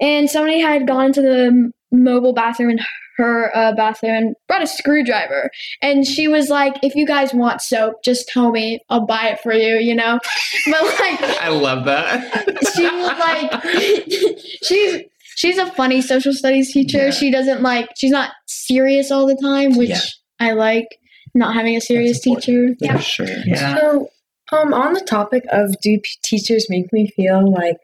and 0.00 0.28
somebody 0.28 0.60
had 0.60 0.86
gone 0.86 1.06
into 1.06 1.22
the 1.22 1.70
mobile 1.92 2.32
bathroom 2.32 2.70
in 2.70 2.80
her 3.20 3.56
uh, 3.56 3.72
bathroom 3.74 4.12
and 4.14 4.36
brought 4.48 4.62
a 4.62 4.66
screwdriver. 4.66 5.50
And 5.82 6.06
she 6.06 6.26
was 6.28 6.48
like, 6.48 6.74
"If 6.82 6.94
you 6.94 7.06
guys 7.06 7.32
want 7.32 7.62
soap, 7.62 8.02
just 8.04 8.26
tell 8.28 8.50
me. 8.50 8.80
I'll 8.88 9.06
buy 9.06 9.28
it 9.28 9.40
for 9.40 9.52
you." 9.52 9.76
You 9.76 9.94
know, 9.94 10.18
but 10.66 10.82
like 10.82 11.22
I 11.40 11.48
love 11.48 11.84
that. 11.84 12.58
she 12.74 12.84
was 12.84 13.18
like 13.18 14.38
she's 14.62 15.02
she's 15.36 15.58
a 15.58 15.66
funny 15.72 16.00
social 16.02 16.32
studies 16.32 16.72
teacher. 16.72 17.06
Yeah. 17.06 17.10
She 17.10 17.30
doesn't 17.30 17.62
like 17.62 17.90
she's 17.96 18.10
not 18.10 18.32
serious 18.46 19.10
all 19.10 19.26
the 19.26 19.36
time, 19.36 19.76
which 19.76 19.90
Yeah. 19.90 20.00
I 20.40 20.52
like. 20.52 20.96
Not 21.32 21.54
having 21.54 21.76
a 21.76 21.80
serious 21.80 22.26
important. 22.26 22.80
teacher. 22.80 22.92
For 22.96 23.02
sure. 23.02 23.26
Yeah. 23.46 23.76
So, 23.78 24.08
um, 24.50 24.74
on 24.74 24.94
the 24.94 25.00
topic 25.00 25.44
of 25.52 25.76
do 25.80 25.96
p- 26.00 26.10
teachers 26.24 26.66
make 26.68 26.92
me 26.92 27.08
feel 27.14 27.48
like 27.52 27.76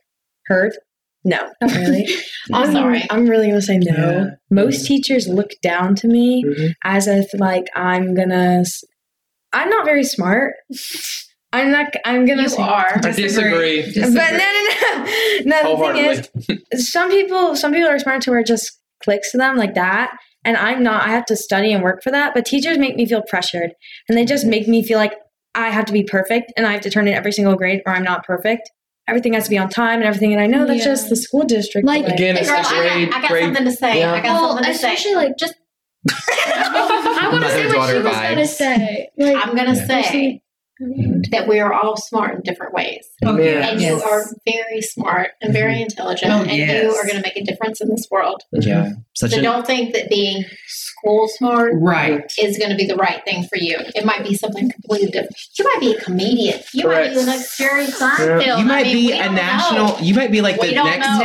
heard? 0.47 0.77
No, 1.27 1.39
not 1.61 1.73
really. 1.73 2.07
I'm 2.55 2.73
sorry. 2.73 3.03
I'm 3.11 3.27
really 3.27 3.49
gonna 3.49 3.61
say 3.61 3.79
no. 3.79 3.93
Yeah. 3.97 4.25
Most 4.51 4.87
teachers 4.87 5.27
look 5.29 5.51
down 5.63 5.95
to 5.97 6.07
me 6.09 6.45
Mhm. 6.45 6.73
as 6.85 7.07
if 7.09 7.27
like 7.35 7.67
I'm 7.75 8.15
gonna. 8.15 8.61
s- 8.61 8.85
I'm 9.53 9.69
not 9.69 9.85
very 9.85 10.05
smart. 10.05 10.55
I'm 11.53 11.71
not. 11.73 11.93
I'm 12.05 12.27
gonna. 12.27 12.43
You 12.43 12.49
say, 12.49 12.63
are. 12.63 12.93
I 13.03 13.11
disagree. 13.11 13.83
But 13.95 14.11
no, 14.13 14.29
no, 14.31 14.71
no. 14.71 15.07
No, 15.45 15.77
the 15.77 15.93
thing 15.93 16.59
is, 16.77 16.89
some 16.91 17.11
people 17.11 17.57
some 17.57 17.73
people 17.73 17.89
are 17.91 17.99
smart 17.99 18.23
to 18.23 18.31
where 18.31 18.41
it 18.41 18.47
just 18.47 18.81
clicks 19.05 19.31
to 19.33 19.39
them 19.39 19.57
like 19.57 19.75
that 19.75 20.17
and 20.45 20.57
i'm 20.57 20.83
not 20.83 21.07
i 21.07 21.11
have 21.11 21.27
to 21.27 21.37
study 21.37 21.71
and 21.73 21.83
work 21.85 22.03
for 22.03 22.11
that 22.11 22.33
but 22.35 22.47
teachers 22.47 22.79
make 22.79 22.97
me 22.97 23.05
feel 23.07 23.23
pressured 23.29 23.73
and 24.09 24.17
they 24.17 24.25
just 24.25 24.47
make 24.47 24.67
me 24.67 24.83
feel 24.83 24.97
like 24.99 25.13
i 25.55 25.69
have 25.69 25.85
to 25.85 25.93
be 25.93 26.03
perfect 26.03 26.51
and 26.57 26.67
i 26.67 26.73
have 26.73 26.81
to 26.81 26.89
turn 26.91 27.07
in 27.07 27.13
every 27.15 27.31
single 27.31 27.55
grade 27.57 27.83
or 27.87 27.93
i'm 27.93 28.03
not 28.03 28.25
perfect 28.25 28.71
everything 29.09 29.33
has 29.35 29.45
to 29.45 29.51
be 29.51 29.59
on 29.59 29.69
time 29.69 29.97
and 30.01 30.05
everything 30.05 30.33
and 30.33 30.41
i 30.43 30.47
know 30.47 30.67
that's 30.67 30.81
Yeah. 30.81 30.85
just 30.93 31.09
the 31.09 31.17
school 31.17 31.45
district 31.45 31.87
Like- 31.87 32.07
Again, 32.07 32.35
Hey, 32.37 32.41
it's 32.43 32.51
girl, 32.51 32.59
a 32.59 32.63
I 32.63 32.89
grade. 32.89 33.11
got, 33.11 33.19
I 33.19 33.21
got 33.23 33.31
grade 33.31 33.45
something 33.45 33.65
to 33.65 33.73
say. 33.73 33.99
yeah. 34.01 34.13
I 34.13 34.21
got 34.21 34.33
Well, 34.41 34.49
something 34.55 34.73
to 34.73 34.79
say. 34.79 34.89
especially 34.95 35.15
like 35.15 35.33
just 35.39 35.55
I 36.11 37.29
want 37.31 37.43
to 37.45 37.51
say 37.51 37.67
what 37.67 37.89
she 37.91 37.97
was 37.97 38.05
gonna 38.05 38.47
say. 38.47 39.09
Like 39.19 39.37
I'm 39.37 39.55
gonna 39.57 39.75
Yeah. 39.75 39.87
say 40.03 40.43
that 41.31 41.47
we 41.49 41.59
are 41.61 41.73
all 41.73 41.97
smart 41.97 42.35
in 42.37 42.43
different 42.43 42.75
ways. 42.75 43.07
Oh, 43.25 43.39
Yeah. 43.39 43.69
And 43.71 43.81
yes. 43.81 43.99
you 44.01 44.03
are 44.09 44.25
very 44.47 44.83
smart 44.83 45.31
and 45.41 45.53
very 45.53 45.81
intelligent, 45.81 46.31
Oh, 46.33 46.43
and 46.43 46.51
you 46.53 46.91
are 46.95 47.05
going 47.07 47.17
to 47.17 47.23
make 47.23 47.37
a 47.37 47.45
difference 47.45 47.81
in 47.81 47.89
this 47.89 48.07
world. 48.11 48.43
Yeah. 48.53 48.91
Such 49.15 49.31
So 49.31 49.39
an 49.39 49.43
don't 49.45 49.67
think 49.67 49.95
that 49.95 50.11
being 50.11 50.45
school 50.67 51.29
smart 51.29 51.73
Right. 51.77 52.31
is 52.39 52.59
going 52.59 52.71
to 52.71 52.77
be 52.77 52.87
the 52.87 52.97
right 52.97 53.25
thing 53.25 53.45
for 53.45 53.57
you. 53.57 53.77
It 53.95 54.05
might 54.05 54.23
be 54.23 54.35
something 54.35 54.71
completely 54.71 55.07
different. 55.11 55.35
You 55.59 55.65
might 55.65 55.81
be 55.81 55.93
a 55.95 56.01
comedian. 56.01 56.61
You 56.75 56.87
might 56.89 57.09
be 57.09 57.15
the 57.15 57.15
Correct. 57.25 57.27
next 57.27 57.59
Jerry 57.59 57.87
Seinfeld. 57.87 58.47
You 58.47 58.53
I 58.53 58.63
might 58.65 58.87
mean, 58.87 58.95
be 59.09 59.13
a 59.13 59.31
national. 59.33 59.89
know. 59.89 59.99
You 60.01 60.15
might 60.15 60.31
be 60.31 60.41
like 60.43 60.61
We 60.61 60.69
the 60.69 60.75
next. 60.75 61.07
Uh, 61.09 61.23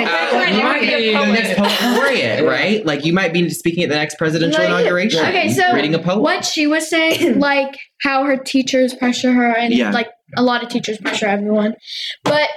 you 0.50 0.64
might 0.64 0.82
be 0.82 0.88
be 0.96 1.12
the 1.14 1.26
next 1.26 1.58
poet. 1.58 1.70
poet 1.72 1.98
laureate, 1.98 2.46
right? 2.46 2.86
Like 2.86 3.06
you 3.06 3.12
might 3.14 3.34
be 3.34 3.50
speaking 3.50 3.84
at 3.84 3.90
the 3.90 3.96
next 3.96 4.18
presidential 4.18 4.60
Like- 4.64 4.70
inauguration. 4.70 5.20
Okay, 5.26 5.50
so 5.52 5.74
reading 5.74 5.94
a 5.96 6.00
poem. 6.00 6.22
what 6.22 6.46
she 6.46 6.68
was 6.68 6.90
saying, 6.90 7.40
like 7.40 7.76
how 8.02 8.24
her 8.24 8.38
teachers 8.38 8.94
pressure 8.94 9.32
her, 9.34 9.52
and 9.56 9.74
Yeah. 9.74 9.92
like 9.92 10.10
a 10.38 10.42
lot 10.44 10.64
of 10.64 10.70
teachers 10.70 10.98
pressure 10.98 11.28
everyone. 11.28 11.76
But 12.24 12.50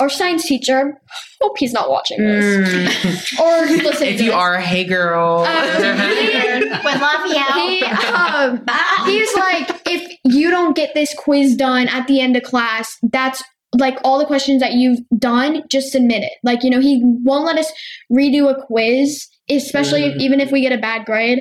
our 0.00 0.08
science 0.08 0.44
teacher, 0.46 0.94
hope 1.40 1.58
he's 1.58 1.72
not 1.72 1.90
watching 1.90 2.18
this 2.18 2.44
Mm. 2.44 3.40
or 3.40 3.66
listening. 3.66 4.10
if 4.12 4.18
to 4.18 4.24
you 4.24 4.30
this. 4.30 4.34
are, 4.34 4.60
hey 4.60 4.84
girl. 4.84 5.40
Um, 5.40 5.64
With 6.84 7.00
Lafayette. 7.00 7.52
he, 7.54 7.82
um, 7.84 8.64
he's 9.06 9.34
like, 9.36 9.68
if 9.86 10.16
you 10.24 10.50
don't 10.50 10.76
get 10.76 10.94
this 10.94 11.12
quiz 11.14 11.56
done 11.56 11.88
at 11.88 12.06
the 12.06 12.20
end 12.20 12.36
of 12.36 12.42
class, 12.44 12.96
that's 13.12 13.42
like 13.78 13.98
all 14.04 14.18
the 14.18 14.26
questions 14.26 14.60
that 14.60 14.74
you've 14.74 15.00
done, 15.18 15.62
just 15.68 15.90
submit 15.90 16.22
it. 16.22 16.32
Like, 16.44 16.62
you 16.62 16.70
know, 16.70 16.80
he 16.80 17.00
won't 17.02 17.44
let 17.46 17.56
us 17.58 17.72
redo 18.12 18.50
a 18.50 18.62
quiz, 18.66 19.26
especially 19.48 20.04
if, 20.04 20.14
Mhm. 20.14 20.20
even 20.20 20.40
if 20.40 20.52
we 20.52 20.60
get 20.60 20.72
a 20.72 20.78
bad 20.78 21.06
grade. 21.06 21.40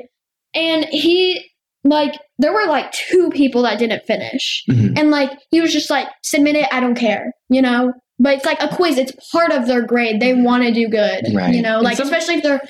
And 0.56 0.86
he, 0.86 1.44
like, 1.84 2.19
there 2.40 2.54
were 2.54 2.65
like 2.67 2.92
two 2.92 3.29
people 3.32 3.63
that 3.63 3.79
didn't 3.79 4.04
finish. 4.06 4.63
Mhm. 4.69 4.98
And 5.00 5.12
like, 5.12 5.32
he 5.50 5.62
was 5.62 5.73
just 5.73 5.90
like, 5.90 6.08
submit 6.23 6.56
it, 6.56 6.67
I 6.71 6.79
don't 6.79 6.96
care, 6.96 7.32
you 7.50 7.62
know? 7.62 7.94
but 8.23 8.36
it's 8.36 8.46
like 8.46 8.62
a 8.62 8.67
quiz. 8.67 9.00
It's 9.00 9.12
part 9.32 9.52
of 9.52 9.65
their 9.65 9.82
grade. 9.82 10.19
They 10.21 10.36
want 10.36 10.62
to 10.63 10.71
do 10.71 10.88
good. 10.88 11.25
Right. 11.34 11.56
You 11.56 11.63
know, 11.63 11.79
like 11.79 11.98
some- 11.98 12.06
especially 12.06 12.36
if 12.36 12.44
they're 12.44 12.62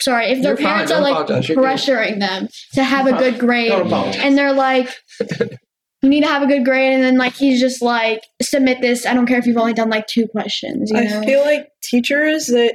sorry, 0.00 0.26
if 0.26 0.40
their 0.40 0.52
You're 0.52 0.56
fine, 0.58 0.66
parents 0.66 0.92
are 0.92 1.00
like 1.00 1.14
apologize, 1.14 1.46
good. 1.48 1.58
pressuring 1.58 2.20
them 2.20 2.46
to 2.74 2.84
have 2.84 3.08
a 3.08 3.12
good 3.18 3.38
grade, 3.40 3.72
and 3.72 4.38
they're 4.38 4.52
like. 4.52 4.88
You 6.02 6.08
need 6.08 6.22
to 6.22 6.28
have 6.28 6.42
a 6.42 6.46
good 6.46 6.64
grade, 6.64 6.94
and 6.94 7.02
then 7.02 7.18
like 7.18 7.34
he's 7.34 7.60
just 7.60 7.82
like 7.82 8.22
submit 8.40 8.80
this. 8.80 9.04
I 9.04 9.12
don't 9.12 9.26
care 9.26 9.38
if 9.38 9.46
you've 9.46 9.58
only 9.58 9.74
done 9.74 9.90
like 9.90 10.06
two 10.06 10.26
questions. 10.28 10.90
You 10.90 11.04
know? 11.04 11.20
I 11.20 11.26
feel 11.26 11.40
like 11.44 11.68
teachers 11.82 12.46
that, 12.46 12.74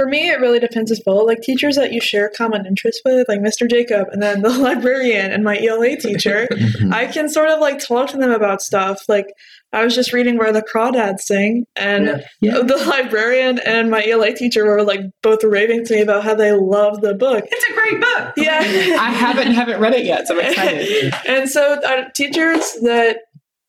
for 0.00 0.06
me, 0.08 0.30
it 0.30 0.40
really 0.40 0.58
depends 0.58 0.90
as 0.90 1.02
well. 1.06 1.26
Like 1.26 1.42
teachers 1.42 1.76
that 1.76 1.92
you 1.92 2.00
share 2.00 2.30
common 2.34 2.64
interests 2.64 3.02
with, 3.04 3.28
like 3.28 3.40
Mr. 3.40 3.68
Jacob, 3.68 4.08
and 4.12 4.22
then 4.22 4.40
the 4.40 4.48
librarian 4.58 5.30
and 5.30 5.44
my 5.44 5.58
ELA 5.60 5.96
teacher. 5.96 6.48
I 6.90 7.06
can 7.06 7.28
sort 7.28 7.50
of 7.50 7.60
like 7.60 7.78
talk 7.78 8.08
to 8.10 8.16
them 8.16 8.30
about 8.30 8.62
stuff. 8.62 9.02
Like 9.10 9.26
I 9.74 9.84
was 9.84 9.94
just 9.94 10.14
reading 10.14 10.38
where 10.38 10.52
the 10.54 10.62
crawdads 10.62 11.20
sing, 11.20 11.66
and 11.76 12.24
Yeah. 12.40 12.54
the 12.62 12.76
librarian 12.88 13.58
and 13.58 13.90
my 13.90 14.02
ELA 14.06 14.32
teacher 14.34 14.64
were 14.64 14.82
like 14.82 15.00
both 15.22 15.44
raving 15.44 15.84
to 15.86 15.96
me 15.96 16.00
about 16.00 16.24
how 16.24 16.34
they 16.34 16.52
love 16.52 17.02
the 17.02 17.14
book. 17.14 17.44
It's 17.46 17.68
a 17.70 17.74
great 17.74 18.00
book. 18.00 18.32
Yeah, 18.38 18.58
I 18.98 19.10
haven't 19.10 19.52
haven't 19.52 19.80
read 19.80 19.92
it 19.92 20.06
yet, 20.06 20.26
so 20.26 20.34
I'm 20.40 20.46
excited. 20.46 21.12
and 21.28 21.46
so 21.48 21.74
uh, 21.74 22.04
teachers 22.14 22.72
that 22.82 23.18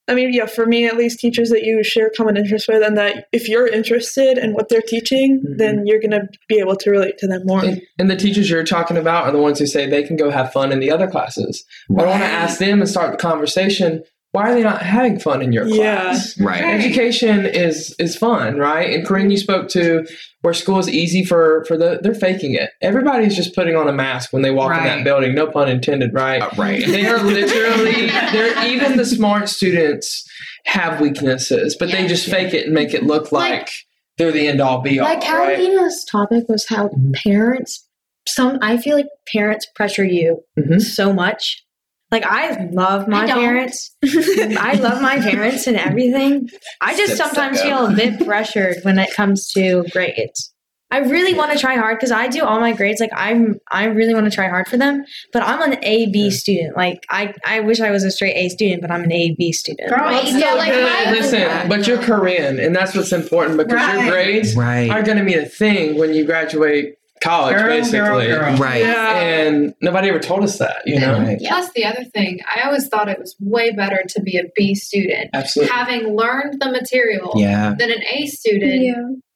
i 0.08 0.14
mean 0.14 0.34
yeah 0.34 0.46
for 0.46 0.66
me 0.66 0.86
at 0.86 0.98
least 0.98 1.20
teachers 1.20 1.50
that 1.50 1.64
you 1.64 1.84
share 1.84 2.12
common 2.16 2.38
interests 2.38 2.68
with 2.68 2.84
and 2.84 2.98
that 2.98 3.26
if 3.32 3.48
you're 3.48 3.68
interested 3.68 4.38
in 4.38 4.54
what 4.54 4.70
they're 4.70 4.82
teaching 4.82 5.42
Mhm. 5.46 5.58
then 5.58 5.84
you're 5.86 6.00
going 6.00 6.12
to 6.12 6.28
be 6.50 6.60
able 6.60 6.76
to 6.76 6.90
relate 6.90 7.18
to 7.20 7.28
them 7.28 7.42
more 7.46 7.64
And, 7.64 7.82
and 8.00 8.10
the 8.10 8.16
teachers 8.16 8.50
you're 8.50 8.64
talking 8.64 8.98
about 8.98 9.26
are 9.26 9.32
the 9.32 9.38
ones 9.40 9.60
who 9.60 9.66
say 9.66 9.88
they 9.88 10.04
can 10.04 10.16
go 10.16 10.30
have 10.32 10.52
fun 10.52 10.72
in 10.72 10.80
the 10.80 10.92
other 10.92 11.08
classes. 11.08 11.64
I 11.90 11.94
want 11.94 12.10
to 12.22 12.26
ask 12.26 12.60
them 12.60 12.80
and 12.82 12.90
start 12.90 13.12
the 13.12 13.18
conversation. 13.18 14.04
Why 14.34 14.50
are 14.50 14.54
they 14.54 14.64
not 14.64 14.82
having 14.82 15.20
fun 15.20 15.42
in 15.42 15.52
your 15.52 15.66
class? 15.68 15.78
Yeah. 15.78 16.02
class? 16.04 16.40
Right. 16.40 16.64
Education 16.64 17.46
is 17.46 17.94
is 18.00 18.16
fun, 18.16 18.58
right? 18.58 18.94
And 18.94 19.06
Corine, 19.06 19.30
you 19.30 19.38
spoke 19.38 19.68
to 19.70 20.06
where 20.42 20.54
school 20.54 20.80
is 20.80 20.88
easy 20.90 21.26
for 21.26 21.66
for 21.68 21.76
the 21.78 22.00
they're 22.02 22.14
faking 22.14 22.54
it. 22.56 22.70
Everybody's 22.82 23.36
just 23.36 23.54
putting 23.54 23.76
on 23.76 23.90
a 23.90 23.92
mask 23.94 24.32
when 24.32 24.42
they 24.42 24.52
walk 24.52 24.78
in 24.78 24.84
that 24.86 25.04
building. 25.04 25.36
No 25.36 25.48
pun 25.48 25.68
intended, 25.68 26.14
right? 26.14 26.42
Uh, 26.42 26.50
right. 26.58 26.86
They 26.86 27.06
are 27.08 27.18
literally 27.24 28.08
they're 28.08 28.68
even 28.68 28.96
the 28.98 29.06
smart 29.06 29.50
students 29.50 30.26
have 30.66 31.02
weaknesses, 31.02 31.76
but 31.78 31.92
they 31.92 32.08
just 32.08 32.30
fake 32.30 32.54
it 32.54 32.66
and 32.68 32.74
make 32.74 32.94
it 32.94 33.04
look 33.04 33.32
like, 33.34 33.52
Like- 33.52 33.70
they're 34.18 34.32
the 34.32 34.48
end 34.48 34.62
all 34.62 34.80
be 34.82 35.00
all. 35.00 35.08
like 35.08 35.18
right? 35.20 35.58
Carolina's 35.58 36.06
topic 36.10 36.46
was 36.48 36.68
how 36.70 36.88
Mhm. 36.90 37.14
parents 37.16 37.88
some 38.30 38.60
I 38.62 38.78
feel 38.78 38.96
like 38.96 39.08
parents 39.34 39.66
pressure 39.76 40.04
you 40.06 40.44
Mhm. 40.58 40.80
so 40.82 41.12
much. 41.12 41.64
Like 42.12 42.26
I 42.26 42.68
love 42.72 43.08
my 43.08 43.24
I 43.24 43.28
parents. 43.28 43.96
I 44.04 44.74
love 44.82 45.02
my 45.02 45.20
parents 45.20 45.66
and 45.68 45.78
everything. 45.78 46.50
I 46.82 46.96
just 46.96 47.16
Sip 47.16 47.28
sometimes 47.28 47.62
feel 47.62 47.86
a 47.88 47.96
bit 47.96 48.26
pressured 48.26 48.78
when 48.84 49.00
it 49.00 49.14
comes 49.14 49.48
to 49.54 49.86
grades. 49.92 50.54
I 50.94 50.98
really 50.98 51.34
want 51.34 51.54
to 51.54 51.58
try 51.58 51.76
hard 51.78 51.98
because 51.98 52.12
I 52.12 52.28
do 52.28 52.44
all 52.44 52.60
my 52.60 52.74
grades. 52.74 53.00
Like 53.00 53.12
I'm, 53.14 53.56
I 53.72 53.86
really 53.86 54.14
want 54.14 54.26
to 54.26 54.30
try 54.32 54.50
hard 54.50 54.68
for 54.68 54.76
them. 54.76 55.06
But 55.32 55.42
I'm 55.44 55.62
an 55.72 55.82
A 55.86 56.12
B 56.12 56.30
student. 56.32 56.76
Like 56.76 57.06
I, 57.10 57.34
I 57.46 57.62
wish 57.62 57.80
I 57.80 57.92
was 57.92 58.04
a 58.04 58.12
straight 58.12 58.36
A 58.36 58.50
student, 58.50 58.82
but 58.82 58.92
I'm 58.92 59.06
an 59.06 59.12
A 59.14 59.34
B 59.36 59.54
student. 59.54 59.88
Girl, 59.90 60.12
Yeah, 60.12 60.38
yeah, 60.38 60.54
like 60.56 60.74
my- 60.74 61.12
Listen, 61.12 61.70
but 61.70 61.88
you're 61.88 62.02
Korean, 62.02 62.60
and 62.60 62.76
that's 62.76 62.94
what's 62.94 63.14
important 63.14 63.58
because 63.58 63.74
Right. 63.74 64.04
your 64.04 64.12
grades 64.12 64.54
Right. 64.54 64.90
are 64.92 65.02
going 65.02 65.18
to 65.18 65.24
be 65.24 65.36
a 65.36 65.46
thing 65.46 65.98
when 65.98 66.14
you 66.14 66.26
graduate 66.26 66.96
college, 67.22 67.56
Girl, 67.56 67.68
girl, 67.68 67.78
basically. 67.78 68.28
girl. 68.28 68.58
Right. 68.58 68.82
yeah 68.82 69.20
And 69.20 69.74
nobody 69.82 70.10
ever 70.10 70.20
told 70.20 70.44
us 70.44 70.58
that, 70.58 70.82
you 70.86 71.00
know? 71.00 71.20
Right. 71.20 71.40
Plus, 71.40 71.72
the 71.74 71.86
other 71.86 72.04
thing, 72.04 72.40
I 72.56 72.62
always 72.68 72.88
thought 72.88 73.08
it 73.10 73.20
was 73.20 73.36
way 73.40 73.72
better 73.72 74.04
to 74.10 74.22
be 74.22 74.38
a 74.38 74.44
B 74.56 74.76
student, 74.76 75.30
Absolutely. 75.34 75.74
having 75.74 76.16
learned 76.16 76.60
the 76.62 76.72
material, 76.72 77.34
Yeah. 77.36 77.76
than 77.78 77.92
an 77.92 78.04
A 78.12 78.26
student 78.28 78.82
Yeah. 78.84 78.94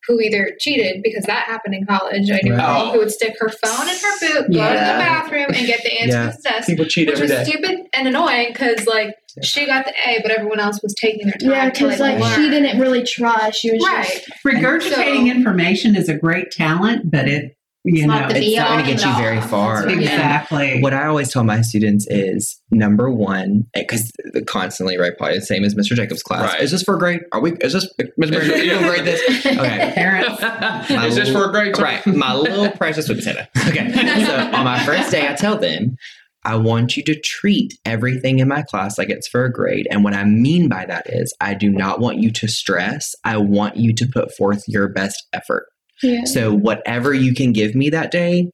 who 0.07 0.19
either 0.19 0.51
cheated 0.59 1.01
because 1.03 1.23
that 1.25 1.45
happened 1.45 1.73
in 1.75 1.85
college. 1.85 2.29
I 2.31 2.39
knew 2.43 2.53
a 2.53 2.57
Right. 2.57 2.65
girl 2.65 2.81
oh. 2.87 2.91
who 2.93 2.99
would 2.99 3.11
stick 3.11 3.35
her 3.39 3.49
phone 3.49 3.87
in 3.89 3.95
her 3.95 4.19
boot, 4.19 4.51
go 4.53 4.67
to 4.67 4.73
the 4.73 4.97
bathroom, 4.99 5.47
and 5.55 5.65
get 5.65 5.81
the 5.83 5.93
answer 6.01 6.17
Yeah. 6.17 6.31
to 6.31 6.37
the 6.37 6.49
test. 6.49 6.67
People 6.69 6.85
cheat 6.85 7.07
Which 7.07 7.15
every 7.15 7.27
was 7.27 7.31
day. 7.31 7.43
stupid 7.51 7.79
and 7.93 8.07
annoying 8.07 8.49
because, 8.51 8.85
like, 8.85 9.15
she 9.43 9.65
got 9.65 9.85
the 9.85 9.91
A, 10.07 10.19
but 10.21 10.31
everyone 10.31 10.59
else 10.59 10.79
was 10.81 10.93
taking 10.99 11.25
their 11.27 11.33
time. 11.35 11.49
Yeah, 11.51 11.69
to, 11.69 11.83
because 11.85 11.99
like 11.99 12.19
learn. 12.19 12.35
she 12.35 12.49
didn't 12.49 12.79
really 12.79 13.03
try. 13.03 13.49
She 13.49 13.71
was 13.71 13.83
Right. 13.83 14.05
just 14.05 14.29
Regurgitating 14.45 15.25
So- 15.25 15.31
information 15.31 15.95
is 15.95 16.07
a 16.07 16.13
great 16.13 16.51
talent, 16.51 17.11
but 17.11 17.27
it, 17.27 17.55
you 17.85 18.07
not 18.07 18.21
know, 18.21 18.27
the 18.29 18.35
It's 18.37 18.45
be 18.47 18.55
not 18.57 18.69
going 18.69 18.83
to 18.85 18.91
get 18.91 19.01
you 19.03 19.09
all. 19.11 19.17
very 19.17 19.41
far. 19.41 19.75
That's 19.75 19.87
right. 19.87 19.97
exactly. 20.01 20.81
What 20.81 20.93
I 20.93 21.05
always 21.05 21.31
tell 21.31 21.43
my 21.43 21.61
students 21.61 22.07
is 22.09 22.59
number 22.71 23.09
one, 23.11 23.67
eh, 23.75 23.81
because 23.87 24.11
constantly, 24.47 24.97
right? 24.97 25.13
Probably 25.17 25.37
the 25.39 25.45
same 25.45 25.63
as 25.63 25.75
Mr. 25.75 25.95
Jacobs' 25.95 26.23
class. 26.23 26.51
Right. 26.53 26.61
Is 26.61 26.71
this 26.71 26.83
for 26.83 26.95
a 26.95 26.99
grade? 26.99 27.21
Are 27.31 27.39
we? 27.39 27.53
Is 27.61 27.73
this 27.73 27.85
eh, 27.99 28.05
Mr. 28.19 28.31
Brandon, 28.31 28.65
you 28.65 28.77
grade 28.79 29.05
this? 29.05 29.45
Okay. 29.45 29.91
Parents. 29.95 30.89
Is 30.89 31.15
this 31.15 31.31
for 31.31 31.45
a 31.49 31.51
great 31.51 31.77
Right. 31.77 32.05
My 32.07 32.33
little 32.35 32.69
precious 32.77 33.05
sweet 33.05 33.19
potato. 33.19 33.45
Okay. 33.67 33.91
So 34.25 34.35
on 34.37 34.65
my 34.65 34.83
first 34.83 35.11
day, 35.11 35.27
I 35.27 35.33
tell 35.33 35.57
them, 35.57 35.97
I 36.43 36.55
want 36.55 36.95
you 36.95 37.03
to 37.05 37.19
treat 37.19 37.73
everything 37.85 38.39
in 38.39 38.47
my 38.47 38.61
class 38.61 38.97
like 38.97 39.09
it's 39.09 39.27
for 39.27 39.45
a 39.45 39.51
grade. 39.51 39.87
And 39.89 40.03
what 40.03 40.13
I 40.13 40.23
mean 40.25 40.69
by 40.69 40.85
that 40.85 41.07
is, 41.09 41.33
I 41.41 41.53
do 41.55 41.69
not 41.69 41.99
want 41.99 42.17
you 42.19 42.31
to 42.31 42.47
stress. 42.47 43.15
I 43.23 43.37
want 43.37 43.77
you 43.77 43.93
to 43.95 44.05
put 44.07 44.31
forth 44.35 44.63
your 44.67 44.87
best 44.87 45.23
effort. 45.33 45.65
Yeah. 46.05 46.23
So 46.25 46.53
whatever 46.53 47.13
you 47.13 47.33
can 47.33 47.51
give 47.53 47.75
me 47.75 47.89
that 47.89 48.11
day, 48.11 48.49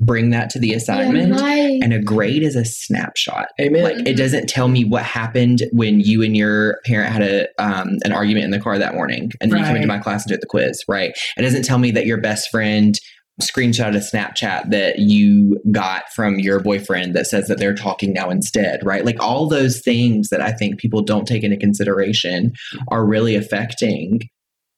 bring 0.00 0.30
that 0.30 0.50
to 0.50 0.58
the 0.58 0.74
assignment. 0.74 1.30
Yeah, 1.30 1.40
my- 1.40 1.78
And 1.82 1.92
a 1.92 2.00
grade 2.00 2.42
is 2.42 2.56
a 2.56 2.64
snapshot. 2.64 3.48
Amen. 3.60 3.82
Like 3.82 4.06
it 4.06 4.16
doesn't 4.16 4.48
tell 4.48 4.68
me 4.68 4.84
what 4.84 5.02
happened 5.04 5.62
when 5.72 6.00
you 6.00 6.22
and 6.22 6.36
your 6.36 6.78
parent 6.84 7.12
had 7.12 7.22
a 7.22 7.48
um, 7.58 7.96
an 8.04 8.12
argument 8.12 8.44
in 8.44 8.50
the 8.50 8.60
car 8.60 8.78
that 8.78 8.94
morning, 8.94 9.30
and 9.40 9.50
then 9.50 9.58
you 9.60 9.64
come 9.64 9.76
into 9.76 9.88
my 9.88 9.98
class 9.98 10.24
and 10.24 10.32
took 10.32 10.40
the 10.40 10.46
quiz. 10.46 10.82
Right? 10.88 11.12
It 11.36 11.42
doesn't 11.42 11.64
tell 11.64 11.78
me 11.78 11.90
that 11.92 12.06
your 12.06 12.20
best 12.20 12.50
friend 12.50 12.98
screenshot 13.40 13.94
a 13.94 13.98
Snapchat 13.98 14.70
that 14.70 14.98
you 14.98 15.60
got 15.70 16.04
from 16.14 16.38
your 16.38 16.58
boyfriend 16.58 17.14
that 17.14 17.26
says 17.26 17.48
that 17.48 17.58
they're 17.58 17.74
talking 17.74 18.14
now 18.14 18.30
instead. 18.30 18.80
Right? 18.82 19.04
Like 19.04 19.22
all 19.22 19.48
those 19.48 19.80
things 19.82 20.28
that 20.30 20.40
I 20.40 20.52
think 20.52 20.78
people 20.78 21.02
don't 21.02 21.26
take 21.26 21.42
into 21.42 21.56
consideration 21.58 22.52
are 22.88 23.04
really 23.06 23.34
affecting 23.36 24.20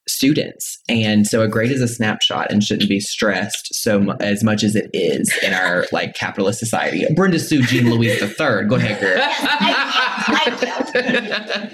students 0.08 0.78
and 0.88 1.26
so 1.26 1.42
a 1.42 1.48
grade 1.48 1.70
is 1.70 1.80
a 1.82 1.88
snapshot 1.88 2.50
and 2.50 2.62
shouldn't 2.64 2.88
be 2.88 2.98
stressed 3.00 3.74
so 3.74 4.00
mu- 4.00 4.14
as 4.20 4.42
much 4.42 4.62
as 4.64 4.74
it 4.74 4.88
is 4.94 5.32
in 5.42 5.52
our 5.54 5.86
like 5.92 6.14
capitalist 6.14 6.58
society 6.58 7.04
brenda 7.14 7.38
sue 7.38 7.62
jean 7.62 7.90
louise 7.90 8.18
the 8.20 8.28
third 8.28 8.68
go 8.68 8.76
ahead 8.76 9.00
girl 9.00 9.18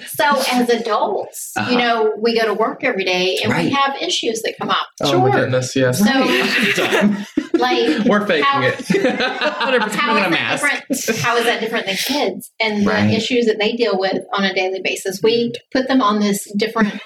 So, 0.06 0.24
as 0.52 0.68
adults, 0.70 1.52
Uh-huh. 1.56 1.70
you 1.70 1.78
know, 1.78 2.12
we 2.18 2.38
go 2.38 2.46
to 2.46 2.54
work 2.54 2.84
every 2.84 3.04
day 3.04 3.38
and 3.42 3.52
Right. 3.52 3.64
we 3.66 3.70
have 3.70 3.96
issues 4.00 4.42
that 4.42 4.54
come 4.58 4.70
up. 4.70 4.86
oh 5.02 5.18
my 5.20 5.30
goodness, 5.30 5.74
yes. 5.74 5.98
So, 5.98 6.04
like, 7.58 8.04
We're 8.06 8.26
faking 8.26 8.44
how- 8.44 8.62
it. 8.62 8.74
how 9.94 10.16
is, 10.16 10.30
that 10.30 10.50
different, 10.60 11.18
how 11.20 11.36
is 11.36 11.44
that 11.44 11.60
different 11.60 11.86
than 11.86 11.96
kids 11.96 12.50
and 12.60 12.86
Right. 12.86 13.08
the 13.08 13.14
issues 13.16 13.46
that 13.46 13.58
they 13.58 13.72
deal 13.72 13.98
with 13.98 14.22
on 14.32 14.44
a 14.44 14.54
daily 14.54 14.80
basis? 14.82 15.20
We 15.22 15.52
put 15.72 15.88
them 15.88 16.00
on 16.02 16.20
this 16.20 16.50
different 16.56 17.00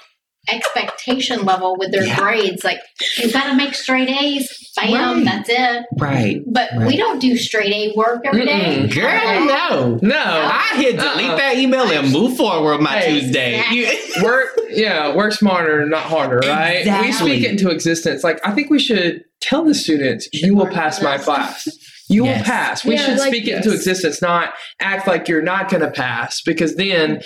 expectation 0.53 1.43
level 1.45 1.75
with 1.77 1.91
their 1.91 2.05
Yeah. 2.05 2.17
grades. 2.19 2.63
Like, 2.63 2.79
you've 3.17 3.33
got 3.33 3.45
to 3.47 3.55
make 3.55 3.73
straight 3.75 4.09
A's. 4.09 4.55
Bam, 4.75 4.93
Right. 4.93 5.25
that's 5.25 5.49
it. 5.49 5.85
right 5.97 6.39
But 6.45 6.69
Right. 6.77 6.87
we 6.87 6.95
don't 6.95 7.19
do 7.19 7.35
straight 7.35 7.73
A 7.73 7.93
work 7.97 8.21
every 8.25 8.45
day. 8.45 8.77
Mm-mm. 8.87 8.93
girl 8.93 9.45
no 9.45 9.99
no. 10.01 10.15
i 10.15 10.73
hit 10.77 10.95
delete 10.97 11.25
Uh-uh. 11.31 11.35
that 11.35 11.57
email 11.57 11.83
and 11.91 12.09
move 12.13 12.37
forward 12.37 12.79
my 12.79 12.91
Hey. 12.99 13.19
tuesday 13.19 13.61
You- 13.71 14.23
work 14.23 14.57
yeah 14.69 15.13
work 15.13 15.33
smarter 15.33 15.85
not 15.85 16.03
harder 16.03 16.37
right 16.47 16.85
we 17.01 17.11
speak 17.11 17.43
it 17.43 17.51
into 17.51 17.69
existence 17.69 18.23
like 18.23 18.39
i 18.47 18.51
think 18.51 18.69
we 18.69 18.79
should 18.79 19.21
tell 19.41 19.65
the 19.65 19.73
students 19.73 20.29
you 20.31 20.55
will 20.55 20.67
pass 20.67 21.01
my 21.01 21.17
class 21.17 21.67
you 22.07 22.23
will 22.23 22.33
pass 22.43 22.85
we 22.85 22.93
Yeah, 22.95 23.05
should 23.05 23.17
like- 23.17 23.29
speak 23.33 23.47
it 23.47 23.55
into 23.55 23.73
existence 23.73 24.21
not 24.21 24.53
act 24.79 25.07
like 25.07 25.27
you're 25.27 25.41
not 25.41 25.67
going 25.69 25.81
to 25.83 25.91
pass 25.91 26.41
because 26.45 26.75
then 26.75 27.19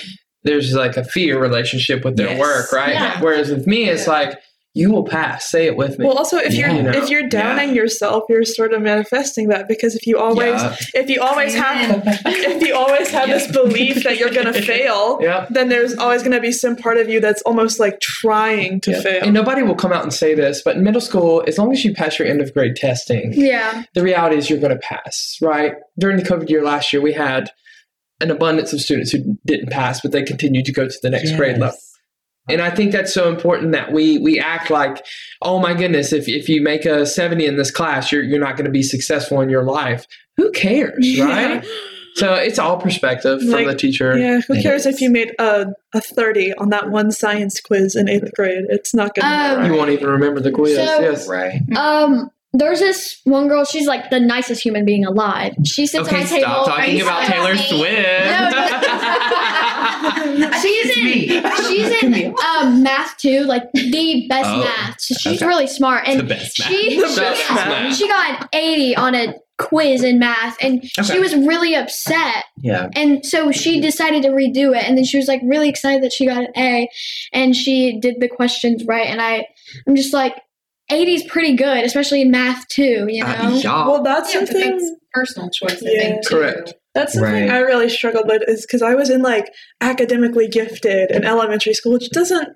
there's 0.43 0.73
like 0.73 0.97
a 0.97 1.03
fear 1.03 1.39
relationship 1.39 2.03
with 2.05 2.17
their 2.17 2.29
Yes. 2.29 2.39
work 2.39 2.71
right 2.71 2.93
Yeah. 2.93 3.21
whereas 3.21 3.49
with 3.49 3.65
me 3.67 3.89
it's 3.89 4.07
like 4.07 4.37
you 4.75 4.89
will 4.89 5.03
pass 5.03 5.51
say 5.51 5.67
it 5.67 5.77
with 5.77 5.99
me 5.99 6.05
well 6.05 6.17
also 6.17 6.37
if 6.37 6.51
Yeah. 6.51 6.67
you're 6.71 6.75
You 6.77 6.83
know? 6.83 6.91
if 7.03 7.07
you're 7.07 7.29
downing 7.29 7.75
yourself 7.75 8.23
you're 8.27 8.43
sort 8.43 8.73
of 8.73 8.81
manifesting 8.81 9.49
that 9.49 9.67
because 9.67 9.95
if 9.95 10.07
you 10.07 10.17
always 10.17 10.59
Yeah. 10.63 10.75
if 10.95 11.09
you 11.11 11.21
always 11.21 11.53
have 11.53 12.01
if 12.25 12.63
you 12.67 12.73
always 12.75 13.09
have 13.11 13.29
this 13.29 13.45
belief 13.51 14.03
that 14.03 14.17
you're 14.17 14.31
gonna 14.31 14.51
fail 14.73 15.19
Yep. 15.21 15.49
then 15.51 15.69
there's 15.69 15.95
always 15.95 16.23
gonna 16.23 16.39
be 16.41 16.51
some 16.51 16.75
part 16.75 16.97
of 16.97 17.07
you 17.07 17.19
that's 17.19 17.43
almost 17.43 17.79
like 17.79 17.99
trying 17.99 18.81
to 18.81 18.91
Yeah. 18.91 19.01
fail 19.01 19.19
And 19.25 19.33
nobody 19.33 19.61
will 19.61 19.75
come 19.75 19.93
out 19.93 20.01
and 20.01 20.11
say 20.13 20.33
this, 20.33 20.63
but 20.65 20.75
in 20.75 20.83
middle 20.83 21.01
school, 21.01 21.43
as 21.47 21.59
long 21.59 21.71
as 21.71 21.85
you 21.85 21.93
pass 21.93 22.17
your 22.17 22.27
end 22.27 22.41
of 22.41 22.51
grade 22.55 22.75
testing, 22.75 23.31
yeah. 23.33 23.83
the 23.93 24.01
reality 24.01 24.37
is 24.37 24.49
you're 24.49 24.59
going 24.59 24.73
to 24.73 24.79
pass, 24.79 25.37
right? 25.41 25.75
During 25.99 26.17
the 26.17 26.23
COVID 26.23 26.49
year 26.49 26.63
last 26.63 26.91
year, 26.91 27.01
we 27.01 27.13
had 27.13 27.51
an 28.23 28.31
abundance 28.31 28.73
of 28.73 28.81
students 28.81 29.11
who 29.11 29.37
didn't 29.45 29.69
pass, 29.69 30.01
but 30.01 30.11
they 30.11 30.23
continued 30.23 30.65
to 30.65 30.71
go 30.71 30.87
to 30.87 30.95
the 31.01 31.09
next 31.09 31.35
grade 31.35 31.57
level. 31.57 31.77
And 32.49 32.61
I 32.61 32.69
think 32.71 32.91
that's 32.91 33.13
so 33.13 33.29
important 33.29 33.71
that 33.71 33.93
we 33.93 34.17
we 34.17 34.39
act 34.39 34.69
like, 34.69 35.05
oh 35.41 35.59
my 35.59 35.73
goodness, 35.73 36.11
if, 36.11 36.27
if 36.27 36.49
you 36.49 36.61
make 36.61 36.85
a 36.85 37.05
70 37.05 37.45
in 37.45 37.55
this 37.55 37.71
class, 37.71 38.11
you're 38.11 38.23
you're 38.23 38.39
not 38.39 38.57
going 38.57 38.65
to 38.65 38.71
be 38.71 38.83
successful 38.83 39.39
in 39.41 39.49
your 39.49 39.63
life. 39.63 40.05
Who 40.37 40.51
cares, 40.51 41.19
right? 41.19 41.63
So 42.15 42.33
it's 42.35 42.59
all 42.59 42.77
perspective 42.79 43.39
from 43.41 43.49
Like, 43.49 43.67
the 43.67 43.75
teacher. 43.75 44.17
Yeah, 44.17 44.41
who 44.47 44.61
cares 44.61 44.85
is. 44.85 44.95
if 44.95 45.01
you 45.01 45.09
made 45.09 45.33
a, 45.39 45.67
a 45.95 46.01
30 46.01 46.53
on 46.55 46.69
that 46.69 46.91
one 46.91 47.11
science 47.11 47.59
quiz 47.59 47.95
in 47.95 48.07
eighth 48.07 48.31
grade? 48.35 48.65
It's 48.69 48.93
not 48.93 49.15
going 49.15 49.25
to 49.25 49.61
Um, 49.61 49.65
You 49.71 49.77
won't 49.77 49.89
even 49.89 50.07
remember 50.07 50.39
the 50.39 50.51
quiz. 50.51 50.75
So- 50.75 51.01
yes. 51.01 51.27
Right. 51.27 51.59
Um, 51.75 52.29
there's 52.53 52.79
this 52.79 53.19
one 53.23 53.47
girl. 53.47 53.65
She's 53.65 53.87
like 53.87 54.09
the 54.09 54.19
nicest 54.19 54.61
human 54.63 54.85
being 54.85 55.05
alive. 55.05 55.53
She 55.65 55.87
sits 55.87 56.07
Okay, 56.07 56.17
at 56.17 56.23
my 56.23 56.27
table. 56.29 56.41
stop 56.63 56.65
talking 56.67 57.01
about 57.01 57.25
Taylor 57.25 57.55
Swift. 57.57 58.07
No, 60.39 60.51
she's 60.61 60.97
in 60.97 61.43
she's 61.67 62.03
in 62.03 62.35
um, 62.57 62.83
math 62.83 63.17
too, 63.17 63.41
like 63.41 63.63
the 63.73 64.25
best 64.27 64.49
Oh, 64.49 64.59
math. 64.59 65.01
So 65.01 65.15
she's 65.19 65.41
okay. 65.41 65.47
really 65.47 65.67
smart, 65.67 66.07
and 66.07 66.19
the 66.19 66.23
best 66.23 66.59
math. 66.59 66.69
she 66.69 66.99
The 66.99 67.07
she, 67.09 67.15
best 67.19 67.49
math. 67.51 67.95
she 67.95 68.07
got 68.07 68.41
an 68.41 68.47
80 68.53 68.95
on 68.97 69.15
a 69.15 69.33
quiz 69.59 70.03
in 70.03 70.19
math, 70.19 70.57
and 70.61 70.83
Okay. 70.99 71.13
she 71.13 71.19
was 71.19 71.33
really 71.35 71.75
upset. 71.75 72.43
Yeah. 72.61 72.89
And 72.95 73.25
so 73.25 73.51
she 73.51 73.79
decided 73.81 74.23
to 74.23 74.29
redo 74.29 74.75
it, 74.77 74.83
and 74.87 74.97
then 74.97 75.05
she 75.05 75.17
was 75.17 75.27
like 75.27 75.41
really 75.43 75.69
excited 75.69 76.03
that 76.03 76.13
she 76.13 76.25
got 76.25 76.37
an 76.43 76.47
A, 76.57 76.87
and 77.31 77.55
she 77.55 77.99
did 77.99 78.15
the 78.19 78.27
questions 78.27 78.83
right. 78.85 79.07
And 79.07 79.21
I, 79.21 79.45
I'm 79.87 79.95
just 79.95 80.13
like, 80.13 80.35
80 80.91 81.13
is 81.13 81.23
pretty 81.23 81.55
good, 81.55 81.83
especially 81.85 82.21
in 82.21 82.31
math 82.31 82.67
too. 82.67 83.05
You 83.09 83.23
know. 83.23 83.29
Uh, 83.29 83.59
yeah. 83.63 83.87
Well, 83.87 84.03
that's 84.03 84.33
Yeah, 84.33 84.45
something. 84.45 84.77
that's 84.77 84.91
personal 85.13 85.49
choice, 85.49 85.81
I 85.83 85.89
Yeah. 85.89 86.01
think. 86.01 86.27
Too. 86.27 86.35
Correct. 86.35 86.73
That's 86.93 87.13
something 87.13 87.31
Right. 87.33 87.49
I 87.49 87.59
really 87.59 87.89
struggled 87.89 88.27
with 88.27 88.43
is 88.47 88.65
because 88.65 88.81
I 88.81 88.93
was 88.93 89.09
in 89.09 89.21
like 89.21 89.51
academically 89.81 90.47
gifted 90.47 91.09
in 91.11 91.23
elementary 91.25 91.73
school, 91.73 91.93
which 91.93 92.09
doesn't, 92.11 92.49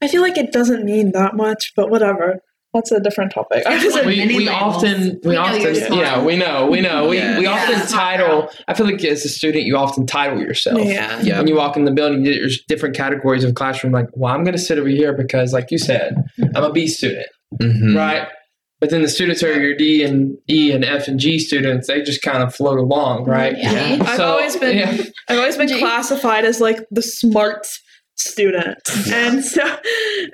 I 0.00 0.08
feel 0.08 0.22
like 0.22 0.38
it 0.38 0.52
doesn't 0.52 0.84
mean 0.84 1.12
that 1.12 1.34
much, 1.36 1.72
but 1.76 1.90
whatever. 1.90 2.36
That's 2.72 2.92
a 2.92 3.00
different 3.00 3.32
topic. 3.32 3.66
I 3.66 3.84
was 3.84 3.96
we, 4.06 4.24
we 4.28 4.48
often 4.48 5.18
we, 5.24 5.30
We 5.30 5.36
often 5.36 5.74
yeah 5.92 6.22
we 6.22 6.36
know 6.36 6.68
we 6.70 6.80
know 6.80 7.08
we, 7.08 7.16
Yeah. 7.16 7.36
we 7.38 7.44
Yeah. 7.44 7.50
often 7.50 7.84
title 7.88 8.48
I 8.68 8.74
feel 8.74 8.86
like 8.86 9.02
as 9.04 9.24
a 9.24 9.28
student 9.28 9.64
you 9.64 9.76
often 9.76 10.06
title 10.06 10.38
yourself 10.40 10.78
yeah. 10.84 11.20
Yeah. 11.20 11.38
when 11.38 11.48
you 11.48 11.56
walk 11.56 11.76
in 11.76 11.84
the 11.84 11.90
building 11.90 12.22
there's 12.22 12.62
different 12.68 12.94
categories 12.94 13.42
of 13.42 13.54
classroom 13.56 13.92
like 13.92 14.06
well 14.12 14.32
I'm 14.32 14.44
going 14.44 14.54
to 14.54 14.62
sit 14.62 14.78
over 14.78 14.86
here 14.88 15.12
because 15.12 15.52
like 15.52 15.72
you 15.72 15.78
said 15.78 16.14
I'm 16.54 16.62
a 16.62 16.70
B 16.72 16.86
student 16.86 17.26
Mhm. 17.60 17.96
right 17.96 18.28
but 18.80 18.88
then 18.90 19.02
the 19.02 19.08
students 19.08 19.42
are 19.42 19.60
your 19.60 19.74
D 19.74 20.02
and 20.02 20.38
E 20.48 20.70
and 20.72 20.84
F 20.84 21.08
and 21.08 21.18
G 21.20 21.38
students 21.38 21.86
they 21.88 22.00
just 22.02 22.22
kind 22.22 22.42
of 22.42 22.54
float 22.54 22.78
along 22.78 23.24
right 23.24 23.56
Yeah. 23.58 23.98
I've 24.00 24.16
So, 24.16 24.24
always 24.30 24.56
been 24.56 24.78
yeah. 24.78 24.96
I've 25.28 25.38
always 25.38 25.56
been 25.56 25.76
classified 25.78 26.44
as 26.44 26.60
like 26.60 26.78
the 26.90 27.02
smart 27.02 27.66
student, 28.20 28.78
and 29.12 29.44
so 29.44 29.62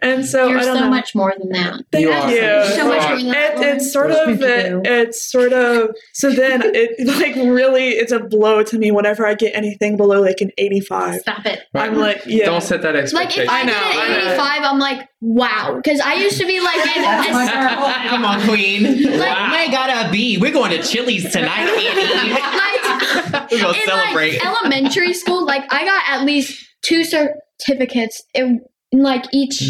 and 0.03 0.24
so 0.24 0.49
You're 0.49 0.59
I 0.59 0.64
don't 0.64 0.76
so 0.76 0.84
know. 0.84 0.91
much 0.91 1.14
more 1.14 1.34
than 1.39 1.49
that. 1.51 1.78
You 1.99 2.11
Thank 2.11 2.24
are. 2.24 2.30
you. 2.30 2.76
So 2.76 2.89
much 2.89 3.09
more 3.09 3.16
than 3.16 3.28
that. 3.28 3.59
It, 3.59 3.76
it's 3.76 3.93
sort 3.93 4.11
of 4.11 4.43
it, 4.43 4.87
it's 4.87 5.30
sort 5.30 5.53
of 5.53 5.91
so 6.12 6.30
then 6.30 6.62
it 6.74 7.07
like 7.07 7.37
really 7.37 7.91
it's 7.91 8.12
a 8.12 8.20
blow 8.20 8.62
to 8.64 8.78
me 8.78 8.91
whenever 8.91 9.26
I 9.26 9.34
get 9.34 9.55
anything 9.55 9.97
below 9.97 10.20
like 10.20 10.41
an 10.41 10.51
85. 10.59 11.20
Stop 11.20 11.47
it. 11.47 11.62
Right. 11.72 11.91
I'm 11.91 11.97
like 11.97 12.22
yeah. 12.26 12.47
don't 12.47 12.62
set 12.62 12.82
that 12.82 12.97
expectation. 12.97 13.47
Like 13.47 13.47
expectation 13.47 13.47
if 13.47 13.51
I, 13.51 13.61
I 13.61 13.64
know, 13.64 14.09
get 14.09 14.20
an 14.22 14.28
85, 14.28 14.62
I'm 14.62 14.78
like, 14.78 15.09
wow, 15.20 15.74
because 15.76 16.01
I 16.01 16.14
used 16.14 16.39
to 16.39 16.47
be 16.47 16.61
like, 16.61 16.76
in, 16.97 17.03
That's 17.03 17.32
my 17.32 17.47
girl. 17.47 18.11
Come 18.11 18.24
on, 18.24 18.41
Queen. 18.49 19.03
Like- 19.18 19.37
I 19.37 19.70
got 19.70 20.07
a 20.07 20.11
B. 20.11 20.39
We're 20.39 20.53
going 20.53 20.70
to 20.70 20.82
Chili's 20.82 21.30
tonight, 21.32 21.68
Annie. 21.68 22.30
like 22.32 23.51
We're 23.51 23.61
going 23.61 23.74
to 23.74 23.80
celebrate. 23.84 24.32
like 24.39 24.47
elementary 24.47 25.14
school, 25.14 25.45
like 25.45 25.72
I 25.72 25.84
got 25.84 26.03
at 26.09 26.24
least 26.24 26.64
two 26.87 27.05
certificates 27.05 28.22
in, 28.34 28.61
in 28.93 29.03
like 29.03 29.24
each. 29.32 29.62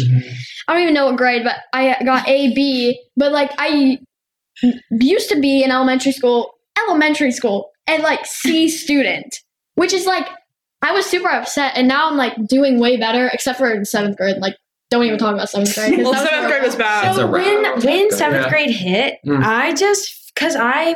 I 0.67 0.73
don't 0.73 0.83
even 0.83 0.93
know 0.93 1.05
what 1.07 1.17
grade, 1.17 1.43
but 1.43 1.55
I 1.73 1.95
got 2.03 2.27
A, 2.27 2.53
B. 2.53 2.99
But 3.15 3.31
like 3.31 3.51
I 3.57 3.99
used 4.91 5.29
to 5.29 5.39
be 5.39 5.63
in 5.63 5.71
elementary 5.71 6.11
school, 6.11 6.53
elementary 6.85 7.31
school, 7.31 7.71
and 7.87 8.03
like 8.03 8.25
C 8.25 8.69
student, 8.83 9.35
which 9.75 9.93
is 9.93 10.05
like 10.05 10.27
I 10.81 10.91
was 10.91 11.05
super 11.05 11.29
upset, 11.29 11.73
and 11.75 11.87
now 11.87 12.09
I'm 12.09 12.17
like 12.17 12.35
doing 12.47 12.79
way 12.79 12.97
better, 12.97 13.29
except 13.33 13.57
for 13.57 13.71
in 13.71 13.83
seventh 13.85 14.17
grade. 14.17 14.37
Like, 14.37 14.55
don't 14.91 15.03
even 15.03 15.17
talk 15.17 15.33
about 15.33 15.49
seventh 15.49 15.73
grade. 15.75 15.97
well, 16.03 16.11
that 16.13 16.21
was 16.21 16.29
seventh 16.29 16.47
grade 16.51 16.63
was 16.63 16.75
bad. 16.75 17.15
So 17.15 17.27
when 17.31 17.63
when 17.81 18.11
seventh 18.11 18.43
Yeah. 18.43 18.49
grade 18.49 18.69
hit, 18.69 19.15
Mm. 19.25 19.43
I 19.43 19.73
just 19.73 20.31
because 20.35 20.55
I 20.55 20.93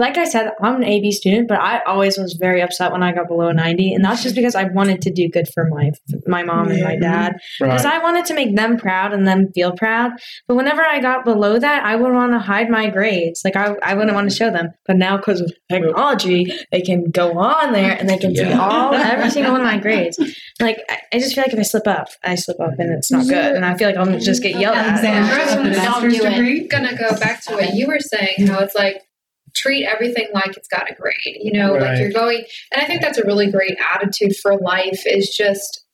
like 0.00 0.16
I 0.16 0.24
said, 0.24 0.52
I'm 0.62 0.76
an 0.76 0.84
AB 0.84 1.12
student, 1.12 1.46
but 1.46 1.60
I 1.60 1.80
always 1.86 2.16
was 2.16 2.32
very 2.32 2.62
upset 2.62 2.90
when 2.90 3.02
I 3.02 3.12
got 3.12 3.28
below 3.28 3.52
90, 3.52 3.92
and 3.92 4.02
that's 4.02 4.22
just 4.22 4.34
because 4.34 4.54
I 4.54 4.64
wanted 4.64 5.02
to 5.02 5.10
do 5.10 5.28
good 5.28 5.46
for 5.52 5.66
my 5.66 5.90
my 6.26 6.42
mom 6.42 6.68
and 6.68 6.82
my 6.82 6.96
dad, 6.96 7.36
because 7.60 7.84
I 7.84 7.98
wanted 7.98 8.24
to 8.26 8.34
make 8.34 8.56
them 8.56 8.78
proud 8.78 9.12
and 9.12 9.28
them 9.28 9.52
feel 9.52 9.72
proud. 9.72 10.12
But 10.48 10.54
whenever 10.54 10.80
I 10.82 11.00
got 11.00 11.26
below 11.26 11.58
that, 11.58 11.84
I 11.84 11.96
would 11.96 12.12
want 12.14 12.32
to 12.32 12.38
hide 12.38 12.70
my 12.70 12.88
grades, 12.88 13.42
like 13.44 13.56
I 13.56 13.74
I 13.82 13.92
wouldn't 13.92 14.14
want 14.14 14.30
to 14.30 14.34
show 14.34 14.50
them. 14.50 14.70
But 14.86 14.96
now 14.96 15.18
because 15.18 15.42
of 15.42 15.52
technology, 15.70 16.50
they 16.72 16.80
can 16.80 17.10
go 17.10 17.38
on 17.38 17.72
there 17.72 17.92
and 17.92 18.08
they 18.08 18.16
can 18.16 18.34
see 18.34 18.52
all 18.52 18.94
every 18.94 19.28
single 19.36 19.52
one 19.52 19.60
of 19.60 19.66
my 19.66 19.78
grades. 19.78 20.18
Like 20.60 20.78
I, 20.88 20.98
I 21.12 21.18
just 21.18 21.34
feel 21.34 21.44
like 21.44 21.52
if 21.52 21.58
I 21.58 21.62
slip 21.62 21.86
up, 21.86 22.08
I 22.24 22.36
slip 22.36 22.58
up, 22.58 22.78
and 22.78 22.90
it's 22.90 23.10
not 23.10 23.26
good, 23.26 23.54
and 23.54 23.66
I 23.66 23.76
feel 23.76 23.88
like 23.88 23.98
I'll 23.98 24.18
just 24.18 24.42
get 24.42 24.58
yelled 24.58 24.76
at. 24.76 25.04
Alexandra, 25.04 25.44
Don't 25.44 25.62
with 25.64 25.72
the 25.72 25.78
master's 25.78 26.14
do 26.14 26.24
it. 26.24 26.70
gonna 26.70 26.96
go 26.96 27.18
back 27.18 27.42
to 27.42 27.52
what 27.52 27.74
you 27.74 27.86
were 27.86 28.00
saying, 28.00 28.46
how 28.46 28.60
it's 28.60 28.74
like 28.74 29.02
treat 29.54 29.84
everything 29.86 30.28
like 30.32 30.56
it's 30.56 30.68
got 30.68 30.90
a 30.90 30.94
grade. 30.94 31.14
You 31.40 31.52
know, 31.52 31.72
Right. 31.74 31.82
like 31.82 31.98
you're 32.00 32.10
going 32.12 32.44
and 32.72 32.82
I 32.82 32.86
think 32.86 33.02
that's 33.02 33.18
a 33.18 33.24
really 33.24 33.50
great 33.50 33.76
attitude 33.94 34.36
for 34.36 34.56
life 34.58 35.02
is 35.06 35.28
just 35.28 35.84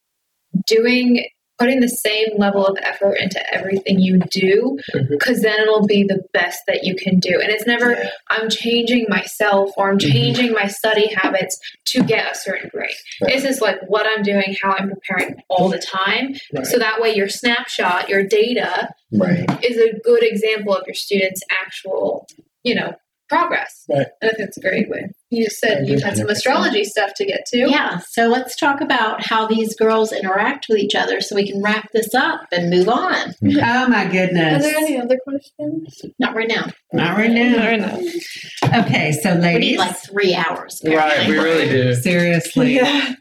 doing 0.67 1.27
putting 1.59 1.81
the 1.81 1.89
same 1.89 2.27
level 2.37 2.67
of 2.67 2.77
effort 2.83 3.15
into 3.15 3.41
everything 3.55 3.99
you 3.99 4.19
do 4.31 4.79
because 5.09 5.41
then 5.41 5.59
it'll 5.59 5.87
be 5.87 6.03
the 6.03 6.23
best 6.35 6.59
that 6.67 6.85
you 6.85 6.95
can 6.95 7.19
do 7.19 7.41
and 7.43 7.51
it's 7.51 7.67
never 7.67 7.93
Yeah. 7.93 8.11
i'm 8.29 8.51
changing 8.51 9.07
myself 9.09 9.71
or 9.79 9.91
i'm 9.91 9.97
Mhm. 9.99 10.13
changing 10.13 10.53
my 10.53 10.67
study 10.67 11.07
habits 11.15 11.59
to 11.87 12.03
get 12.03 12.31
a 12.31 12.35
certain 12.35 12.69
grade 12.69 12.91
Right. 13.23 13.33
this 13.33 13.45
is 13.45 13.63
like 13.63 13.81
what 13.89 14.07
i'm 14.07 14.23
doing 14.23 14.55
how 14.63 14.73
i'm 14.73 14.91
preparing 14.91 15.43
all 15.49 15.71
the 15.71 15.79
time 15.79 16.35
Right. 16.53 16.67
so 16.67 16.79
that 16.79 17.01
way 17.01 17.15
your 17.15 17.29
snapshot 17.31 18.11
your 18.11 18.23
data 18.23 18.91
Right. 19.13 19.49
is 19.65 19.79
a 19.79 19.99
good 20.01 20.23
example 20.25 20.75
of 20.75 20.87
your 20.87 20.95
students' 20.95 21.41
actual, 21.65 22.27
you 22.65 22.75
know, 22.75 22.93
progress. 23.29 23.85
Right. 23.89 24.07
I 24.23 24.27
think 24.27 24.39
that's 24.39 24.57
a 24.57 24.61
great 24.61 24.89
way. 24.89 25.09
You 25.31 25.45
just 25.45 25.59
said 25.59 25.89
you 25.89 25.99
had 25.99 26.17
some 26.17 26.29
astrology 26.29 26.85
stuff 26.85 27.13
to 27.17 27.27
get 27.27 27.45
to. 27.47 27.59
Yeah, 27.59 27.99
so 28.11 28.29
let's 28.29 28.57
talk 28.57 28.81
about 28.81 29.25
how 29.25 29.47
these 29.47 29.75
girls 29.75 30.13
interact 30.13 30.67
with 30.69 30.79
each 30.79 30.95
other 30.95 31.21
so 31.21 31.35
we 31.35 31.51
can 31.51 31.61
wrap 31.63 31.89
this 31.93 32.15
up 32.15 32.43
and 32.53 32.71
move 32.71 32.89
on. 32.89 33.15
Mm-hmm. 33.43 33.59
Oh 33.63 33.89
my 33.89 34.05
goodness. 34.07 34.65
Are 34.65 34.69
there 34.69 34.77
any 34.77 35.01
other 35.01 35.19
questions? 35.25 36.03
Not 36.19 36.37
right 36.37 36.49
now. 36.49 36.67
Not 36.93 37.17
right 37.17 37.31
now. 37.31 37.67
I 37.67 37.77
know. 37.77 38.83
Okay, 38.83 39.13
so 39.13 39.33
ladies. 39.33 39.61
We 39.61 39.71
need 39.73 39.79
like 39.79 39.97
three 39.97 40.35
hours. 40.35 40.81
right 40.85 41.29
we 41.29 41.37
really 41.37 41.69
do 41.69 41.95
seriously. 41.95 42.75
Yeah. 42.75 43.15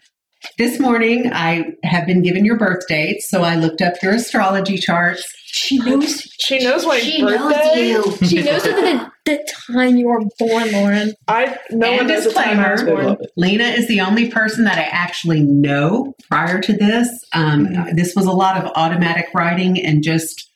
This 0.60 0.80
morning 0.80 1.34
I 1.34 1.74
have 1.84 2.06
been 2.06 2.22
given 2.22 2.45
your 2.45 2.58
birth 2.58 2.88
dates, 2.88 3.30
so 3.30 3.41
I 3.41 3.56
looked 3.56 3.82
up 3.82 3.95
your 4.03 4.14
astrology 4.14 4.78
charts. 4.78 5.24
She 5.56 5.78
knows. 5.80 6.22
She 6.45 6.60
knows 6.64 6.86
my 6.86 6.99
She 6.99 7.22
birthday. 7.22 7.93
knows 7.93 8.22
you. 8.22 8.28
She 8.28 8.43
knows 8.43 8.64
the, 8.64 9.12
the 9.26 9.51
time 9.68 9.95
you 9.95 10.08
were 10.08 10.22
born, 10.38 10.72
Lauren. 10.74 11.14
I 11.28 11.58
no 11.72 11.88
And 11.88 11.97
one 11.97 12.08
knows 12.08 12.26
the 12.26 12.34
time 12.34 12.60
I 12.60 12.72
was 12.74 12.84
born. 12.84 13.18
Lena 13.38 13.64
is 13.64 13.88
the 13.88 14.01
only 14.01 14.30
person 14.30 14.66
that 14.66 14.78
I 14.78 14.84
actually 14.84 15.41
know 15.41 16.14
prior 16.30 16.60
to 16.62 16.74
this. 16.74 17.08
Um, 17.34 17.74
This 17.95 18.16
was 18.16 18.26
a 18.26 18.32
lot 18.32 18.64
of 18.64 18.70
automatic 18.76 19.28
writing 19.34 19.84
and 19.84 20.03
just 20.03 20.51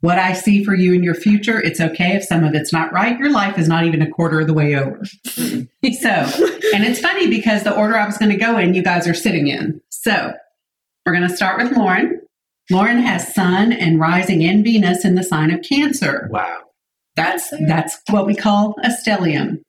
what 0.00 0.18
I 0.18 0.32
see 0.34 0.62
for 0.64 0.74
you 0.74 0.94
in 0.94 1.02
your 1.02 1.14
future. 1.14 1.60
It's 1.60 1.80
okay 1.80 2.14
if 2.14 2.24
some 2.24 2.44
of 2.44 2.54
it's 2.54 2.72
not 2.72 2.92
right. 2.92 3.18
Your 3.18 3.32
life 3.32 3.58
is 3.58 3.68
not 3.68 3.84
even 3.84 4.00
a 4.02 4.08
quarter 4.08 4.40
of 4.40 4.46
the 4.46 4.54
way 4.54 4.76
over. 4.76 5.02
so, 5.26 5.68
and 5.82 6.84
it's 6.84 7.00
funny 7.00 7.28
because 7.28 7.64
the 7.64 7.74
order 7.74 7.96
I 7.96 8.06
was 8.06 8.16
going 8.18 8.30
to 8.30 8.36
go 8.38 8.56
in, 8.58 8.72
you 8.74 8.82
guys 8.82 9.08
are 9.08 9.14
sitting 9.14 9.48
in. 9.48 9.80
So, 9.90 10.32
we're 11.04 11.14
going 11.14 11.28
to 11.28 11.34
start 11.36 11.60
with 11.62 11.76
Lauren. 11.76 12.20
Lauren 12.70 12.98
has 12.98 13.34
Sun 13.34 13.72
and 13.72 14.00
rising 14.00 14.42
in 14.42 14.64
Venus 14.64 15.04
in 15.04 15.14
the 15.14 15.22
sign 15.22 15.50
of 15.50 15.60
Cancer. 15.62 16.28
wow 16.30 16.58
That's 17.16 17.50
that's 17.66 17.98
what 18.10 18.26
we 18.26 18.34
call 18.34 18.74
a 18.82 18.88
stellium. 18.88 19.60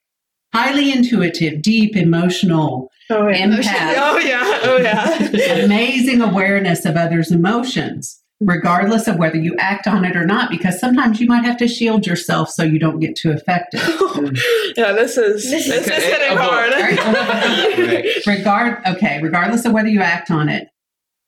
Highly 0.54 0.92
intuitive, 0.94 1.62
deep, 1.62 1.96
emotional, 1.98 2.90
Oh 3.10 3.28
yeah. 3.28 3.46
empath, 3.46 3.96
Oh 3.98 4.18
yeah. 4.20 4.60
Oh 4.64 4.78
yeah. 4.78 5.64
amazing 5.66 6.22
awareness 6.22 6.86
of 6.86 6.96
others' 6.96 7.30
emotions, 7.32 8.22
regardless 8.40 9.08
of 9.10 9.18
whether 9.18 9.36
you 9.38 9.54
act 9.60 9.86
on 9.86 10.06
it 10.06 10.16
or 10.16 10.26
not, 10.26 10.50
because 10.50 10.80
sometimes 10.80 11.20
you 11.20 11.28
might 11.28 11.44
have 11.44 11.58
to 11.58 11.68
shield 11.68 12.08
yourself 12.08 12.50
so 12.50 12.64
you 12.64 12.80
don't 12.80 13.00
get 13.00 13.16
too 13.18 13.32
affected. 13.32 13.82
yeah. 14.78 14.94
This 14.94 15.18
is 15.18 15.44
this, 15.52 15.68
is 15.68 15.86
Okay, 15.88 16.02
hitting 16.02 16.38
a 16.38 16.42
hard. 16.42 16.72
right 16.72 18.16
Regard 18.26 18.82
okay, 18.88 19.20
regardless 19.22 19.66
of 19.66 19.74
whether 19.74 19.90
you 19.90 20.00
act 20.02 20.32
on 20.32 20.48
it, 20.50 20.70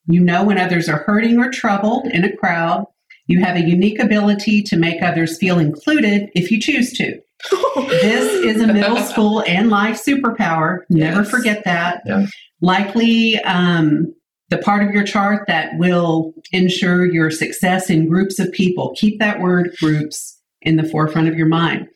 you 0.08 0.20
know 0.20 0.42
when 0.44 0.58
others 0.58 0.88
are 0.88 1.04
hurting 1.06 1.38
or 1.38 1.50
troubled 1.50 2.06
in 2.08 2.24
a 2.24 2.36
crowd. 2.36 2.86
You 3.26 3.40
have 3.44 3.56
a 3.56 3.60
unique 3.62 3.98
ability 4.00 4.62
to 4.62 4.76
make 4.76 5.02
others 5.02 5.36
feel 5.38 5.58
included 5.58 6.30
if 6.34 6.50
you 6.50 6.60
choose 6.60 6.92
to. 6.94 7.20
This 7.76 8.44
is 8.56 8.60
a 8.62 8.66
middle 8.72 8.96
school 8.98 9.42
and 9.46 9.68
life 9.70 10.02
superpower. 10.04 10.80
Never 10.88 11.20
Yes. 11.22 11.30
forget 11.30 11.62
that. 11.64 12.02
Yeah. 12.06 12.26
Likely 12.60 13.36
um, 13.40 14.12
the 14.48 14.58
part 14.58 14.82
of 14.82 14.90
your 14.92 15.04
chart 15.04 15.46
that 15.46 15.76
will 15.78 16.32
ensure 16.52 17.06
your 17.06 17.30
success 17.30 17.90
in 17.90 18.08
groups 18.08 18.38
of 18.40 18.50
people. 18.52 18.94
Keep 18.96 19.20
that 19.20 19.40
word 19.40 19.70
groups 19.80 20.38
in 20.62 20.76
the 20.76 20.82
forefront 20.84 21.28
of 21.28 21.36
your 21.36 21.46
mind. 21.46 21.86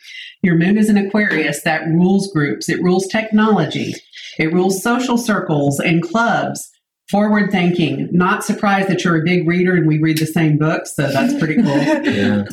Your 0.43 0.55
moon 0.57 0.79
is 0.79 0.89
an 0.89 0.97
Aquarius 0.97 1.63
that 1.63 1.87
rules 1.87 2.31
groups, 2.33 2.69
it 2.69 2.81
rules 2.83 3.07
technology, 3.09 3.95
it 4.39 4.53
rules 4.53 4.83
social 4.83 5.19
circles 5.19 5.81
and 5.81 6.03
clubs. 6.03 6.69
Forward 7.11 7.51
thinking, 7.51 8.09
not 8.11 8.45
surprised 8.45 8.89
that 8.89 9.05
you're 9.05 9.21
a 9.21 9.25
big 9.25 9.47
reader 9.47 9.75
and 9.75 9.87
we 9.87 9.99
read 9.99 10.19
the 10.19 10.27
same 10.27 10.57
books, 10.57 10.95
so 10.97 11.11
that's 11.11 11.35
pretty 11.39 11.63
cool. 11.63 11.73
Yeah. 12.13 12.45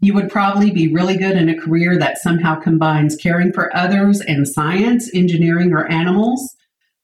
You 0.00 0.14
would 0.14 0.30
probably 0.30 0.72
be 0.72 0.92
really 0.92 1.16
good 1.16 1.36
in 1.36 1.48
a 1.48 1.56
career 1.56 1.96
that 1.96 2.18
somehow 2.18 2.56
combines 2.56 3.14
caring 3.14 3.52
for 3.52 3.74
others 3.74 4.20
and 4.20 4.48
science, 4.48 5.08
engineering, 5.14 5.72
or 5.72 5.86
animals. 5.86 6.56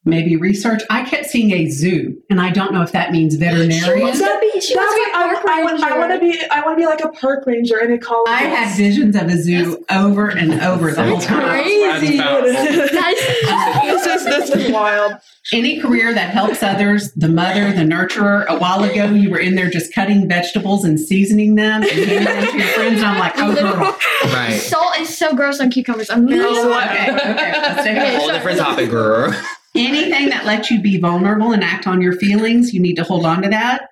Maybe 0.08 0.36
research. 0.36 0.82
I 0.90 1.04
kept 1.04 1.26
seeing 1.26 1.50
a 1.52 1.68
zoo, 1.68 2.20
and 2.30 2.40
I 2.40 2.50
don't 2.50 2.72
know 2.72 2.82
if 2.82 2.92
that 2.92 3.12
means 3.12 3.34
veterinarian. 3.36 4.00
wants 4.06 4.18
to 4.18 4.38
be. 4.40 4.60
She 4.60 4.74
That's 4.74 4.76
wants 4.76 4.94
to 4.94 5.04
be 5.04 5.10
what 5.12 5.44
park 5.44 5.46
I, 5.48 5.62
want- 5.62 5.82
I 5.82 5.98
want 5.98 6.12
to 6.12 6.18
be. 6.18 6.42
I 6.50 6.60
want 6.62 6.78
to 6.78 6.82
be 6.82 6.86
like 6.86 7.00
a 7.04 7.08
park 7.10 7.46
ranger 7.46 7.78
in 7.78 7.92
a 7.92 7.98
college. 7.98 8.28
I 8.28 8.42
had 8.42 8.76
visions 8.76 9.14
of 9.16 9.24
a 9.28 9.36
zoo 9.36 9.84
over 9.90 10.28
and 10.30 10.60
over 10.62 10.90
the 10.92 11.04
whole 11.04 11.20
time. 11.20 11.62
crazy. 11.62 12.16
this 12.18 14.06
is 14.06 14.24
this 14.24 14.50
is 14.50 14.72
wild. 14.72 15.12
Any 15.52 15.80
career 15.80 16.12
that 16.12 16.30
helps 16.30 16.62
others, 16.62 17.10
the 17.12 17.28
mother, 17.28 17.72
the 17.72 17.80
nurturer. 17.82 18.44
A 18.48 18.58
while 18.58 18.82
ago, 18.84 19.06
you 19.06 19.30
were 19.30 19.38
in 19.38 19.54
there 19.54 19.70
just 19.70 19.94
cutting 19.94 20.28
vegetables 20.28 20.84
and 20.84 21.00
seasoning 21.00 21.54
them 21.54 21.82
and 21.82 21.90
handing 21.90 22.24
them 22.24 22.46
to 22.50 22.58
your 22.58 22.66
friends. 22.68 22.96
And 22.98 23.06
I'm 23.06 23.18
like, 23.18 23.32
oh, 23.36 23.54
girl. 23.54 23.96
Right. 24.34 24.58
salt 24.58 24.98
is 24.98 25.16
so 25.16 25.34
gross 25.34 25.58
on 25.60 25.70
cucumbers. 25.70 26.10
I'm 26.10 26.26
really 26.26 26.54
sorry. 26.54 26.84
okay, 26.84 27.10
okay. 27.12 27.80
Okay, 27.80 28.14
a 28.14 28.18
Whole 28.18 28.26
sorry. 28.26 28.38
different 28.38 28.58
topic, 28.58 28.90
girl. 28.90 29.34
Anything 29.78 30.28
that 30.30 30.44
lets 30.44 30.70
you 30.70 30.80
be 30.80 30.98
vulnerable 30.98 31.52
and 31.52 31.62
act 31.64 31.86
on 31.86 32.00
your 32.02 32.14
feelings, 32.14 32.72
you 32.74 32.80
need 32.80 32.94
to 32.96 33.04
hold 33.04 33.24
on 33.24 33.42
to 33.42 33.48
that. 33.48 33.88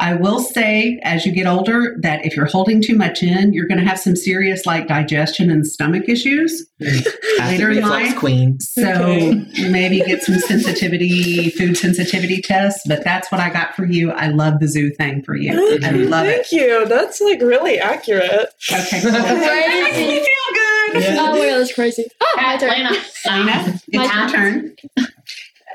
I 0.00 0.14
will 0.14 0.38
say, 0.38 1.00
as 1.02 1.26
you 1.26 1.32
get 1.32 1.48
older, 1.48 1.96
that 2.02 2.24
if 2.24 2.36
you're 2.36 2.46
holding 2.46 2.80
too 2.80 2.94
much 2.94 3.20
in, 3.20 3.52
you're 3.52 3.66
going 3.66 3.80
to 3.80 3.84
have 3.84 3.98
some 3.98 4.14
serious 4.14 4.64
like 4.64 4.86
digestion 4.86 5.50
and 5.50 5.66
stomach 5.66 6.04
issues. 6.08 6.64
Mm. 6.80 7.04
Later 7.40 7.70
in 7.72 7.80
life. 7.82 8.16
queen. 8.16 8.60
So 8.60 8.82
Okay. 8.84 9.44
maybe 9.68 9.98
get 10.02 10.22
some 10.22 10.36
sensitivity, 10.38 11.50
food 11.50 11.76
sensitivity 11.76 12.40
tests. 12.40 12.80
But 12.86 13.02
that's 13.02 13.32
what 13.32 13.40
I 13.40 13.50
got 13.50 13.74
for 13.74 13.86
you. 13.86 14.12
I 14.12 14.28
love 14.28 14.60
the 14.60 14.68
zoo 14.68 14.90
thing 14.90 15.24
for 15.24 15.34
you. 15.34 15.50
I 15.82 15.90
love 15.90 16.26
it. 16.26 16.46
Thank 16.48 16.52
you. 16.52 16.86
That's 16.86 17.20
like 17.20 17.40
really 17.40 17.80
accurate. 17.80 18.54
Okay, 18.72 19.00
cool. 19.00 19.10
Crazy. 19.10 20.02
You 20.02 20.20
feel 20.20 20.54
good. 20.54 20.96
Oh 20.96 21.32
my 21.32 21.38
god, 21.38 21.58
that's 21.60 21.74
crazy. 21.74 22.06
Oh, 22.20 22.34
my 22.36 22.56
turn. 22.56 22.70
Lena. 22.70 22.90
Lena, 23.26 23.80
My 23.92 24.04
it's 24.04 24.14
your 24.14 24.28
turn. 24.28 24.76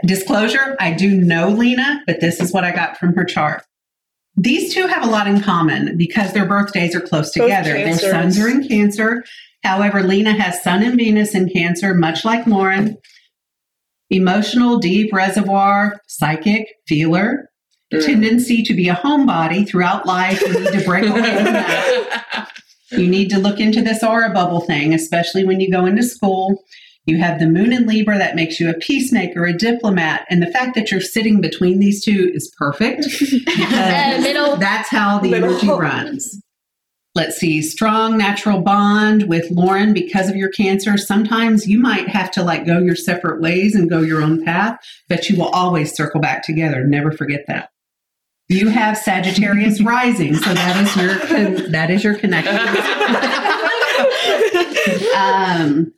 Disclosure, 0.06 0.76
I 0.80 0.91
do 0.91 1.10
know 1.10 1.49
Lena, 1.49 2.01
but 2.06 2.20
this 2.20 2.39
is 2.39 2.51
what 2.51 2.64
I 2.64 2.72
got 2.72 2.97
from 2.97 3.14
her 3.16 3.24
chart. 3.24 3.64
These 4.36 4.74
two 4.74 4.88
have 4.88 5.04
a 5.04 5.10
lot 5.10 5.28
in 5.28 5.41
common 5.41 5.95
because 5.95 6.34
their 6.34 6.45
birthdays 6.45 6.95
are 6.95 7.01
close 7.01 7.34
Both 7.34 7.45
together. 7.45 7.74
Their 7.74 7.97
suns 7.97 8.39
are 8.39 8.49
in 8.49 8.68
Cancer. 8.68 9.24
However, 9.64 10.04
Lena 10.04 10.34
has 10.34 10.62
Sun 10.62 10.84
and 10.84 10.97
Venus 10.97 11.36
in 11.36 11.49
Cancer, 11.49 11.93
much 11.93 12.26
like 12.26 12.45
Lauren. 12.47 12.97
Emotional, 14.10 14.78
deep 14.80 15.14
reservoir, 15.14 16.01
psychic, 16.08 16.68
feeler, 16.88 17.49
mm. 17.93 18.06
tendency 18.06 18.62
to 18.64 18.74
be 18.74 18.89
a 18.89 18.95
homebody 18.95 19.68
throughout 19.68 20.06
life. 20.06 20.41
You 20.41 20.60
need 20.60 20.74
to 20.74 20.86
break 20.86 21.10
away 21.10 21.36
from 21.36 21.54
that. 21.54 22.49
You 22.91 23.08
need 23.08 23.32
to 23.32 23.39
look 23.39 23.60
into 23.60 23.82
this 23.82 24.04
aura 24.04 24.30
bubble 24.32 24.62
thing, 24.62 24.93
especially 24.93 25.43
when 25.43 25.60
you 25.60 25.72
go 25.72 25.88
into 25.88 26.04
school. 26.04 26.64
You 27.06 27.18
have 27.18 27.39
the 27.39 27.47
moon 27.47 27.74
in 27.74 27.86
Libra 27.86 28.18
that 28.18 28.36
makes 28.36 28.60
you 28.60 28.70
a 28.70 28.74
peacemaker, 28.74 29.45
a 29.45 29.58
diplomat, 29.58 30.26
and 30.30 30.41
the 30.41 30.51
fact 30.51 30.74
that 30.76 30.89
you're 30.89 31.01
sitting 31.01 31.41
between 31.41 31.80
these 31.80 32.04
two 32.04 32.32
is 32.34 32.54
perfect. 32.58 33.04
because 33.45 34.24
middle. 34.24 34.56
That's 34.56 34.89
how 34.89 35.20
the 35.20 35.32
Middle. 35.32 35.49
energy 35.49 35.68
runs. 35.68 36.41
Let's 37.16 37.38
see, 37.38 37.62
strong 37.62 38.18
natural 38.18 38.62
bond 38.62 39.30
with 39.30 39.51
Lauren 39.51 39.93
because 39.93 40.30
of 40.30 40.36
your 40.36 40.49
cancer. 40.49 40.97
Sometimes 40.97 41.68
you 41.68 41.78
might 41.78 42.08
have 42.08 42.32
to 42.32 42.43
like 42.43 42.66
go 42.66 42.80
your 42.80 42.95
separate 42.95 43.39
ways 43.39 43.76
and 43.76 43.88
go 43.88 43.99
your 43.99 44.22
own 44.22 44.43
path, 44.43 44.80
but 45.10 45.30
you 45.30 45.38
will 45.38 45.49
always 45.49 45.93
circle 45.93 46.20
back 46.20 46.43
together. 46.43 46.84
Never 46.84 47.12
forget 47.12 47.41
that. 47.47 47.70
You 48.49 48.70
have 48.70 48.97
Sagittarius 48.97 49.80
rising, 49.82 50.36
so 50.36 50.54
that 50.54 50.82
is 50.82 50.95
your 50.95 51.20
con- 51.20 51.72
that 51.72 51.91
is 51.91 52.04
your 52.04 52.16
connection. 52.16 52.56
um, 55.16 55.93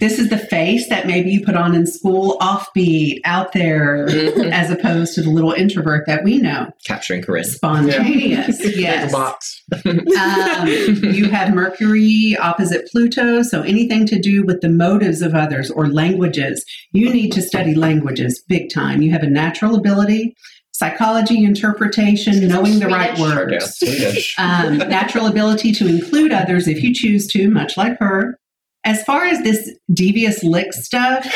this 0.00 0.18
is 0.18 0.28
the 0.30 0.38
face 0.38 0.88
that 0.88 1.06
maybe 1.06 1.30
you 1.30 1.44
put 1.44 1.54
on 1.56 1.74
in 1.74 1.86
school, 1.86 2.36
offbeat, 2.40 3.20
out 3.24 3.52
there, 3.52 4.06
Mhm. 4.08 4.50
as 4.52 4.70
opposed 4.70 5.14
to 5.14 5.22
the 5.22 5.30
little 5.30 5.52
introvert 5.52 6.06
that 6.06 6.22
we 6.24 6.38
know, 6.38 6.68
Capturing 6.84 7.22
charisma. 7.22 7.54
spontaneous. 7.54 8.60
Like 8.64 8.76
Yes. 8.76 9.12
box. 9.12 9.62
Um, 9.84 10.68
you 11.14 11.28
have 11.30 11.54
Mercury 11.54 12.36
opposite 12.40 12.88
Pluto, 12.90 13.42
so 13.42 13.62
anything 13.62 14.06
to 14.06 14.18
do 14.18 14.44
with 14.44 14.60
the 14.60 14.68
motives 14.68 15.22
of 15.22 15.34
others 15.34 15.70
or 15.70 15.88
languages. 15.88 16.64
You 16.92 17.12
need 17.12 17.32
to 17.32 17.42
study 17.42 17.74
languages 17.74 18.42
big 18.48 18.70
time. 18.72 19.02
You 19.02 19.10
have 19.12 19.22
a 19.22 19.28
natural 19.30 19.74
ability, 19.76 20.34
psychology, 20.72 21.44
interpretation, 21.44 22.46
knowing 22.46 22.78
the 22.78 22.86
right 22.86 23.16
Swedish. 23.16 23.76
Sure 23.78 23.88
do. 23.96 24.04
words. 24.04 24.34
Um, 24.38 24.78
natural 24.78 25.26
ability 25.26 25.72
to 25.72 25.86
include 25.88 26.32
others 26.32 26.68
if 26.68 26.82
you 26.82 26.94
choose 26.94 27.26
to, 27.28 27.50
much 27.50 27.76
like 27.76 27.98
her. 27.98 28.38
As 28.84 29.02
far 29.04 29.24
as 29.24 29.42
this 29.42 29.70
devious 29.92 30.42
lick 30.42 30.72
stuff, 30.72 31.26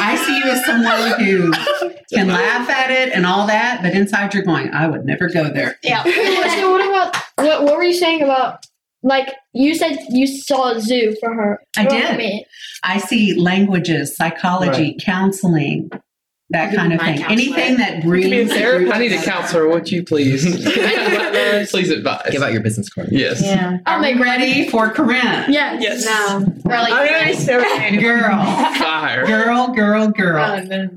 I 0.00 0.16
see 0.16 0.38
you 0.38 0.44
as 0.44 0.64
someone 0.64 1.20
who 1.20 1.52
can 2.12 2.28
laugh 2.28 2.70
at 2.70 2.90
it 2.90 3.12
and 3.12 3.26
all 3.26 3.46
that, 3.46 3.82
but 3.82 3.92
inside 3.92 4.32
you're 4.34 4.44
going, 4.44 4.72
I 4.72 4.86
would 4.86 5.04
never 5.04 5.28
go 5.28 5.50
there. 5.52 5.78
Yeah. 5.82 6.02
so 6.04 6.70
what 6.70 6.86
about 6.86 7.16
what? 7.36 7.64
What 7.64 7.76
were 7.76 7.82
you 7.82 7.94
saying 7.94 8.22
about? 8.22 8.64
Like 9.02 9.34
you 9.52 9.74
said, 9.74 9.98
you 10.10 10.26
saw 10.28 10.72
a 10.72 10.80
zoo 10.80 11.16
for 11.20 11.34
her. 11.34 11.60
I 11.76 11.86
did. 11.86 12.44
I 12.84 12.98
see 12.98 13.34
languages, 13.34 14.14
psychology, 14.16 14.96
counseling, 15.00 15.90
that 16.52 16.70
You 16.72 16.78
kind 16.78 16.92
of 16.92 17.00
thing. 17.00 17.18
counselor. 17.18 17.32
Anything 17.32 17.76
that 17.78 18.02
brings. 18.02 18.30
be 18.30 18.40
a 18.42 18.46
therapist. 18.48 18.92
I 18.94 18.98
need 18.98 19.12
a 19.12 19.22
counselor, 19.22 19.68
would 19.68 19.90
you 19.90 20.04
please? 20.04 20.44
please 21.70 21.90
advise. 21.90 22.22
Give 22.30 22.42
out 22.42 22.52
your 22.52 22.62
business 22.62 22.88
card. 22.88 23.08
Yes. 23.10 23.42
Yeah. 23.42 23.78
I'll 23.86 23.96
Are 23.96 24.00
we 24.02 24.14
make 24.14 24.22
ready 24.22 24.68
for 24.68 24.92
Corine? 24.92 25.48
Yes. 25.48 25.82
Yes. 25.82 26.04
No. 26.04 26.38
Really? 26.64 26.92
I'm 26.92 27.90
gonna. 27.90 28.00
Girl, 28.00 28.44
Fire. 28.78 29.26
girl, 29.26 29.68
girl, 29.68 30.08
girl. 30.08 30.44
Oh, 30.44 30.62
no. 30.64 30.88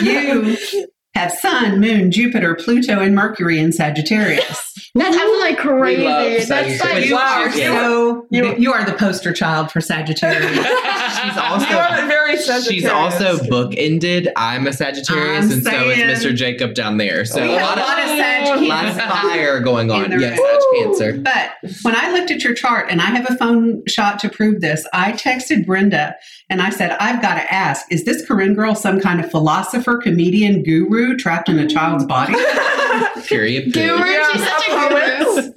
You 0.00 0.56
have 1.18 1.32
Sun, 1.32 1.80
Moon, 1.80 2.10
Jupiter, 2.10 2.54
Pluto, 2.54 3.00
and 3.00 3.14
Mercury 3.14 3.58
in 3.58 3.72
Sagittarius. 3.72 4.64
That's 4.94 5.16
like 5.42 5.58
crazy. 5.58 6.02
love 6.02 6.48
That's 6.48 6.80
like 6.82 7.04
You 7.06 7.16
are 7.16 7.52
so. 7.52 8.26
You- 8.30 8.56
You 8.56 8.72
are 8.72 8.84
the 8.84 8.94
poster 8.94 9.32
child 9.32 9.70
for 9.70 9.80
Sagittarius. 9.80 10.50
She's 10.56 11.36
You 11.36 11.42
also 11.42 11.74
are 11.76 12.06
very 12.06 12.36
Sagittarius. 12.36 12.66
she's 12.66 12.86
also 12.86 13.44
book 13.48 13.74
ended. 13.76 14.28
I'm 14.36 14.66
a 14.66 14.72
Sagittarius, 14.72 15.46
I'm 15.46 15.52
and 15.52 15.64
so 15.64 15.90
is 15.90 16.24
Mr. 16.24 16.34
Jacob 16.34 16.74
down 16.74 16.96
there. 16.96 17.24
So 17.24 17.42
We 17.42 17.54
a 17.54 17.58
have 17.58 17.76
lot 17.76 17.78
a 17.78 17.80
lot 17.80 17.98
of 17.98 18.04
of 18.10 18.16
Sag 18.18 18.68
lot 18.68 18.86
of 18.86 18.96
fire 19.20 19.60
going 19.60 19.90
on. 19.90 20.10
Yes, 20.20 20.38
Sag 20.38 20.60
Cancer. 20.82 21.18
But 21.18 21.52
when 21.82 21.94
I 21.96 22.10
looked 22.12 22.30
at 22.30 22.42
your 22.42 22.54
chart, 22.54 22.86
and 22.90 23.00
I 23.00 23.06
have 23.06 23.28
a 23.30 23.36
phone 23.36 23.82
shot 23.86 24.18
to 24.20 24.28
prove 24.28 24.60
this, 24.60 24.86
I 24.92 25.12
texted 25.12 25.66
Brenda 25.66 26.14
and 26.50 26.62
I 26.62 26.70
said, 26.70 26.92
I've 27.00 27.20
got 27.22 27.34
to 27.34 27.52
ask, 27.52 27.84
is 27.90 28.04
this 28.04 28.26
Corine 28.26 28.54
girl 28.54 28.74
some 28.74 29.00
kind 29.00 29.20
of 29.20 29.30
philosopher, 29.30 29.98
comedian, 29.98 30.62
guru 30.62 31.16
trapped 31.16 31.48
in 31.48 31.58
a 31.58 31.66
child's 31.68 32.04
body? 32.06 32.34
Period. 33.26 33.72
guru. 33.72 33.98
Yeah, 34.04 34.32
She's 34.32 34.48
such 34.48 34.68
a 34.68 34.88
guru. 34.88 35.52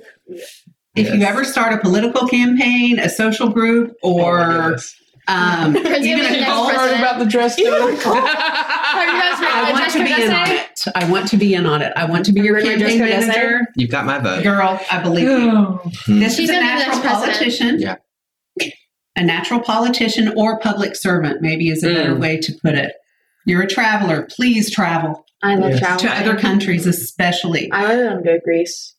If 0.96 1.14
you 1.16 1.22
ever 1.24 1.44
start 1.46 1.74
a 1.74 1.78
political 1.78 2.28
campaign, 2.28 3.00
a 3.00 3.10
social 3.10 3.50
group, 3.50 3.96
Oh 4.04 4.20
or 4.22 4.46
goodness. 4.46 4.96
um, 5.30 5.78
even 5.78 5.86
of 5.86 6.04
the 6.04 6.10
a 6.10 6.32
next 6.32 6.46
cult, 6.46 6.74
Heard 6.74 7.00
about 7.00 7.20
the 7.20 7.26
dress 7.26 7.56
code. 7.56 7.94
a 7.94 7.98
cult. 8.02 8.18
Have 8.28 9.08
you 9.08 9.22
guys 9.22 9.40
read 9.42 9.52
I 9.64 9.72
want 9.72 9.90
to 9.94 10.04
be 10.04 10.24
in 10.24 10.32
on 10.34 10.52
it. 10.52 10.82
I 10.96 11.10
want 11.10 11.28
to 11.30 11.38
be 11.38 11.54
in 11.54 11.66
on 11.66 11.82
it. 11.82 11.94
I 11.96 12.04
want 12.06 12.26
to 12.26 12.34
be 12.34 12.42
your 12.42 12.58
Have 12.58 12.66
you 12.66 12.72
campaign 12.78 12.98
dress 13.00 13.12
code 13.26 13.30
essay? 13.30 13.40
manager. 13.40 13.68
You've 13.78 13.90
got 13.90 14.06
my 14.06 14.20
vote. 14.20 14.44
Girl, 14.44 14.80
I 14.92 15.02
believe 15.02 15.30
you. 15.30 15.80
This 16.20 16.36
She's 16.36 16.50
is 16.50 16.56
a 16.58 16.60
gonna 16.60 16.66
be 16.66 16.68
the 16.68 16.76
natural 16.76 16.88
next 16.88 17.00
president. 17.00 17.10
politician. 17.38 17.80
Yeah. 17.80 17.96
A 19.18 19.24
natural 19.24 19.60
politician 19.60 20.34
or 20.38 20.60
public 20.60 20.96
servant, 20.96 21.42
maybe 21.42 21.70
is 21.70 21.84
a 21.84 21.94
better 21.94 22.16
Mm. 22.16 22.20
way 22.20 22.38
to 22.38 22.54
put 22.64 22.76
it. 22.76 22.94
You're 23.46 23.62
a 23.64 23.68
traveler. 23.68 24.28
Please 24.30 24.70
travel 24.72 25.26
I 25.44 25.56
love 25.56 25.72
Yes. 25.72 25.80
traveling. 25.80 26.08
to 26.08 26.16
other 26.22 26.36
countries, 26.40 26.86
especially. 26.86 27.70
I 27.72 27.84
really 27.92 28.04
want 28.08 28.24
to 28.24 28.30
go 28.30 28.34
to 28.36 28.42
Greece. 28.44 28.94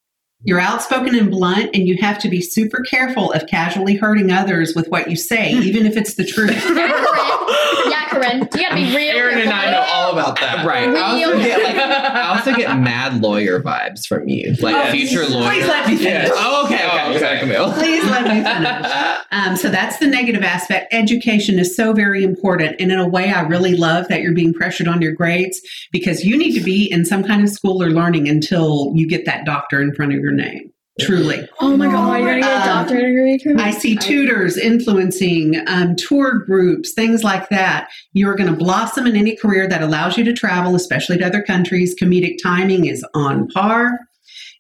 You're 0.45 0.59
outspoken 0.61 1.15
and 1.17 1.31
blunt, 1.31 1.71
and 1.73 1.87
you 1.87 1.97
have 2.01 2.19
to 2.19 2.29
be 2.29 2.41
super 2.41 2.81
careful 2.83 3.31
of 3.33 3.47
casually 3.47 3.95
hurting 3.95 4.33
others 4.33 4.75
with 4.75 4.89
what 4.89 5.09
you 5.09 5.15
say, 5.15 5.53
even 5.53 5.87
if 5.87 5.97
it's 5.97 6.15
the 6.15 6.25
truth. 6.25 6.51
Yeah, 7.89 8.02
Corine. 8.23 8.49
You 8.55 8.63
gotta 8.63 8.75
be 8.77 8.95
real. 8.97 9.17
Aaron 9.17 9.39
and 9.41 9.51
I 9.51 9.71
know 9.71 9.85
all 9.93 10.13
about 10.13 10.39
that. 10.41 10.65
Right. 10.67 10.89
I 10.89 11.23
also, 11.25 11.39
get, 11.39 11.63
like, 11.63 11.77
I 11.77 12.37
also 12.37 12.55
get 12.55 12.79
mad 12.79 13.21
lawyer 13.21 13.61
vibes 13.61 14.07
from 14.07 14.29
you. 14.29 14.55
Like 14.61 14.75
Yes. 14.75 14.93
future 14.95 15.27
lawyer. 15.27 15.51
Please 15.51 15.67
let 15.67 15.87
me 15.89 15.97
finish. 15.97 16.29
Yes. 16.29 16.33
Oh, 16.35 16.65
okay, 16.67 16.75
okay. 16.87 17.03
Oh, 17.05 17.15
okay. 17.17 17.39
Camille. 17.41 17.73
Please 17.73 18.05
let 18.05 18.25
me 18.25 18.43
finish. 18.43 18.93
Um, 19.33 19.57
so 19.57 19.71
that's 19.71 19.97
the 19.97 20.07
negative 20.07 20.43
aspect. 20.43 20.93
Education 20.93 21.59
is 21.59 21.75
so 21.75 21.95
very 21.95 22.23
important. 22.23 22.77
And 22.79 22.93
in 22.93 22.99
a 22.99 23.09
way, 23.09 23.31
I 23.31 23.41
really 23.41 23.75
love 23.75 24.07
that 24.09 24.21
you're 24.21 24.35
being 24.35 24.53
pressured 24.53 24.87
on 24.89 25.01
your 25.01 25.13
grades 25.13 25.59
because 25.91 26.23
you 26.23 26.37
need 26.37 26.53
to 26.53 26.61
be 26.63 26.85
in 26.93 27.07
some 27.07 27.25
kind 27.25 27.43
of 27.43 27.49
school 27.49 27.83
or 27.83 27.89
learning 27.89 28.29
until 28.29 28.93
you 28.95 29.09
get 29.09 29.25
that 29.25 29.47
doctor 29.47 29.81
in 29.81 29.95
front 29.95 30.13
of 30.13 30.21
your 30.21 30.33
name. 30.33 30.71
Truly. 31.01 31.49
Oh 31.61 31.75
my 31.77 31.87
god, 31.87 32.19
you're 32.19 32.29
gonna 32.29 32.41
get 32.41 32.51
a 32.51 32.61
Um, 32.61 32.67
doctorate 32.67 33.05
degree. 33.07 33.39
Kirby? 33.39 33.63
I 33.63 33.71
see 33.71 33.97
tutors 33.97 34.59
influencing 34.59 35.57
um, 35.67 35.97
tour 35.97 36.41
groups, 36.41 36.93
things 36.93 37.25
like 37.25 37.49
that. 37.49 37.89
You're 38.13 38.35
going 38.35 38.51
to 38.51 38.57
blossom 38.57 39.07
in 39.07 39.17
any 39.17 39.35
career 39.35 39.67
that 39.69 39.83
allows 39.83 40.19
you 40.19 40.25
to 40.25 40.35
travel, 40.35 40.75
especially 40.77 41.17
to 41.19 41.27
other 41.27 41.43
countries. 41.43 41.95
Comedic 41.99 42.37
timing 42.43 42.85
is 42.87 43.05
on 43.15 43.49
par. 43.49 43.99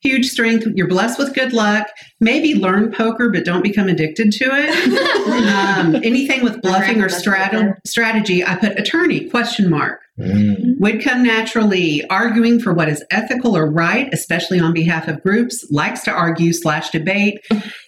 Huge 0.02 0.26
strength. 0.26 0.66
You're 0.74 0.88
blessed 0.88 1.18
with 1.18 1.32
good 1.32 1.52
luck. 1.52 1.86
Maybe 2.20 2.54
learn 2.54 2.90
poker, 2.92 3.30
but 3.30 3.44
don't 3.44 3.62
become 3.62 3.88
addicted 3.88 4.32
to 4.32 4.44
it. 4.46 5.48
um, 5.48 5.94
anything 6.04 6.42
with 6.42 6.60
bluffing 6.60 7.00
or 7.00 7.08
strat- 7.08 7.76
strategy, 7.86 8.44
I 8.44 8.56
put 8.56 8.78
attorney 8.78 9.28
question 9.30 9.70
mark. 9.70 10.00
Mm. 10.18 10.78
Would 10.80 11.02
come 11.02 11.22
naturally. 11.22 12.04
Arguing 12.08 12.60
for 12.60 12.74
what 12.74 12.88
is 12.88 13.04
ethical 13.10 13.56
or 13.56 13.70
right, 13.70 14.12
especially 14.12 14.58
on 14.58 14.72
behalf 14.72 15.08
of 15.08 15.22
groups, 15.22 15.64
likes 15.70 16.02
to 16.02 16.10
argue 16.10 16.52
slash 16.52 16.90
debate, 16.90 17.40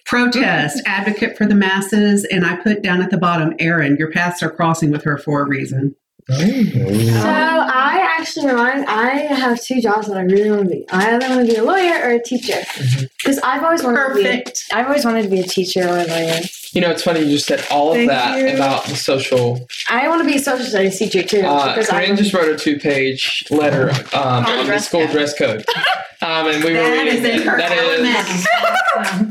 protest, 0.05 0.81
advocate 0.87 1.37
for 1.37 1.45
the 1.45 1.55
masses, 1.55 2.25
and 2.25 2.45
I 2.45 2.55
put 2.55 2.81
down 2.81 3.01
at 3.01 3.11
the 3.11 3.17
bottom, 3.17 3.53
Aaron, 3.59 3.97
your 3.97 4.11
paths 4.11 4.41
are 4.41 4.49
crossing 4.49 4.89
with 4.89 5.03
her 5.03 5.17
for 5.17 5.41
a 5.41 5.47
reason. 5.47 5.95
So 6.27 6.35
I 6.37 7.94
actually 8.19 8.47
remind 8.47 8.85
I 8.85 9.09
have 9.09 9.61
two 9.61 9.81
jobs 9.81 10.07
that 10.07 10.17
I 10.17 10.21
really 10.21 10.49
want 10.51 10.63
to 10.63 10.69
be. 10.69 10.85
I 10.91 11.15
either 11.15 11.27
want 11.29 11.47
to 11.47 11.53
be 11.53 11.57
a 11.59 11.63
lawyer 11.63 11.95
or 12.03 12.11
a 12.11 12.21
teacher 12.23 12.59
because 13.17 13.39
I've 13.39 13.63
always 13.63 13.83
wanted 13.83 13.97
Perfect. 13.97 14.55
to 14.69 14.75
be. 14.75 14.79
I've 14.79 14.87
always 14.87 15.05
wanted 15.05 15.23
to 15.23 15.29
be 15.29 15.39
a 15.39 15.43
teacher 15.43 15.81
or 15.87 15.97
a 15.99 16.05
lawyer. 16.05 16.39
You 16.71 16.81
know, 16.81 16.91
it's 16.91 17.03
funny 17.03 17.21
you 17.21 17.31
just 17.31 17.45
said 17.47 17.65
all 17.71 17.91
of 17.91 17.95
Thank 17.97 18.09
that 18.09 18.37
you. 18.37 18.49
about 18.55 18.85
the 18.85 18.95
social. 18.95 19.65
I 19.89 20.07
want 20.07 20.21
to 20.21 20.27
be 20.27 20.35
a 20.35 20.39
social 20.39 20.65
studies 20.65 20.97
teacher 20.99 21.23
too 21.23 21.41
Uh, 21.41 21.73
because 21.73 21.89
I 21.89 22.05
Corine 22.05 22.17
just 22.17 22.33
wrote 22.33 22.49
a 22.53 22.57
two-page 22.57 23.45
letter 23.49 23.91
um, 24.13 24.45
on 24.45 24.67
the 24.67 24.79
school 24.79 25.01
code. 25.03 25.11
dress 25.11 25.37
code, 25.37 25.65
um, 26.25 26.47
and 26.47 26.63
we 26.63 26.71
were 26.73 26.77
That 26.79 27.03
reading 27.03 27.23
is 27.23 27.41
in 27.41 27.47
her 27.47 27.57
that 27.57 27.71
is 27.71 28.47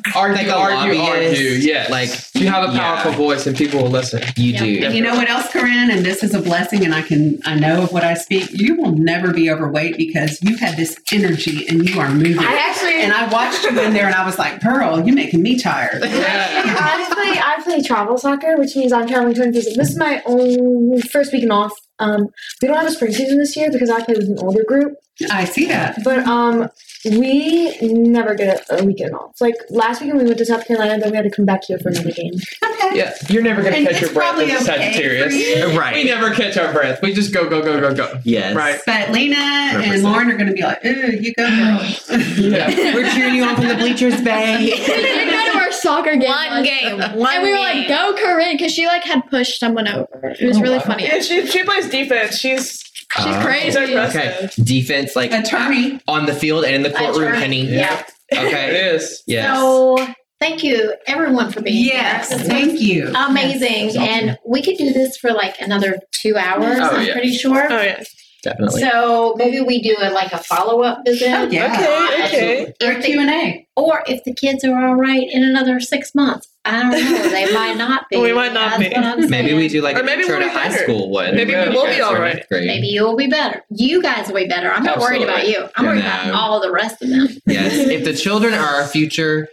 argue, 0.15 0.37
Like 0.37 0.47
a 0.47 0.55
argue, 0.55 0.95
lobbyist, 0.99 1.31
argue. 1.41 1.51
Yes, 1.59 1.91
like, 1.91 2.11
you 2.35 2.49
have 2.49 2.69
a 2.69 2.73
yeah. 2.73 3.03
powerful 3.03 3.13
voice 3.25 3.47
and 3.47 3.57
people 3.57 3.83
will 3.83 3.91
listen. 3.91 4.23
You 4.37 4.53
Yeah. 4.53 4.59
do. 4.61 4.85
And 4.87 4.95
you 4.95 5.03
know 5.03 5.15
what 5.15 5.29
else, 5.29 5.47
Corine? 5.49 5.91
And 5.91 6.05
this 6.05 6.23
is 6.23 6.35
a 6.35 6.41
blessing, 6.41 6.85
and 6.85 6.95
I 6.95 7.03
can 7.03 7.41
I 7.45 7.55
know 7.55 7.83
of 7.85 7.93
what 7.93 8.05
I 8.05 8.15
speak. 8.15 8.51
You 8.53 8.77
will 8.77 8.93
never 8.93 9.33
be 9.33 9.51
overweight 9.51 9.97
because 9.97 10.41
you 10.43 10.57
have 10.59 10.77
this 10.77 10.97
energy 11.13 11.67
and 11.69 11.89
you 11.89 11.99
are 12.01 12.11
moving. 12.11 12.39
I 12.41 12.55
actually 12.69 13.01
and 13.03 13.13
I 13.13 13.29
watched 13.29 13.65
you 13.65 13.71
in 13.81 13.93
there, 13.93 14.07
and 14.07 14.15
I 14.15 14.25
was 14.25 14.39
like, 14.39 14.61
Pearl, 14.61 15.05
you're 15.05 15.15
making 15.15 15.43
me 15.43 15.59
tired." 15.59 16.03
Yeah. 16.05 16.63
I 16.79 17.05
play 17.15 17.41
I 17.43 17.63
play 17.63 17.83
travel 17.83 18.19
soccer, 18.19 18.57
which 18.59 18.77
means 18.77 18.93
I'm 18.93 19.07
traveling 19.09 19.35
to 19.35 19.43
and 19.43 19.53
visit. 19.55 19.77
This 19.77 19.91
is 19.91 19.97
my 19.99 20.23
own 20.27 21.01
first 21.03 21.33
weekend 21.33 21.53
off. 21.53 21.73
Um, 21.99 22.29
we 22.61 22.69
don't 22.69 22.77
have 22.77 22.87
a 22.87 22.91
spring 22.91 23.13
season 23.13 23.39
this 23.39 23.57
year 23.57 23.71
because 23.71 23.91
I 23.91 24.03
play 24.05 24.15
with 24.17 24.29
an 24.29 24.39
older 24.39 24.65
group, 24.67 24.95
I 25.31 25.45
see 25.45 25.67
that. 25.67 26.03
but 26.05 26.27
um, 26.27 26.69
we 27.05 27.77
never 27.83 28.35
get 28.35 28.69
a, 28.71 28.81
a 28.81 28.85
weekend 28.85 29.15
off. 29.15 29.41
Like 29.41 29.57
last 29.71 30.01
weekend, 30.01 30.19
we 30.21 30.25
went 30.27 30.39
to 30.39 30.47
South 30.47 30.67
Carolina, 30.67 30.99
then 30.99 31.11
we 31.11 31.17
had 31.17 31.23
to 31.25 31.31
come 31.31 31.45
back 31.45 31.65
here 31.65 31.79
for 31.79 31.89
another 31.91 32.11
game. 32.13 32.35
Okay. 32.65 32.97
Yeah, 32.99 33.15
you're 33.29 33.43
never 33.43 33.63
gonna 33.63 33.77
And 33.77 33.89
catch 33.89 34.01
your 34.01 34.13
breath 34.13 34.35
probably 34.35 34.53
as 34.53 34.63
a 34.63 34.65
Sagittarius. 34.65 35.27
for 35.33 35.39
you. 35.39 35.65
Uh, 35.75 35.79
right. 35.79 35.95
We 35.97 36.05
never 36.05 36.31
catch 36.35 36.57
our 36.57 36.73
breath. 36.73 37.03
We 37.03 37.13
just 37.13 37.33
go, 37.33 37.49
go, 37.49 37.63
go, 37.63 37.81
go, 37.81 37.95
go. 37.95 38.21
Yes. 38.25 38.55
Right. 38.55 38.81
But 38.87 39.11
Lena 39.11 39.37
and 39.37 39.83
100%. 39.85 40.03
Lauren 40.03 40.31
are 40.31 40.37
going 40.37 40.49
to 40.49 40.53
be 40.55 40.63
like, 40.63 40.85
"Ooh, 40.85 41.13
you 41.21 41.35
go, 41.35 41.49
girl." 41.49 41.79
Oh. 41.81 42.17
Yeah. 42.37 42.95
We're 42.95 43.11
cheering 43.11 43.35
you 43.35 43.45
on 43.45 43.57
from 43.57 43.69
the 43.69 43.75
bleachers, 43.77 44.21
bay. 44.23 44.59
we 44.65 44.71
babe. 44.77 44.87
didn't 44.87 45.31
go 45.31 45.53
to 45.53 45.59
our 45.65 45.73
soccer 45.73 46.17
game. 46.17 46.31
One 46.31 46.51
once, 46.53 46.69
game. 46.69 47.01
and 47.01 47.43
we 47.43 47.53
were 47.53 47.59
like, 47.59 47.87
game. 47.87 47.89
"Go, 47.89 48.15
Corine," 48.23 48.53
because 48.53 48.73
she 48.73 48.87
like 48.87 49.03
had 49.05 49.29
pushed 49.31 49.59
someone 49.61 49.89
over. 49.89 50.35
It 50.39 50.47
was 50.47 50.59
Oh, 50.59 50.61
really 50.61 50.79
wow. 50.79 50.85
funny. 50.85 51.05
Yeah, 51.05 51.21
she, 51.21 51.47
she 51.47 51.65
plays 51.65 51.89
defense. 51.89 52.37
She's 52.39 52.84
She's 53.17 53.27
Oh. 53.27 53.41
crazy. 53.45 53.67
she's 53.67 53.77
aggressive. 53.91 54.21
Okay. 54.37 54.49
Defense, 54.63 55.17
like 55.17 55.33
Attorney. 55.33 56.01
on 56.09 56.27
the 56.27 56.35
field 56.35 56.65
and 56.65 56.75
in 56.75 56.83
the 56.83 56.91
courtroom, 56.91 57.29
Attorney. 57.29 57.41
Penny. 57.67 57.77
Yeah. 57.77 58.03
It 58.31 58.39
Okay. 58.39 58.91
is. 58.95 59.23
Yes. 59.27 59.57
So 59.59 59.97
thank 60.41 60.63
you 60.65 60.95
everyone 61.07 61.53
for 61.53 61.61
being 61.63 61.85
Yes, 61.85 62.29
here. 62.31 62.39
This 62.39 62.47
thank 62.49 62.81
you. 62.81 63.05
was 63.07 63.15
Amazing. 63.29 63.97
And 63.99 64.39
we 64.47 64.63
could 64.63 64.77
do 64.77 64.93
this 64.93 65.17
for 65.17 65.33
like 65.33 65.61
another 65.61 65.99
two 66.13 66.37
hours, 66.37 66.79
Oh, 66.81 66.97
I'm 66.97 67.07
yeah. 67.07 67.13
pretty 67.13 67.37
sure. 67.37 67.73
Oh 67.73 67.83
yeah. 67.83 68.03
Definitely. 68.43 68.81
So 68.83 69.35
maybe 69.39 69.61
we 69.63 69.81
do 69.81 69.97
a, 70.03 70.11
like 70.11 70.33
a 70.33 70.39
follow 70.39 70.83
up 70.83 71.01
visit. 71.07 71.29
Oh, 71.33 71.49
yeah. 71.51 71.73
Uh, 71.73 72.25
okay. 72.27 72.67
Okay. 72.67 72.75
Or 72.87 72.93
If 72.93 73.05
Q 73.05 73.21
and 73.21 73.31
A. 73.31 73.67
or 73.77 74.03
if 74.07 74.23
the 74.25 74.35
kids 74.35 74.65
are 74.65 74.87
all 74.87 74.97
right 74.97 75.27
in 75.31 75.43
another 75.45 75.81
six 75.81 76.15
months. 76.15 76.49
I 76.67 76.81
don't 76.81 76.91
know. 76.91 77.29
They 77.31 77.53
might 77.53 77.77
not 77.77 78.09
be. 78.11 78.17
We 78.17 78.33
might 78.33 78.53
not 78.55 78.79
That's 78.79 78.95
be. 78.95 78.95
what 79.01 79.05
I'm 79.05 79.31
maybe 79.31 79.53
we 79.55 79.69
do 79.69 79.83
like 79.83 79.97
Or 79.97 80.01
an 80.01 80.07
maybe 80.07 80.23
intro 80.23 80.39
we'll 80.39 80.49
to 80.49 80.53
be 80.55 80.59
high 80.59 80.69
better. 80.69 80.83
school 80.85 81.11
one. 81.11 81.35
Maybe 81.35 81.53
we 81.55 81.59
will 81.69 81.71
be 81.71 81.77
all 81.77 81.85
right. 81.87 82.01
all 82.03 82.15
or 82.17 82.21
right. 82.21 82.35
ninth 82.37 82.49
grade. 82.49 82.67
Maybe 82.67 82.87
you'll 82.87 83.17
be 83.17 83.27
better. 83.27 83.63
You 83.71 84.01
guys 84.03 84.29
will 84.29 84.37
be 84.37 84.47
better. 84.47 84.71
I'm 84.71 84.83
not 84.83 84.99
worried 84.99 85.23
about 85.23 85.47
you. 85.47 85.69
I'm 85.77 85.85
worried 85.87 86.01
about 86.01 86.31
all 86.33 86.61
the 86.61 86.71
rest 86.73 87.03
of 87.03 87.11
them. 87.11 87.29
Yes. 87.47 87.75
if 87.77 88.05
the 88.05 88.15
children 88.15 88.55
are 88.55 88.65
our 88.77 88.87
future, 88.87 89.49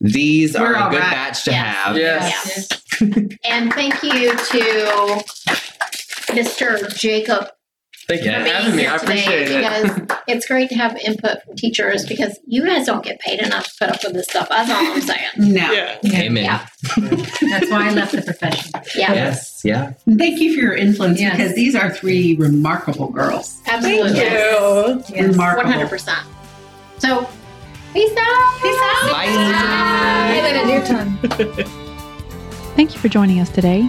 these 0.00 0.54
We're 0.54 0.74
are 0.74 0.88
a 0.88 0.90
good 0.90 1.00
right. 1.00 1.10
batch 1.10 1.44
to 1.44 1.50
Yes. 1.50 1.74
have. 1.76 1.96
Yes. 1.98 2.68
And 3.44 3.72
thank 3.74 4.02
you 4.02 4.30
to 4.32 5.22
Mr. 6.32 6.94
Jacob 6.96 7.48
Thank 8.08 8.22
you 8.24 8.30
for 8.32 8.38
for 8.40 8.44
having 8.48 8.62
being 8.64 8.76
me. 8.76 8.82
here 8.82 8.90
I 8.90 8.96
appreciate 8.96 9.46
today 9.46 9.64
it. 9.66 9.94
because 10.06 10.18
it's 10.28 10.46
great 10.46 10.68
to 10.70 10.74
have 10.76 10.96
input 10.98 11.42
from 11.42 11.56
teachers 11.56 12.06
because 12.06 12.38
you 12.46 12.64
guys 12.64 12.86
don't 12.86 13.04
get 13.04 13.18
paid 13.20 13.40
enough 13.40 13.64
to 13.66 13.72
put 13.80 13.88
up 13.96 14.04
with 14.04 14.12
this 14.14 14.26
stuff. 14.28 14.48
That's 14.48 14.70
all 14.70 14.76
I'm 14.76 15.00
saying. 15.00 15.20
No. 15.38 15.72
Yeah. 15.72 15.98
Amen. 16.14 16.44
Yeah. 16.44 16.66
That's 16.96 17.70
why 17.70 17.88
I 17.88 17.92
left 17.92 18.12
the 18.12 18.22
profession. 18.22 18.70
Yeah, 18.96 19.12
Yes. 19.12 19.62
Yeah. 19.64 19.92
Thank 20.18 20.40
you 20.40 20.54
for 20.54 20.60
your 20.60 20.74
influence 20.74 21.20
Yes. 21.20 21.36
because 21.36 21.54
these 21.54 21.74
are 21.74 21.90
three 21.90 22.36
remarkable 22.36 23.08
girls. 23.08 23.60
absolutely. 23.66 24.12
Thank 24.12 25.08
you. 25.10 25.14
Yes. 25.16 25.26
Remarkable. 25.32 25.72
100%. 25.72 26.24
So, 26.98 27.28
peace 27.92 28.16
out. 28.18 28.58
Peace 28.62 28.80
out. 28.82 29.10
Bye. 29.12 29.26
Hey, 30.32 30.42
Lena, 30.42 30.72
your 30.72 30.86
turn. 30.86 31.66
Thank 32.76 32.94
you 32.94 33.00
for 33.00 33.08
joining 33.08 33.40
us 33.40 33.48
today. 33.50 33.88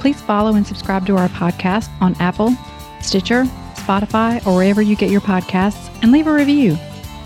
Please 0.00 0.20
follow 0.20 0.54
and 0.54 0.66
subscribe 0.66 1.06
to 1.06 1.16
our 1.16 1.28
podcast 1.28 1.88
on 2.00 2.14
Apple, 2.20 2.50
Stitcher, 3.00 3.44
Spotify, 3.74 4.44
or 4.46 4.56
wherever 4.56 4.82
you 4.82 4.96
get 4.96 5.10
your 5.10 5.20
podcasts, 5.20 5.90
and 6.02 6.12
leave 6.12 6.26
a 6.26 6.32
review. 6.32 6.76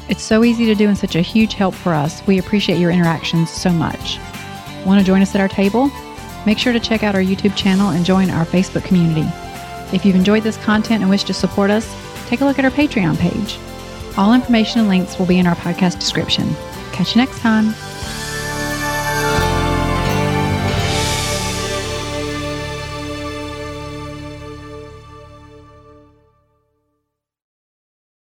It's 0.09 0.23
so 0.23 0.45
easy 0.45 0.67
to 0.67 0.75
do 0.75 0.89
and 0.89 0.99
such 0.99 1.15
a 1.15 1.21
huge 1.21 1.55
help 1.55 1.75
for 1.75 1.95
us. 1.95 2.27
We 2.27 2.39
appreciate 2.39 2.79
your 2.79 2.91
interactions 2.91 3.51
so 3.51 3.71
much. 3.71 4.19
Want 4.85 5.01
to 5.01 5.07
join 5.07 5.23
us 5.23 5.35
at 5.35 5.41
our 5.41 5.49
table? 5.49 5.91
Make 6.47 6.59
sure 6.59 6.73
to 6.73 6.81
check 6.81 7.03
out 7.03 7.15
our 7.15 7.21
YouTube 7.23 7.57
channel 7.57 7.91
and 7.91 8.05
join 8.05 8.31
our 8.31 8.45
Facebook 8.45 8.85
community. 8.85 9.29
If 9.95 10.05
you've 10.05 10.17
enjoyed 10.17 10.43
this 10.43 10.57
content 10.57 11.03
and 11.03 11.11
wish 11.11 11.25
to 11.25 11.35
support 11.35 11.71
us, 11.71 11.89
take 12.29 12.41
a 12.41 12.45
look 12.45 12.59
at 12.59 12.65
our 12.65 12.71
Patreon 12.71 13.19
page. 13.19 13.59
All 14.17 14.35
information 14.35 14.81
and 14.81 14.89
links 14.89 15.19
will 15.19 15.27
be 15.27 15.39
in 15.39 15.47
our 15.47 15.57
podcast 15.57 15.99
description. 15.99 16.55
Catch 16.93 17.15
you 17.15 17.23
next 17.23 17.39
time. 17.41 17.75